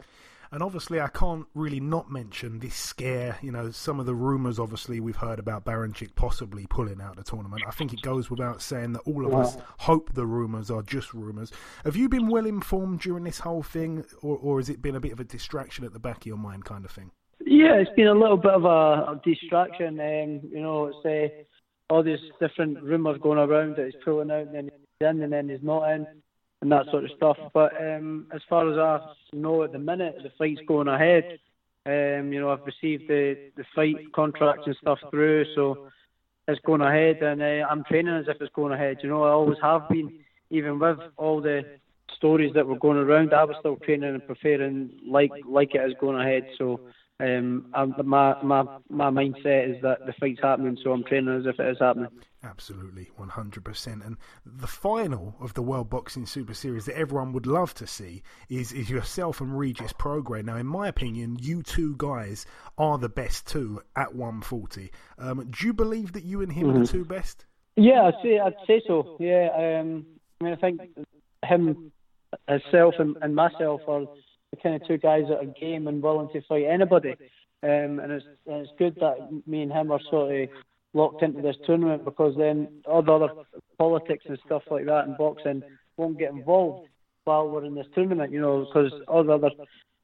And 0.50 0.62
obviously, 0.62 1.00
I 1.00 1.08
can't 1.08 1.46
really 1.54 1.80
not 1.80 2.10
mention 2.10 2.58
this 2.58 2.74
scare. 2.74 3.38
You 3.42 3.52
know, 3.52 3.70
some 3.70 4.00
of 4.00 4.06
the 4.06 4.14
rumours, 4.14 4.58
obviously, 4.58 5.00
we've 5.00 5.16
heard 5.16 5.38
about 5.38 5.64
Baranchyk 5.64 6.14
possibly 6.14 6.66
pulling 6.66 7.00
out 7.00 7.16
the 7.16 7.22
tournament. 7.22 7.62
I 7.66 7.70
think 7.70 7.92
it 7.92 8.00
goes 8.00 8.30
without 8.30 8.62
saying 8.62 8.92
that 8.94 9.00
all 9.00 9.26
of 9.26 9.34
us 9.34 9.56
hope 9.78 10.12
the 10.14 10.26
rumours 10.26 10.70
are 10.70 10.82
just 10.82 11.12
rumours. 11.12 11.52
Have 11.84 11.96
you 11.96 12.08
been 12.08 12.28
well 12.28 12.46
informed 12.46 13.00
during 13.00 13.24
this 13.24 13.40
whole 13.40 13.62
thing, 13.62 14.04
or, 14.22 14.38
or 14.38 14.58
has 14.58 14.68
it 14.68 14.80
been 14.80 14.96
a 14.96 15.00
bit 15.00 15.12
of 15.12 15.20
a 15.20 15.24
distraction 15.24 15.84
at 15.84 15.92
the 15.92 15.98
back 15.98 16.18
of 16.18 16.26
your 16.26 16.38
mind, 16.38 16.64
kind 16.64 16.84
of 16.84 16.90
thing? 16.90 17.10
Yeah, 17.44 17.74
it's 17.74 17.90
been 17.96 18.08
a 18.08 18.14
little 18.14 18.36
bit 18.36 18.52
of 18.52 18.64
a, 18.64 19.12
a 19.12 19.20
distraction. 19.24 20.00
Um, 20.00 20.40
you 20.50 20.60
know, 20.60 20.86
it's 20.86 21.06
uh, 21.90 21.92
all 21.92 22.02
these 22.02 22.18
different 22.40 22.82
rumours 22.82 23.18
going 23.22 23.38
around 23.38 23.76
that 23.76 23.86
he's 23.86 24.02
pulling 24.04 24.30
out 24.30 24.46
and 24.46 24.54
then 24.54 24.64
he's 24.64 25.08
in 25.08 25.22
and 25.22 25.32
then 25.32 25.48
he's 25.48 25.62
not 25.62 25.90
in 25.90 26.06
and 26.60 26.72
that 26.72 26.86
sort 26.90 27.04
of 27.04 27.10
stuff. 27.16 27.36
But 27.54 27.72
um, 27.80 28.26
as 28.34 28.40
far 28.48 28.70
as 28.70 28.78
I 28.78 29.36
know 29.36 29.62
at 29.62 29.72
the 29.72 29.78
minute, 29.78 30.16
the 30.22 30.30
fight's 30.38 30.60
going 30.66 30.88
ahead. 30.88 31.38
Um, 31.86 32.32
you 32.32 32.40
know, 32.40 32.50
I've 32.50 32.66
received 32.66 33.08
the, 33.08 33.50
the 33.56 33.64
fight 33.74 34.12
contracts 34.14 34.64
and 34.66 34.76
stuff 34.80 34.98
through, 35.10 35.46
so 35.54 35.88
it's 36.46 36.60
going 36.66 36.80
ahead, 36.80 37.22
and 37.22 37.40
uh, 37.40 37.66
I'm 37.70 37.84
training 37.84 38.14
as 38.14 38.26
if 38.28 38.40
it's 38.40 38.52
going 38.54 38.72
ahead. 38.72 38.98
You 39.02 39.08
know, 39.08 39.22
I 39.22 39.30
always 39.30 39.58
have 39.62 39.88
been, 39.88 40.18
even 40.50 40.78
with 40.78 40.98
all 41.16 41.40
the 41.40 41.62
stories 42.16 42.52
that 42.54 42.66
were 42.66 42.78
going 42.78 42.98
around. 42.98 43.32
I 43.32 43.44
was 43.44 43.56
still 43.60 43.76
training 43.76 44.10
and 44.10 44.26
preparing 44.26 44.90
like 45.06 45.30
like 45.46 45.74
it 45.74 45.88
is 45.88 45.94
going 46.00 46.20
ahead. 46.20 46.46
So 46.58 46.80
um, 47.20 47.66
I'm, 47.74 47.94
my 48.04 48.40
my 48.42 48.64
my 48.88 49.10
mindset 49.10 49.76
is 49.76 49.82
that 49.82 50.06
the 50.06 50.12
fight's 50.20 50.40
happening, 50.40 50.78
so 50.82 50.92
I'm 50.92 51.02
training 51.02 51.36
as 51.36 51.46
if 51.46 51.58
it 51.58 51.68
is 51.68 51.78
happening. 51.80 52.10
Absolutely, 52.44 53.10
100%. 53.18 54.06
And 54.06 54.16
the 54.46 54.68
final 54.68 55.34
of 55.40 55.54
the 55.54 55.62
World 55.62 55.90
Boxing 55.90 56.24
Super 56.24 56.54
Series 56.54 56.84
that 56.84 56.96
everyone 56.96 57.32
would 57.32 57.46
love 57.46 57.74
to 57.74 57.86
see 57.86 58.22
is, 58.48 58.70
is 58.70 58.88
yourself 58.88 59.40
and 59.40 59.58
Regis 59.58 59.92
Prograis. 59.92 60.44
Now, 60.44 60.56
in 60.56 60.66
my 60.66 60.86
opinion, 60.86 61.36
you 61.40 61.64
two 61.64 61.96
guys 61.98 62.46
are 62.76 62.96
the 62.96 63.08
best 63.08 63.48
two 63.48 63.82
at 63.96 64.14
140. 64.14 64.92
Um, 65.18 65.50
do 65.50 65.66
you 65.66 65.72
believe 65.72 66.12
that 66.12 66.22
you 66.22 66.40
and 66.40 66.52
him 66.52 66.68
mm-hmm. 66.68 66.76
are 66.76 66.86
the 66.86 66.92
two 66.92 67.04
best? 67.04 67.44
Yeah, 67.74 68.02
I'd 68.04 68.22
say, 68.22 68.38
I'd 68.38 68.54
say 68.68 68.82
so. 68.86 69.16
Yeah, 69.18 69.80
um, 69.80 70.06
I 70.40 70.44
mean, 70.44 70.52
I 70.52 70.56
think 70.56 70.80
him, 71.44 71.90
himself, 72.46 72.94
and, 73.00 73.16
and 73.20 73.34
myself 73.34 73.80
are 73.88 74.06
the 74.50 74.56
kind 74.62 74.74
of 74.74 74.86
two 74.86 74.98
guys 74.98 75.24
that 75.28 75.38
are 75.38 75.54
game 75.60 75.88
and 75.88 76.02
willing 76.02 76.28
to 76.32 76.40
fight 76.42 76.64
anybody. 76.64 77.14
Um, 77.62 77.98
and 77.98 78.12
it's 78.12 78.26
and 78.46 78.56
it's 78.66 78.72
good 78.78 78.96
that 79.00 79.16
me 79.46 79.62
and 79.62 79.72
him 79.72 79.90
are 79.90 80.00
sort 80.10 80.34
of 80.34 80.48
locked 80.94 81.22
into 81.22 81.42
this 81.42 81.56
tournament 81.66 82.04
because 82.04 82.34
then 82.36 82.68
all 82.86 83.02
the 83.02 83.12
other 83.12 83.28
politics 83.78 84.24
and 84.28 84.38
stuff 84.46 84.62
like 84.70 84.86
that 84.86 85.06
in 85.06 85.16
boxing 85.16 85.62
won't 85.96 86.18
get 86.18 86.30
involved 86.30 86.88
while 87.24 87.48
we're 87.48 87.64
in 87.64 87.74
this 87.74 87.86
tournament. 87.94 88.32
You 88.32 88.40
know, 88.40 88.64
because 88.64 88.92
all 89.08 89.24
the 89.24 89.32
other 89.32 89.50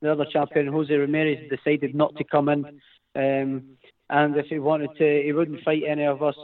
the 0.03 0.13
other 0.13 0.27
champion 0.33 0.67
Jose 0.67 0.93
Ramirez 0.93 1.49
decided 1.49 1.95
not 1.95 2.17
to 2.17 2.25
come 2.25 2.49
in, 2.49 2.65
um, 3.15 3.63
and 4.11 4.37
if 4.37 4.47
he 4.47 4.59
wanted 4.59 4.91
to, 4.99 5.23
he 5.25 5.33
wouldn't 5.33 5.63
fight 5.63 5.83
any 5.89 6.05
of 6.05 6.23
us 6.23 6.37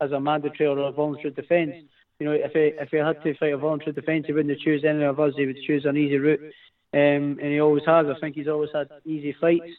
as 0.00 0.10
a 0.10 0.20
mandatory 0.20 0.68
or 0.68 0.78
a 0.78 0.92
voluntary 0.92 1.30
defence. 1.30 1.74
You 2.18 2.26
know, 2.26 2.32
if 2.32 2.52
he 2.52 2.72
if 2.80 2.90
he 2.90 2.96
had 2.96 3.22
to 3.22 3.34
fight 3.38 3.52
a 3.52 3.56
voluntary 3.56 3.92
defence, 3.92 4.26
he 4.26 4.32
wouldn't 4.32 4.58
choose 4.60 4.84
any 4.84 5.04
of 5.04 5.20
us. 5.20 5.32
He 5.36 5.46
would 5.46 5.62
choose 5.66 5.84
an 5.84 5.96
easy 5.96 6.18
route, 6.18 6.40
um, 6.94 7.38
and 7.40 7.52
he 7.52 7.60
always 7.60 7.84
has. 7.86 8.06
I 8.06 8.18
think 8.20 8.34
he's 8.34 8.48
always 8.48 8.70
had 8.74 8.88
easy 9.04 9.34
fights. 9.40 9.70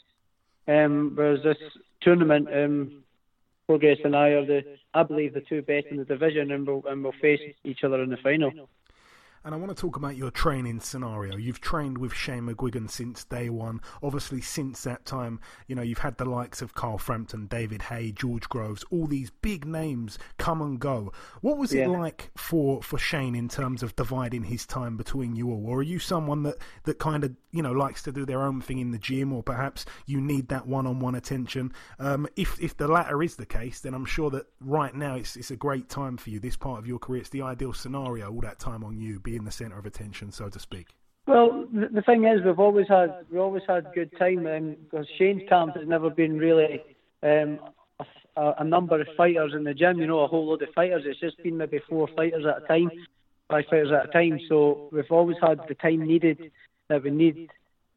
Um, 0.68 1.12
whereas 1.16 1.44
this 1.44 1.58
tournament, 2.02 2.48
um, 2.48 3.04
Prograis 3.70 4.04
and 4.04 4.16
I 4.16 4.30
are 4.30 4.46
the, 4.46 4.62
I 4.94 5.04
believe, 5.04 5.34
the 5.34 5.42
two 5.42 5.62
best 5.62 5.88
in 5.92 5.98
the 5.98 6.06
division, 6.06 6.52
and 6.52 6.66
we'll 6.66 6.84
and 6.88 7.04
we'll 7.04 7.14
face 7.22 7.42
each 7.64 7.84
other 7.84 8.02
in 8.02 8.10
the 8.10 8.18
final. 8.18 8.52
And 9.46 9.54
I 9.54 9.58
want 9.58 9.76
to 9.76 9.82
talk 9.82 9.98
about 9.98 10.16
your 10.16 10.32
training 10.32 10.80
scenario. 10.80 11.36
You've 11.36 11.60
trained 11.60 11.98
with 11.98 12.14
Shane 12.14 12.44
McGuigan 12.44 12.90
since 12.90 13.26
day 13.26 13.50
one. 13.50 13.82
Obviously, 14.02 14.40
since 14.40 14.84
that 14.84 15.06
time, 15.06 15.42
you 15.68 15.76
know, 15.76 15.82
you've 15.82 15.98
had 15.98 16.18
the 16.18 16.24
likes 16.24 16.62
of 16.62 16.76
Carl 16.76 16.98
Frampton, 16.98 17.48
David 17.48 17.82
Haye, 17.82 18.14
George 18.14 18.48
Groves, 18.48 18.86
all 18.90 19.06
these 19.06 19.32
big 19.32 19.66
names 19.66 20.18
come 20.38 20.62
and 20.62 20.80
go. 20.80 21.12
What 21.42 21.58
was 21.58 21.74
yeah. 21.74 21.84
it 21.84 21.90
like 21.90 22.32
for, 22.38 22.82
for 22.82 22.98
Shane 22.98 23.36
in 23.36 23.50
terms 23.50 23.84
of 23.84 23.98
dividing 23.98 24.46
his 24.46 24.66
time 24.66 24.96
between 24.96 25.36
you 25.36 25.52
all? 25.52 25.66
Or 25.68 25.80
are 25.80 25.84
you 25.84 26.00
someone 26.00 26.44
that, 26.44 26.56
that 26.86 27.00
kind 27.00 27.26
of, 27.26 27.36
you 27.52 27.62
know, 27.62 27.74
likes 27.74 28.02
to 28.04 28.14
do 28.14 28.26
their 28.26 28.44
own 28.44 28.62
thing 28.62 28.80
in 28.80 28.92
the 28.92 28.98
gym, 28.98 29.34
or 29.34 29.44
perhaps 29.44 29.86
you 30.06 30.22
need 30.22 30.48
that 30.48 30.68
one 30.68 30.88
on 30.88 31.02
one 31.02 31.16
attention? 31.16 31.74
Um, 32.00 32.28
if, 32.38 32.58
if 32.62 32.78
the 32.78 32.88
latter 32.88 33.22
is 33.22 33.36
the 33.36 33.46
case, 33.46 33.82
then 33.82 33.94
I'm 33.94 34.06
sure 34.06 34.30
that 34.30 34.46
right 34.62 34.96
now 34.96 35.16
it's, 35.16 35.36
it's 35.36 35.52
a 35.52 35.58
great 35.58 35.90
time 35.90 36.16
for 36.16 36.30
you, 36.30 36.40
this 36.40 36.56
part 36.56 36.80
of 36.80 36.88
your 36.88 36.98
career. 36.98 37.20
It's 37.20 37.30
the 37.30 37.42
ideal 37.42 37.74
scenario, 37.74 38.32
all 38.32 38.40
that 38.40 38.60
time 38.60 38.86
on 38.86 39.02
you 39.02 39.20
being 39.20 39.33
the 39.42 39.52
centre 39.52 39.78
of 39.78 39.86
attention, 39.86 40.32
so 40.32 40.50
to 40.50 40.60
speak? 40.60 40.88
Well, 41.26 41.66
the 41.72 42.02
thing 42.02 42.26
is, 42.26 42.44
we've 42.44 42.60
always 42.60 42.88
had 42.90 43.26
we 43.32 43.40
always 43.40 43.64
had 43.68 43.88
good 43.96 44.12
time, 44.20 44.46
and 44.46 44.78
because 44.84 45.08
Shane's 45.18 45.48
camp 45.48 45.76
has 45.76 45.88
never 45.88 46.10
been 46.10 46.38
really 46.38 46.84
um, 47.24 47.60
a, 48.36 48.54
a, 48.60 48.64
number 48.64 49.00
of 49.00 49.08
fighters 49.16 49.54
in 49.56 49.64
the 49.64 49.74
gym. 49.74 50.00
You 50.00 50.08
know, 50.08 50.20
a 50.20 50.28
whole 50.28 50.48
load 50.48 50.62
of 50.62 50.74
fighters. 50.76 51.04
It's 51.06 51.22
just 51.22 51.42
been 51.42 51.58
maybe 51.58 51.80
four 51.90 52.10
fighters 52.14 52.46
at 52.46 52.64
a 52.64 52.68
time, 52.68 52.92
five 53.48 53.64
fighters 53.70 53.92
at 53.94 54.10
a 54.10 54.12
time. 54.12 54.40
So 54.50 54.90
we've 54.92 55.10
always 55.12 55.38
had 55.42 55.62
the 55.70 55.76
time 55.76 56.06
needed 56.06 56.52
that 56.90 57.04
we 57.04 57.12
need. 57.12 57.50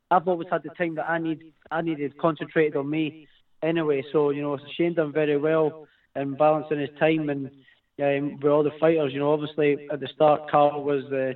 I've 0.08 0.28
always 0.28 0.48
had 0.48 0.62
the 0.62 0.70
time 0.70 0.94
that 0.94 1.10
I 1.10 1.18
need. 1.18 1.52
I 1.72 1.82
needed 1.82 2.16
concentrated 2.18 2.76
on 2.76 2.88
me 2.88 3.26
anyway. 3.60 4.04
So 4.12 4.30
you 4.30 4.42
know, 4.42 4.56
Shane 4.76 4.94
done 4.94 5.12
very 5.12 5.36
well 5.36 5.88
in 6.14 6.34
balancing 6.34 6.78
his 6.78 6.90
time 7.00 7.28
and 7.28 7.50
um, 8.02 8.38
with 8.40 8.50
all 8.52 8.62
the 8.62 8.70
fighters. 8.80 9.12
You 9.12 9.20
know, 9.20 9.32
obviously 9.32 9.76
at 9.90 10.00
the 10.00 10.08
start, 10.14 10.50
Carl 10.50 10.82
was 10.82 11.04
the 11.10 11.34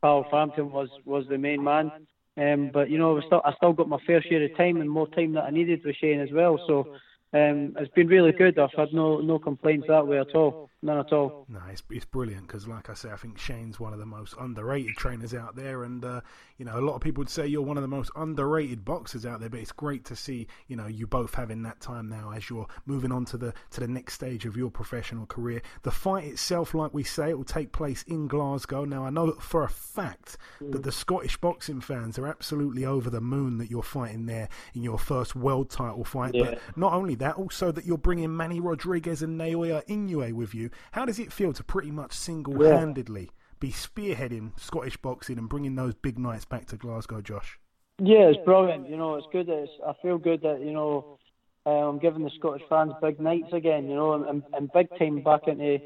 Carl 0.00 0.24
Frampton 0.30 0.70
was 0.70 0.88
was 1.04 1.24
the 1.28 1.38
main 1.38 1.62
man. 1.62 1.90
Um, 2.36 2.70
but 2.72 2.88
you 2.90 2.98
know, 2.98 3.18
I 3.18 3.22
still, 3.26 3.42
I 3.44 3.52
still 3.54 3.72
got 3.72 3.88
my 3.88 3.98
fair 4.06 4.22
share 4.22 4.42
of 4.44 4.56
time 4.56 4.80
and 4.80 4.88
more 4.88 5.08
time 5.08 5.32
that 5.34 5.44
I 5.44 5.50
needed 5.50 5.82
with 5.84 5.96
Shane 5.96 6.20
as 6.20 6.30
well. 6.32 6.58
So 6.66 6.86
um, 7.34 7.74
it's 7.78 7.92
been 7.94 8.06
really 8.06 8.32
good. 8.32 8.58
I've 8.58 8.70
had 8.76 8.92
no 8.92 9.20
no 9.20 9.38
complaints 9.38 9.86
that 9.88 10.06
way 10.06 10.18
at 10.18 10.34
all. 10.34 10.69
None 10.82 10.98
at 10.98 11.12
all. 11.12 11.44
No, 11.48 11.60
it's, 11.70 11.82
it's 11.90 12.06
brilliant 12.06 12.46
because, 12.46 12.66
like 12.66 12.88
I 12.88 12.94
say, 12.94 13.10
I 13.10 13.16
think 13.16 13.36
Shane's 13.38 13.78
one 13.78 13.92
of 13.92 13.98
the 13.98 14.06
most 14.06 14.34
underrated 14.40 14.96
trainers 14.96 15.34
out 15.34 15.54
there, 15.54 15.84
and 15.84 16.02
uh, 16.02 16.22
you 16.56 16.64
know, 16.64 16.78
a 16.78 16.80
lot 16.80 16.94
of 16.94 17.02
people 17.02 17.20
would 17.20 17.28
say 17.28 17.46
you're 17.46 17.60
one 17.60 17.76
of 17.76 17.82
the 17.82 17.88
most 17.88 18.10
underrated 18.16 18.82
boxers 18.82 19.26
out 19.26 19.40
there. 19.40 19.50
But 19.50 19.60
it's 19.60 19.72
great 19.72 20.06
to 20.06 20.16
see, 20.16 20.46
you 20.68 20.76
know, 20.76 20.86
you 20.86 21.06
both 21.06 21.34
having 21.34 21.62
that 21.64 21.80
time 21.80 22.08
now 22.08 22.32
as 22.34 22.48
you're 22.48 22.66
moving 22.86 23.12
on 23.12 23.26
to 23.26 23.36
the 23.36 23.52
to 23.72 23.80
the 23.80 23.88
next 23.88 24.14
stage 24.14 24.46
of 24.46 24.56
your 24.56 24.70
professional 24.70 25.26
career. 25.26 25.60
The 25.82 25.90
fight 25.90 26.24
itself, 26.24 26.72
like 26.72 26.94
we 26.94 27.04
say, 27.04 27.28
it 27.28 27.36
will 27.36 27.44
take 27.44 27.72
place 27.72 28.02
in 28.04 28.26
Glasgow. 28.26 28.86
Now, 28.86 29.04
I 29.04 29.10
know 29.10 29.32
for 29.32 29.64
a 29.64 29.68
fact 29.68 30.38
mm. 30.62 30.72
that 30.72 30.82
the 30.82 30.92
Scottish 30.92 31.36
boxing 31.36 31.82
fans 31.82 32.18
are 32.18 32.26
absolutely 32.26 32.86
over 32.86 33.10
the 33.10 33.20
moon 33.20 33.58
that 33.58 33.70
you're 33.70 33.82
fighting 33.82 34.24
there 34.24 34.48
in 34.72 34.82
your 34.82 34.98
first 34.98 35.36
world 35.36 35.68
title 35.68 36.04
fight. 36.04 36.34
Yeah. 36.34 36.44
But 36.44 36.60
not 36.74 36.94
only 36.94 37.16
that, 37.16 37.36
also 37.36 37.70
that 37.70 37.84
you're 37.84 37.98
bringing 37.98 38.34
Manny 38.34 38.60
Rodriguez 38.60 39.20
and 39.20 39.38
Naoya 39.38 39.84
Inoue 39.86 40.32
with 40.32 40.54
you. 40.54 40.69
How 40.92 41.04
does 41.04 41.18
it 41.18 41.32
feel 41.32 41.52
to 41.52 41.64
pretty 41.64 41.90
much 41.90 42.12
single-handedly 42.12 43.22
yeah. 43.22 43.54
be 43.58 43.72
spearheading 43.72 44.58
Scottish 44.58 44.96
boxing 44.96 45.38
and 45.38 45.48
bringing 45.48 45.74
those 45.74 45.94
big 45.94 46.18
nights 46.18 46.44
back 46.44 46.66
to 46.66 46.76
Glasgow, 46.76 47.20
Josh? 47.20 47.58
Yeah, 47.98 48.30
it's 48.30 48.44
brilliant. 48.44 48.88
You 48.88 48.96
know, 48.96 49.16
it's 49.16 49.26
good. 49.30 49.48
It's, 49.48 49.70
I 49.86 49.92
feel 50.00 50.16
good 50.16 50.40
that 50.42 50.60
you 50.60 50.72
know 50.72 51.18
uh, 51.66 51.70
I'm 51.88 51.98
giving 51.98 52.24
the 52.24 52.30
Scottish 52.38 52.62
fans 52.68 52.92
big 53.02 53.20
nights 53.20 53.52
again. 53.52 53.88
You 53.88 53.94
know, 53.94 54.14
and, 54.14 54.42
and 54.54 54.72
big 54.72 54.88
time 54.98 55.22
back 55.22 55.46
into 55.46 55.78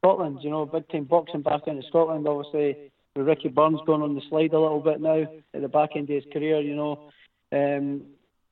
Scotland. 0.00 0.38
You 0.42 0.50
know, 0.50 0.66
big 0.66 0.88
time 0.88 1.04
boxing 1.04 1.42
back 1.42 1.62
into 1.66 1.82
Scotland. 1.88 2.28
Obviously, 2.28 2.92
with 3.16 3.26
Ricky 3.26 3.48
Burns 3.48 3.80
going 3.86 4.02
on 4.02 4.14
the 4.14 4.22
slide 4.28 4.52
a 4.52 4.60
little 4.60 4.80
bit 4.80 5.00
now 5.00 5.26
at 5.52 5.60
the 5.60 5.68
back 5.68 5.90
end 5.96 6.08
of 6.08 6.14
his 6.14 6.32
career. 6.32 6.60
You 6.60 6.76
know, 6.76 7.10
um, 7.52 8.02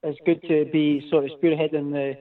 it's 0.02 0.18
good 0.26 0.42
to 0.48 0.64
be 0.72 1.08
sort 1.08 1.24
of 1.24 1.30
spearheading 1.38 1.92
the, 1.92 2.14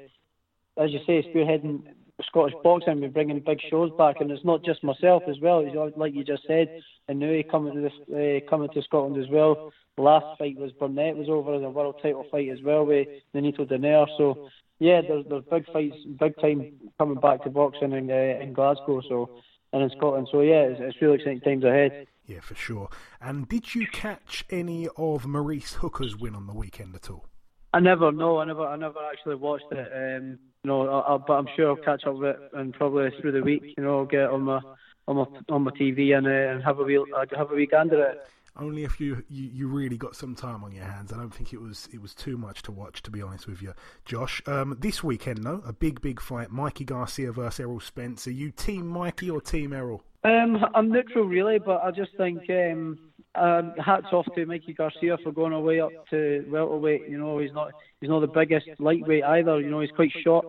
as 0.81 0.91
you 0.91 0.99
say, 1.07 1.23
spearheading 1.33 1.81
Scottish 2.23 2.55
boxing. 2.63 3.01
We're 3.01 3.09
bringing 3.09 3.39
big 3.39 3.59
shows 3.69 3.91
back, 3.97 4.17
and 4.21 4.31
it's 4.31 4.45
not 4.45 4.63
just 4.63 4.83
myself 4.83 5.23
as 5.27 5.39
well. 5.41 5.65
Like 5.95 6.13
you 6.13 6.23
just 6.23 6.43
said, 6.47 6.81
and 7.07 7.19
now 7.19 7.41
coming 7.49 7.73
to 7.73 7.81
this, 7.81 7.93
uh, 8.09 8.49
coming 8.49 8.69
to 8.69 8.81
Scotland 8.81 9.21
as 9.21 9.29
well. 9.29 9.71
Last 9.97 10.37
fight 10.37 10.57
was 10.57 10.71
Burnett 10.73 11.15
was 11.15 11.29
over 11.29 11.55
as 11.55 11.63
a 11.63 11.69
world 11.69 11.95
title 12.01 12.25
fight 12.29 12.49
as 12.49 12.61
well 12.61 12.85
with 12.85 13.07
Nonito 13.33 13.69
Donaire. 13.69 14.07
So 14.17 14.49
yeah, 14.79 15.01
there's 15.01 15.25
there's 15.29 15.43
big 15.49 15.65
fights, 15.71 15.95
big 16.19 16.37
time 16.39 16.73
coming 16.97 17.19
back 17.19 17.43
to 17.43 17.49
boxing 17.49 17.91
in 17.91 18.09
uh, 18.09 18.41
in 18.41 18.53
Glasgow. 18.53 19.01
So 19.07 19.41
and 19.75 19.83
in 19.83 19.89
Scotland. 19.97 20.27
So 20.31 20.41
yeah, 20.41 20.61
it's, 20.61 20.79
it's 20.81 21.01
really 21.01 21.15
exciting 21.15 21.41
times 21.41 21.63
ahead. 21.63 22.07
Yeah, 22.25 22.39
for 22.39 22.55
sure. 22.55 22.89
And 23.21 23.47
did 23.47 23.75
you 23.75 23.87
catch 23.87 24.45
any 24.49 24.87
of 24.97 25.27
Maurice 25.27 25.73
Hooker's 25.75 26.17
win 26.17 26.33
on 26.33 26.47
the 26.47 26.53
weekend 26.53 26.95
at 26.95 27.09
all? 27.09 27.27
I 27.75 27.81
never 27.81 28.09
know. 28.09 28.39
I 28.39 28.45
never, 28.45 28.65
I 28.65 28.77
never 28.77 28.99
actually 29.11 29.35
watched 29.35 29.69
it. 29.69 29.91
Um, 29.93 30.39
you 30.63 30.69
know, 30.69 30.87
I, 30.87 31.13
I, 31.13 31.17
but 31.17 31.33
I'm 31.33 31.47
sure 31.57 31.71
I'll 31.71 31.75
catch 31.75 32.05
up 32.05 32.15
with 32.15 32.29
it 32.29 32.39
and 32.53 32.73
probably 32.73 33.09
through 33.19 33.33
the 33.33 33.41
week. 33.41 33.63
You 33.77 33.83
know, 33.83 33.99
I'll 33.99 34.05
get 34.05 34.29
on 34.29 34.43
my 34.43 34.61
on 35.09 35.17
my 35.17 35.25
on 35.49 35.63
my 35.63 35.71
TV 35.71 36.17
and, 36.17 36.25
uh, 36.25 36.29
and 36.29 36.63
have 36.63 36.79
a 36.79 36.83
wee 36.83 37.03
have 37.35 37.51
a 37.51 37.53
wee 37.53 37.67
gander 37.67 38.01
at 38.01 38.15
it. 38.15 38.27
Only 38.57 38.85
if 38.85 39.01
you, 39.01 39.21
you, 39.29 39.49
you 39.53 39.67
really 39.67 39.97
got 39.97 40.15
some 40.15 40.33
time 40.33 40.63
on 40.63 40.71
your 40.71 40.85
hands. 40.85 41.11
I 41.11 41.17
don't 41.17 41.33
think 41.33 41.51
it 41.51 41.59
was 41.59 41.89
it 41.91 42.01
was 42.01 42.15
too 42.15 42.37
much 42.37 42.61
to 42.63 42.71
watch, 42.71 43.03
to 43.03 43.11
be 43.11 43.21
honest 43.21 43.45
with 43.45 43.61
you, 43.61 43.73
Josh. 44.05 44.41
Um, 44.47 44.77
this 44.79 45.03
weekend, 45.03 45.43
though, 45.43 45.61
a 45.67 45.73
big 45.73 45.99
big 45.99 46.21
fight: 46.21 46.51
Mikey 46.51 46.85
Garcia 46.85 47.33
versus 47.33 47.59
Errol 47.59 47.81
Spence. 47.81 48.25
Are 48.25 48.31
you 48.31 48.51
Team 48.51 48.87
Mikey 48.87 49.29
or 49.29 49.41
Team 49.41 49.73
Errol? 49.73 50.01
Um, 50.23 50.65
I'm 50.73 50.89
neutral, 50.89 51.25
really, 51.25 51.59
but 51.59 51.83
I 51.83 51.91
just 51.91 52.15
think 52.15 52.49
um, 52.49 52.97
um, 53.35 53.73
hats 53.77 54.07
off 54.11 54.25
to 54.35 54.45
Mikey 54.45 54.73
Garcia 54.73 55.17
for 55.23 55.31
going 55.31 55.53
away 55.53 55.79
up 55.79 55.91
to 56.09 56.45
welterweight. 56.49 57.09
You 57.09 57.17
know, 57.17 57.39
he's 57.39 57.53
not 57.53 57.71
he's 58.01 58.09
not 58.09 58.19
the 58.19 58.27
biggest 58.27 58.67
lightweight 58.79 59.23
either. 59.23 59.59
You 59.59 59.69
know, 59.69 59.81
he's 59.81 59.91
quite 59.91 60.11
short. 60.23 60.45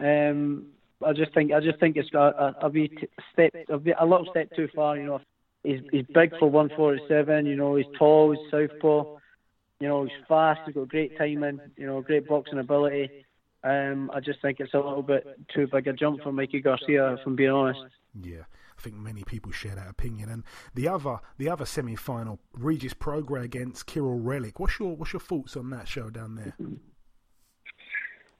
Um, 0.00 0.66
I 1.04 1.12
just 1.12 1.32
think 1.34 1.52
I 1.52 1.60
just 1.60 1.78
think 1.78 1.96
it's 1.96 2.08
a, 2.14 2.18
a, 2.18 2.56
a 2.62 2.68
wee 2.68 2.90
step 3.32 3.54
a, 3.68 3.78
wee, 3.78 3.94
a 3.98 4.06
little 4.06 4.26
step 4.30 4.50
too 4.54 4.68
far. 4.74 4.96
You 4.96 5.04
know, 5.04 5.20
he's 5.62 5.80
he's 5.92 6.06
big 6.12 6.36
for 6.38 6.48
147. 6.50 7.46
You 7.46 7.56
know, 7.56 7.76
he's 7.76 7.86
tall, 7.98 8.32
he's 8.32 8.50
southpaw. 8.50 9.16
You 9.80 9.88
know, 9.88 10.04
he's 10.04 10.12
fast. 10.26 10.60
He's 10.64 10.74
got 10.74 10.88
great 10.88 11.18
timing. 11.18 11.60
You 11.76 11.86
know, 11.86 12.00
great 12.00 12.26
boxing 12.26 12.58
ability. 12.58 13.26
Um, 13.62 14.10
I 14.14 14.20
just 14.20 14.40
think 14.40 14.60
it's 14.60 14.74
a 14.74 14.78
little 14.78 15.02
bit 15.02 15.26
too 15.54 15.66
big 15.66 15.86
a 15.88 15.92
jump 15.92 16.22
for 16.22 16.32
Mikey 16.32 16.60
Garcia, 16.60 17.14
if 17.14 17.20
I'm 17.26 17.36
being 17.36 17.50
honest. 17.50 17.80
Yeah. 18.22 18.42
I 18.78 18.82
think 18.82 18.96
many 18.96 19.24
people 19.24 19.52
share 19.52 19.74
that 19.74 19.88
opinion. 19.88 20.28
And 20.28 20.44
the 20.74 20.88
other, 20.88 21.18
the 21.38 21.48
other 21.48 21.64
semi-final, 21.64 22.38
Regis 22.52 22.94
Prograis 22.94 23.44
against 23.44 23.86
Kirill 23.86 24.18
Relikh. 24.18 24.58
What's 24.58 24.78
your, 24.78 24.94
what's 24.96 25.12
your 25.12 25.20
thoughts 25.20 25.56
on 25.56 25.70
that 25.70 25.88
show 25.88 26.10
down 26.10 26.34
there? 26.36 26.54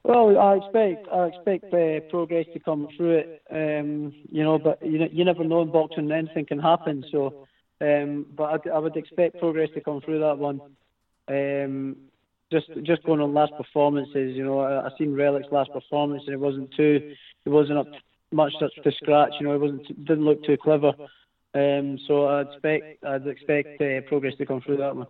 Well, 0.03 0.37
I 0.37 0.55
expect 0.55 1.07
I 1.11 1.25
expect 1.25 1.65
uh, 1.65 1.99
Prograis 2.15 2.51
to 2.53 2.59
come 2.59 2.87
through 2.95 3.17
it, 3.17 3.41
um, 3.51 4.13
you 4.31 4.41
know. 4.41 4.57
But 4.57 4.81
you 4.85 5.05
you 5.11 5.25
never 5.25 5.43
know 5.43 5.63
in 5.63 5.71
boxing; 5.71 6.09
anything 6.09 6.45
can 6.45 6.59
happen. 6.59 7.03
So, 7.11 7.45
um, 7.81 8.25
but 8.33 8.67
I, 8.67 8.69
I 8.75 8.79
would 8.79 8.95
expect 8.95 9.41
Prograis 9.41 9.73
to 9.73 9.81
come 9.81 9.99
through 9.99 10.21
that 10.21 10.37
one. 10.37 10.61
Um, 11.27 11.97
just 12.51 12.67
just 12.83 13.03
going 13.03 13.19
on 13.19 13.33
last 13.33 13.51
performances, 13.57 14.35
you 14.35 14.45
know, 14.45 14.59
I, 14.59 14.87
I 14.87 14.89
seen 14.97 15.09
Relikh's 15.09 15.51
last 15.51 15.71
performance 15.71 16.23
and 16.25 16.33
it 16.33 16.39
wasn't 16.39 16.71
too, 16.75 17.13
it 17.45 17.49
wasn't 17.49 17.79
up 17.79 17.87
much 18.31 18.53
to 18.59 18.91
scratch. 18.91 19.33
You 19.39 19.47
know, 19.47 19.55
it 19.55 19.61
wasn't 19.61 20.05
didn't 20.05 20.25
look 20.25 20.43
too 20.43 20.57
clever. 20.61 20.93
Um, 21.53 21.97
so 22.07 22.27
I'd 22.27 22.47
expect 22.47 23.03
I'd 23.03 23.27
expect 23.27 23.81
uh, 23.81 24.01
Prograis 24.09 24.37
to 24.37 24.45
come 24.45 24.61
through 24.61 24.77
that 24.77 24.95
one. 24.95 25.07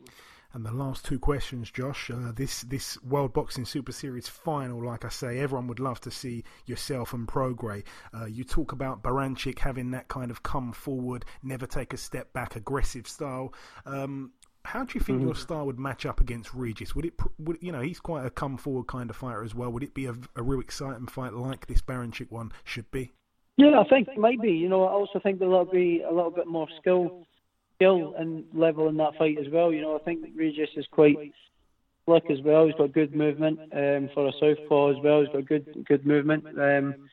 And 0.54 0.66
the 0.66 0.72
last 0.72 1.06
two 1.06 1.20
questions, 1.20 1.70
Josh. 1.70 2.10
Uh, 2.10 2.32
this 2.34 2.62
this 2.62 3.02
World 3.04 3.34
Boxing 3.34 3.66
Super 3.66 3.92
Series 3.92 4.28
final, 4.28 4.84
like 4.84 5.04
I 5.04 5.10
say, 5.10 5.40
everyone 5.40 5.68
would 5.68 5.80
love 5.80 6.00
to 6.02 6.12
see 6.12 6.44
yourself 6.66 7.14
and 7.14 7.28
Prograis. 7.28 7.84
Uh, 8.14 8.26
you 8.26 8.44
talk 8.44 8.72
about 8.72 9.04
Baranchyk 9.04 9.60
having 9.60 9.92
that 9.92 10.08
kind 10.08 10.32
of 10.32 10.44
come 10.44 10.72
forward, 10.72 11.26
never 11.44 11.68
take 11.68 11.94
a 11.94 11.98
step 11.98 12.32
back, 12.34 12.56
aggressive 12.56 13.08
style. 13.08 13.54
Um, 13.86 14.32
how 14.68 14.84
do 14.84 14.92
you 14.96 15.00
think 15.00 15.20
mm-hmm. 15.20 15.28
your 15.28 15.36
style 15.36 15.66
would 15.66 15.80
match 15.80 16.06
up 16.06 16.20
against 16.20 16.54
Regis? 16.54 16.94
Would 16.94 17.06
it, 17.06 17.14
would, 17.40 17.58
you 17.62 17.72
know, 17.72 17.80
he's 17.80 18.02
quite 18.02 18.26
a 18.26 18.30
come 18.30 18.58
forward 18.58 18.88
kind 18.88 19.10
of 19.10 19.16
fighter 19.16 19.42
as 19.42 19.56
well. 19.56 19.72
Would 19.72 19.84
it 19.84 19.94
be 19.94 20.08
a, 20.08 20.16
a 20.36 20.44
real 20.44 20.60
exciting 20.60 21.08
fight 21.08 21.32
like 21.34 21.68
this 21.68 21.82
Baranchyk 21.82 22.30
one 22.30 22.52
should 22.66 22.92
be? 22.92 23.14
Yeah, 23.56 23.80
I 23.80 23.88
think 23.88 24.10
it 24.10 24.18
might 24.18 24.42
be. 24.42 24.52
You 24.52 24.68
know, 24.68 24.84
I 24.84 24.92
also 24.92 25.20
think 25.20 25.40
there'll 25.40 25.64
be 25.64 26.04
a 26.08 26.14
little 26.14 26.32
bit 26.32 26.48
more 26.48 26.68
skill, 26.82 27.26
skill 27.76 28.14
and 28.18 28.44
level 28.54 28.90
in 28.90 28.98
that 28.98 29.16
fight 29.18 29.38
as 29.40 29.50
well. 29.50 29.72
You 29.72 29.82
know, 29.82 29.96
I 29.96 30.00
think 30.00 30.26
Regis 30.36 30.70
is 30.76 30.86
quite 30.92 31.34
slick 32.06 32.30
as 32.30 32.42
well. 32.44 32.66
He's 32.66 32.76
got 32.76 32.92
good 32.92 33.16
movement 33.16 33.60
um, 33.72 34.10
for 34.14 34.28
a 34.28 34.34
southpaw 34.38 34.92
as 34.92 34.98
well. 35.02 35.22
He's 35.22 35.32
got 35.32 35.46
good 35.46 35.86
good 35.88 36.06
movement. 36.06 36.46
Um, 36.60 37.10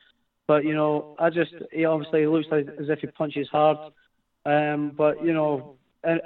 but 0.49 0.65
you 0.65 0.75
know, 0.75 1.15
I 1.21 1.31
just 1.31 1.55
he 1.71 1.85
obviously 1.85 2.27
looks 2.27 2.49
like 2.51 2.67
as 2.81 2.89
if 2.89 2.99
he 2.99 3.07
punches 3.07 3.49
hard. 3.49 3.79
Um, 4.45 4.93
but 4.97 5.25
you 5.25 5.33
know, 5.33 5.77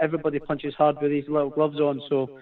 everybody 0.00 0.38
punches 0.38 0.74
hard 0.74 0.96
with 1.00 1.10
these 1.10 1.28
little 1.28 1.50
gloves 1.50 1.78
on, 1.80 2.00
so 2.08 2.38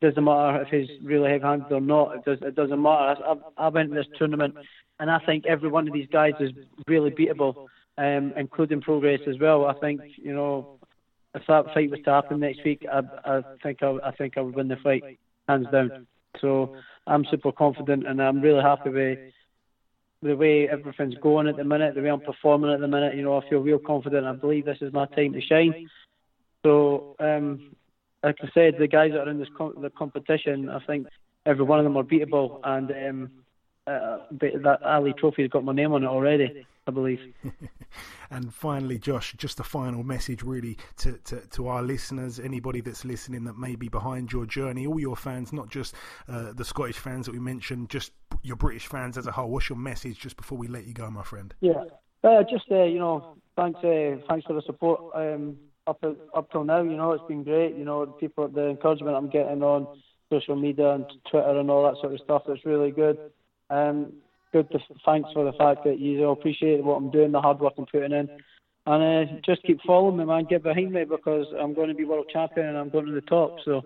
it 0.00 0.08
doesn't 0.08 0.24
matter 0.24 0.62
if 0.62 0.68
he's 0.68 0.98
really 1.02 1.30
heavy-handed 1.30 1.72
or 1.72 1.80
not. 1.80 2.16
It, 2.16 2.24
does, 2.24 2.38
it 2.42 2.54
doesn't 2.54 2.80
matter. 2.80 3.16
I, 3.24 3.34
I 3.56 3.68
went 3.68 3.90
to 3.90 3.94
this 3.96 4.06
tournament, 4.18 4.54
and 5.00 5.10
I 5.10 5.18
think 5.20 5.46
every 5.46 5.68
one 5.68 5.88
of 5.88 5.94
these 5.94 6.08
guys 6.12 6.34
is 6.40 6.52
really 6.86 7.10
beatable, 7.10 7.66
um, 7.98 8.32
including 8.36 8.80
Prograis 8.80 9.26
as 9.28 9.38
well. 9.40 9.66
I 9.66 9.74
think 9.74 10.00
you 10.16 10.34
know 10.34 10.78
if 11.34 11.42
that 11.48 11.66
fight 11.74 11.90
was 11.90 12.00
to 12.04 12.10
happen 12.10 12.40
next 12.40 12.64
week, 12.64 12.86
I, 12.90 13.00
I 13.24 13.42
think 13.62 13.82
I, 13.82 13.98
I 14.04 14.10
think 14.12 14.38
I 14.38 14.40
would 14.40 14.54
win 14.54 14.68
the 14.68 14.76
fight 14.76 15.02
hands 15.48 15.66
down. 15.70 16.06
So 16.40 16.76
I'm 17.06 17.24
super 17.30 17.52
confident, 17.52 18.06
and 18.06 18.20
I'm 18.20 18.40
really 18.40 18.62
happy 18.62 18.90
with 18.90 19.18
the 20.22 20.34
way 20.34 20.68
everything's 20.68 21.14
going 21.22 21.46
at 21.46 21.56
the 21.56 21.64
minute, 21.64 21.94
the 21.94 22.02
way 22.02 22.10
I'm 22.10 22.20
performing 22.20 22.72
at 22.72 22.80
the 22.80 22.88
minute. 22.88 23.14
You 23.14 23.22
know, 23.22 23.38
I 23.38 23.48
feel 23.48 23.60
real 23.60 23.78
confident. 23.78 24.26
I 24.26 24.32
believe 24.32 24.64
this 24.64 24.78
is 24.80 24.92
my 24.92 25.06
time 25.06 25.32
to 25.34 25.40
shine. 25.40 25.88
So, 26.66 27.14
um, 27.20 27.76
like 28.24 28.38
I 28.42 28.48
said, 28.52 28.74
the 28.80 28.88
guys 28.88 29.12
that 29.12 29.28
are 29.28 29.30
in 29.30 29.38
this 29.38 29.48
com- 29.56 29.80
the 29.80 29.88
competition, 29.88 30.68
I 30.68 30.80
think 30.80 31.06
every 31.46 31.64
one 31.64 31.78
of 31.78 31.84
them 31.84 31.96
are 31.96 32.02
beatable, 32.02 32.58
and 32.64 32.90
um, 32.90 33.30
uh, 33.86 34.18
that 34.32 34.80
Ali 34.84 35.14
Trophy's 35.16 35.48
got 35.48 35.62
my 35.62 35.72
name 35.72 35.92
on 35.92 36.02
it 36.02 36.08
already. 36.08 36.66
I 36.88 36.90
believe. 36.90 37.20
and 38.30 38.52
finally, 38.52 38.98
Josh, 38.98 39.34
just 39.36 39.60
a 39.60 39.64
final 39.64 40.02
message 40.04 40.42
really 40.42 40.76
to, 40.98 41.18
to, 41.24 41.40
to, 41.40 41.66
our 41.66 41.82
listeners, 41.82 42.38
anybody 42.38 42.80
that's 42.80 43.04
listening 43.04 43.44
that 43.44 43.58
may 43.58 43.74
be 43.74 43.88
behind 43.88 44.32
your 44.32 44.46
journey, 44.46 44.86
all 44.86 45.00
your 45.00 45.16
fans, 45.16 45.52
not 45.52 45.68
just 45.68 45.96
uh, 46.28 46.52
the 46.52 46.64
Scottish 46.64 46.98
fans 46.98 47.26
that 47.26 47.32
we 47.32 47.40
mentioned, 47.40 47.90
just 47.90 48.12
your 48.42 48.54
British 48.54 48.86
fans 48.86 49.18
as 49.18 49.26
a 49.26 49.32
whole. 49.32 49.50
What's 49.50 49.68
your 49.68 49.78
message 49.78 50.20
just 50.20 50.36
before 50.36 50.58
we 50.58 50.68
let 50.68 50.86
you 50.86 50.94
go, 50.94 51.10
my 51.10 51.24
friend? 51.24 51.54
Yeah, 51.60 51.84
uh, 52.22 52.44
just 52.44 52.70
uh, 52.70 52.84
you 52.84 53.00
know, 53.00 53.36
thanks, 53.56 53.78
uh, 53.82 54.18
thanks 54.28 54.46
for 54.46 54.52
the 54.52 54.62
support. 54.62 55.00
Um, 55.14 55.56
up 55.86 56.02
up 56.34 56.50
till 56.50 56.64
now, 56.64 56.82
you 56.82 56.96
know, 56.96 57.12
it's 57.12 57.24
been 57.28 57.44
great. 57.44 57.76
You 57.76 57.84
know, 57.84 58.06
the 58.06 58.12
people, 58.12 58.48
the 58.48 58.68
encouragement 58.68 59.16
I'm 59.16 59.30
getting 59.30 59.62
on 59.62 59.86
social 60.30 60.56
media 60.56 60.92
and 60.92 61.06
Twitter 61.30 61.58
and 61.58 61.70
all 61.70 61.84
that 61.84 62.00
sort 62.00 62.14
of 62.14 62.20
stuff. 62.20 62.42
It's 62.48 62.64
really 62.64 62.90
good. 62.90 63.18
Um, 63.70 64.12
good. 64.52 64.70
To, 64.70 64.78
thanks 65.04 65.28
for 65.32 65.44
the 65.44 65.52
fact 65.52 65.84
that 65.84 65.98
you 65.98 66.28
appreciate 66.28 66.82
what 66.82 66.96
I'm 66.96 67.10
doing, 67.10 67.32
the 67.32 67.40
hard 67.40 67.60
work 67.60 67.74
I'm 67.78 67.86
putting 67.86 68.12
in, 68.12 68.28
and 68.86 69.30
uh, 69.30 69.32
just 69.44 69.62
keep 69.62 69.80
following 69.86 70.16
me, 70.16 70.24
man. 70.24 70.46
Get 70.48 70.62
behind 70.62 70.92
me 70.92 71.04
because 71.04 71.46
I'm 71.58 71.74
going 71.74 71.88
to 71.88 71.94
be 71.94 72.04
world 72.04 72.30
champion 72.32 72.66
and 72.66 72.78
I'm 72.78 72.90
going 72.90 73.06
to 73.06 73.12
the 73.12 73.20
top. 73.22 73.56
So, 73.64 73.82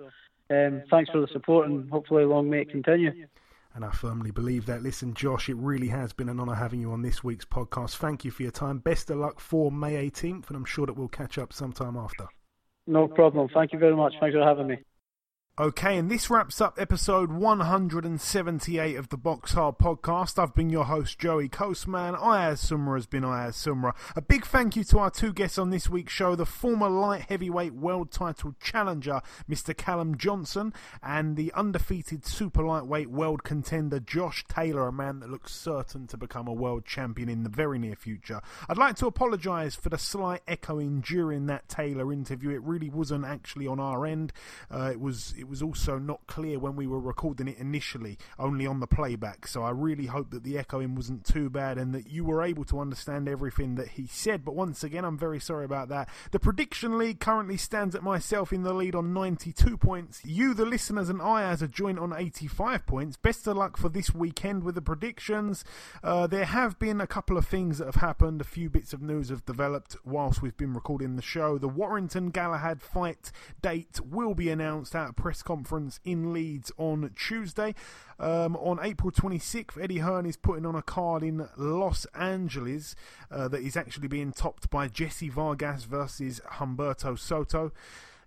um, 0.51 0.83
thanks 0.91 1.11
for 1.11 1.21
the 1.21 1.29
support 1.33 1.69
and 1.69 1.89
hopefully 1.91 2.25
long 2.25 2.51
may 2.51 2.63
it 2.63 2.71
continue 2.71 3.27
and 3.75 3.85
I 3.85 3.91
firmly 3.91 4.31
believe 4.31 4.67
that. 4.67 4.83
Listen, 4.83 5.15
Josh, 5.15 5.49
it 5.49 5.57
really 5.57 5.89
has 5.89 6.13
been 6.13 6.29
an 6.29 6.41
honour 6.41 6.55
having 6.55 6.81
you 6.81 6.93
on 6.93 7.03
this 7.03 7.23
week's 7.23 7.45
podcast. 7.45 7.97
Thank 7.97 8.25
you 8.25 8.31
for 8.31 8.43
your 8.43 8.53
time. 8.53 8.79
Best 8.79 9.11
of 9.11 9.19
luck 9.19 9.41
for 9.41 9.71
May 9.71 10.11
18th, 10.11 10.49
and 10.49 10.57
I'm 10.57 10.65
sure 10.65 10.87
that 10.87 10.97
we'll 10.97 11.09
catch 11.09 11.39
up 11.39 11.53
sometime 11.53 11.97
after. 11.97 12.27
No 12.87 13.07
problem. 13.07 13.49
Thank 13.55 13.73
you 13.73 13.79
very 13.79 13.95
much. 13.95 14.15
Thanks 14.21 14.35
for 14.35 14.43
having 14.43 14.67
me. 14.67 14.79
Okay, 15.61 15.99
and 15.99 16.11
this 16.11 16.31
wraps 16.31 16.63
up 16.63 16.81
episode 16.81 17.31
178 17.31 18.97
of 18.97 19.11
the 19.11 19.19
Box 19.19 19.53
Hard 19.53 19.77
podcast. 19.77 20.39
I've 20.39 20.55
been 20.55 20.71
your 20.71 20.87
host, 20.87 21.19
Joey 21.19 21.51
Coastman. 21.51 22.15
Ayaz 22.15 22.65
Sumra 22.65 22.95
has 22.95 23.05
been 23.05 23.27
Ayaz 23.27 23.57
Sumra. 23.57 23.95
A 24.17 24.23
big 24.23 24.47
thank 24.47 24.75
you 24.75 24.85
to 24.85 24.99
our 25.01 25.11
two 25.11 25.35
guests 25.35 25.59
on 25.59 25.69
this 25.69 25.87
week's 25.87 26.15
show 26.15 26.35
the 26.35 26.47
former 26.47 26.89
light 26.89 27.27
heavyweight 27.29 27.75
world 27.75 28.11
title 28.11 28.55
challenger, 28.59 29.21
Mr. 29.51 29.77
Callum 29.77 30.17
Johnson, 30.17 30.73
and 31.03 31.37
the 31.37 31.53
undefeated 31.53 32.25
super 32.25 32.65
lightweight 32.65 33.11
world 33.11 33.45
contender, 33.45 34.01
Josh 34.01 34.47
Taylor, 34.49 34.89
a 34.89 34.93
man 34.93 35.21
that 35.21 35.29
looks 35.29 35.55
certain 35.55 36.07
to 36.07 36.17
become 36.17 36.49
a 36.49 36.55
world 36.55 36.87
champion 36.87 37.29
in 37.29 37.43
the 37.43 37.51
very 37.51 37.79
near 37.79 37.97
future. 37.97 38.41
I'd 38.67 38.79
like 38.79 38.97
to 38.97 39.07
apologise 39.07 39.75
for 39.75 39.91
the 39.91 39.99
slight 39.99 40.41
echoing 40.49 41.03
during 41.03 41.49
that 41.49 41.69
Taylor 41.69 42.15
interview. 42.15 42.49
It 42.49 42.63
really 42.63 42.89
wasn't 42.89 43.27
actually 43.27 43.67
on 43.67 43.79
our 43.79 44.07
end. 44.07 44.33
Uh, 44.71 44.89
it 44.93 45.01
was. 45.03 45.35
It 45.39 45.50
was 45.51 45.63
also 45.63 45.99
not 45.99 46.27
clear 46.27 46.59
when 46.59 46.77
we 46.77 46.87
were 46.87 47.01
recording 47.01 47.49
it 47.49 47.59
initially, 47.59 48.17
only 48.39 48.67
on 48.67 48.81
the 48.81 48.87
playback. 48.87 49.47
So 49.47 49.63
I 49.63 49.71
really 49.71 50.07
hope 50.07 50.31
that 50.31 50.45
the 50.45 50.57
echoing 50.57 50.95
wasn't 50.95 51.25
too 51.25 51.51
bad 51.51 51.77
and 51.77 51.93
that 51.95 52.09
you 52.09 52.25
were 52.25 52.43
able 52.43 52.65
to 52.67 52.81
understand 52.81 53.29
everything 53.29 53.75
that 53.75 53.89
he 53.89 54.07
said. 54.07 54.45
But 54.45 54.55
once 54.55 54.85
again, 54.85 55.05
I'm 55.05 55.19
very 55.19 55.41
sorry 55.41 55.65
about 55.65 55.89
that. 55.89 56.09
The 56.31 56.39
prediction 56.39 56.97
league 56.97 57.21
currently 57.21 57.57
stands 57.57 57.95
at 57.95 58.03
myself 58.03 58.53
in 58.53 58.63
the 58.63 58.73
lead 58.73 58.95
on 58.95 59.13
92 59.13 59.77
points. 59.77 60.21
You, 60.25 60.55
the 60.55 60.65
listeners, 60.65 61.09
and 61.09 61.21
Ayaz 61.21 61.61
a 61.61 61.69
joint 61.69 61.99
on 61.99 62.13
85 62.13 62.87
points. 62.87 63.17
Best 63.17 63.47
of 63.49 63.57
luck 63.57 63.77
for 63.77 63.89
this 63.89 64.15
weekend 64.15 64.63
with 64.63 64.77
the 64.77 64.81
predictions. 64.81 65.65
Uh, 66.03 66.29
there 66.29 66.45
have 66.45 66.79
been 66.79 67.01
a 67.01 67.07
couple 67.07 67.37
of 67.37 67.47
things 67.47 67.79
that 67.79 67.87
have 67.87 67.97
happened. 67.97 68.41
A 68.41 68.45
few 68.45 68.71
bits 68.71 68.93
of 68.93 69.03
news 69.03 69.31
have 69.31 69.45
developed 69.45 69.97
whilst 70.05 70.41
we've 70.41 70.57
been 70.57 70.75
recording 70.75 71.17
the 71.17 71.23
show. 71.23 71.59
The 71.59 71.69
Warrington 71.69 72.31
Galahad 72.31 72.81
fight 72.81 73.33
date 73.61 74.01
will 74.01 74.35
be 74.35 74.49
announced 74.49 74.95
at 74.95 75.17
press 75.17 75.40
press 75.41 75.43
conference 75.43 76.01
in 76.05 76.33
Leeds 76.33 76.71
on 76.77 77.11
Tuesday. 77.17 77.75
Um, 78.19 78.57
on 78.57 78.79
April 78.83 79.11
26th, 79.11 79.83
Eddie 79.83 79.99
Hearn 79.99 80.27
is 80.27 80.37
putting 80.37 80.67
on 80.67 80.75
a 80.75 80.83
card 80.83 81.23
in 81.23 81.49
Los 81.57 82.07
Angeles 82.15 82.95
uh, 83.31 83.49
that 83.49 83.63
is 83.63 83.77
actually 83.77 84.09
being 84.09 84.33
topped 84.33 84.71
by 84.71 84.89
Jesse 84.89 85.29
Vargas 85.31 85.85
versus 85.85 86.41
Humberto 86.55 87.19
Soto. 87.19 87.73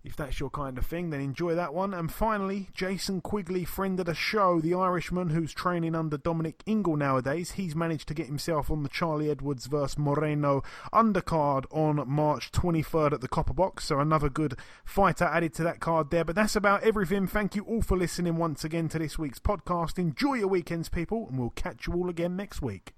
If 0.06 0.18
that's 0.18 0.38
your 0.38 0.50
kind 0.50 0.78
of 0.78 0.86
thing, 0.86 1.12
then 1.12 1.22
enjoy 1.22 1.56
that 1.56 1.74
one. 1.74 1.94
And 1.94 2.12
finally, 2.12 2.68
Jason 2.74 3.22
Quigley, 3.22 3.64
friend 3.64 3.98
of 4.02 4.06
the 4.06 4.14
show, 4.14 4.60
the 4.60 4.74
Irishman 4.74 5.30
who's 5.30 5.54
training 5.54 5.96
under 5.96 6.18
Dominic 6.18 6.62
Ingle 6.66 6.98
nowadays, 6.98 7.52
he's 7.52 7.74
managed 7.74 8.10
to 8.10 8.14
get 8.14 8.26
himself 8.26 8.70
on 8.70 8.84
the 8.84 8.90
Charlie 8.90 9.30
Edwards 9.30 9.68
vs 9.68 9.98
Moreno 9.98 10.62
undercard 10.92 11.66
on 11.72 12.04
March 12.06 12.52
23rd 12.52 13.14
at 13.14 13.22
the 13.22 13.30
Copper 13.30 13.54
Box. 13.54 13.86
So 13.86 14.00
another 14.00 14.30
good 14.30 14.58
fighter 14.84 15.24
added 15.24 15.54
to 15.54 15.64
that 15.64 15.80
card 15.80 16.12
there. 16.12 16.26
But 16.26 16.36
that's 16.36 16.58
about 16.58 16.84
everything. 16.84 17.26
Thank 17.26 17.56
you 17.56 17.64
all 17.64 17.82
for 17.82 17.96
listening 17.96 18.36
once 18.36 18.66
again 18.66 18.90
to 18.90 19.00
this 19.00 19.18
week's 19.18 19.40
podcast. 19.40 19.98
Enjoy 19.98 20.34
your 20.34 20.50
weekends, 20.50 20.90
people, 20.90 21.28
and 21.30 21.40
we'll 21.40 21.52
catch 21.52 21.88
you 21.88 21.94
all 21.94 22.10
again 22.10 22.36
next 22.36 22.62
week. 22.62 22.94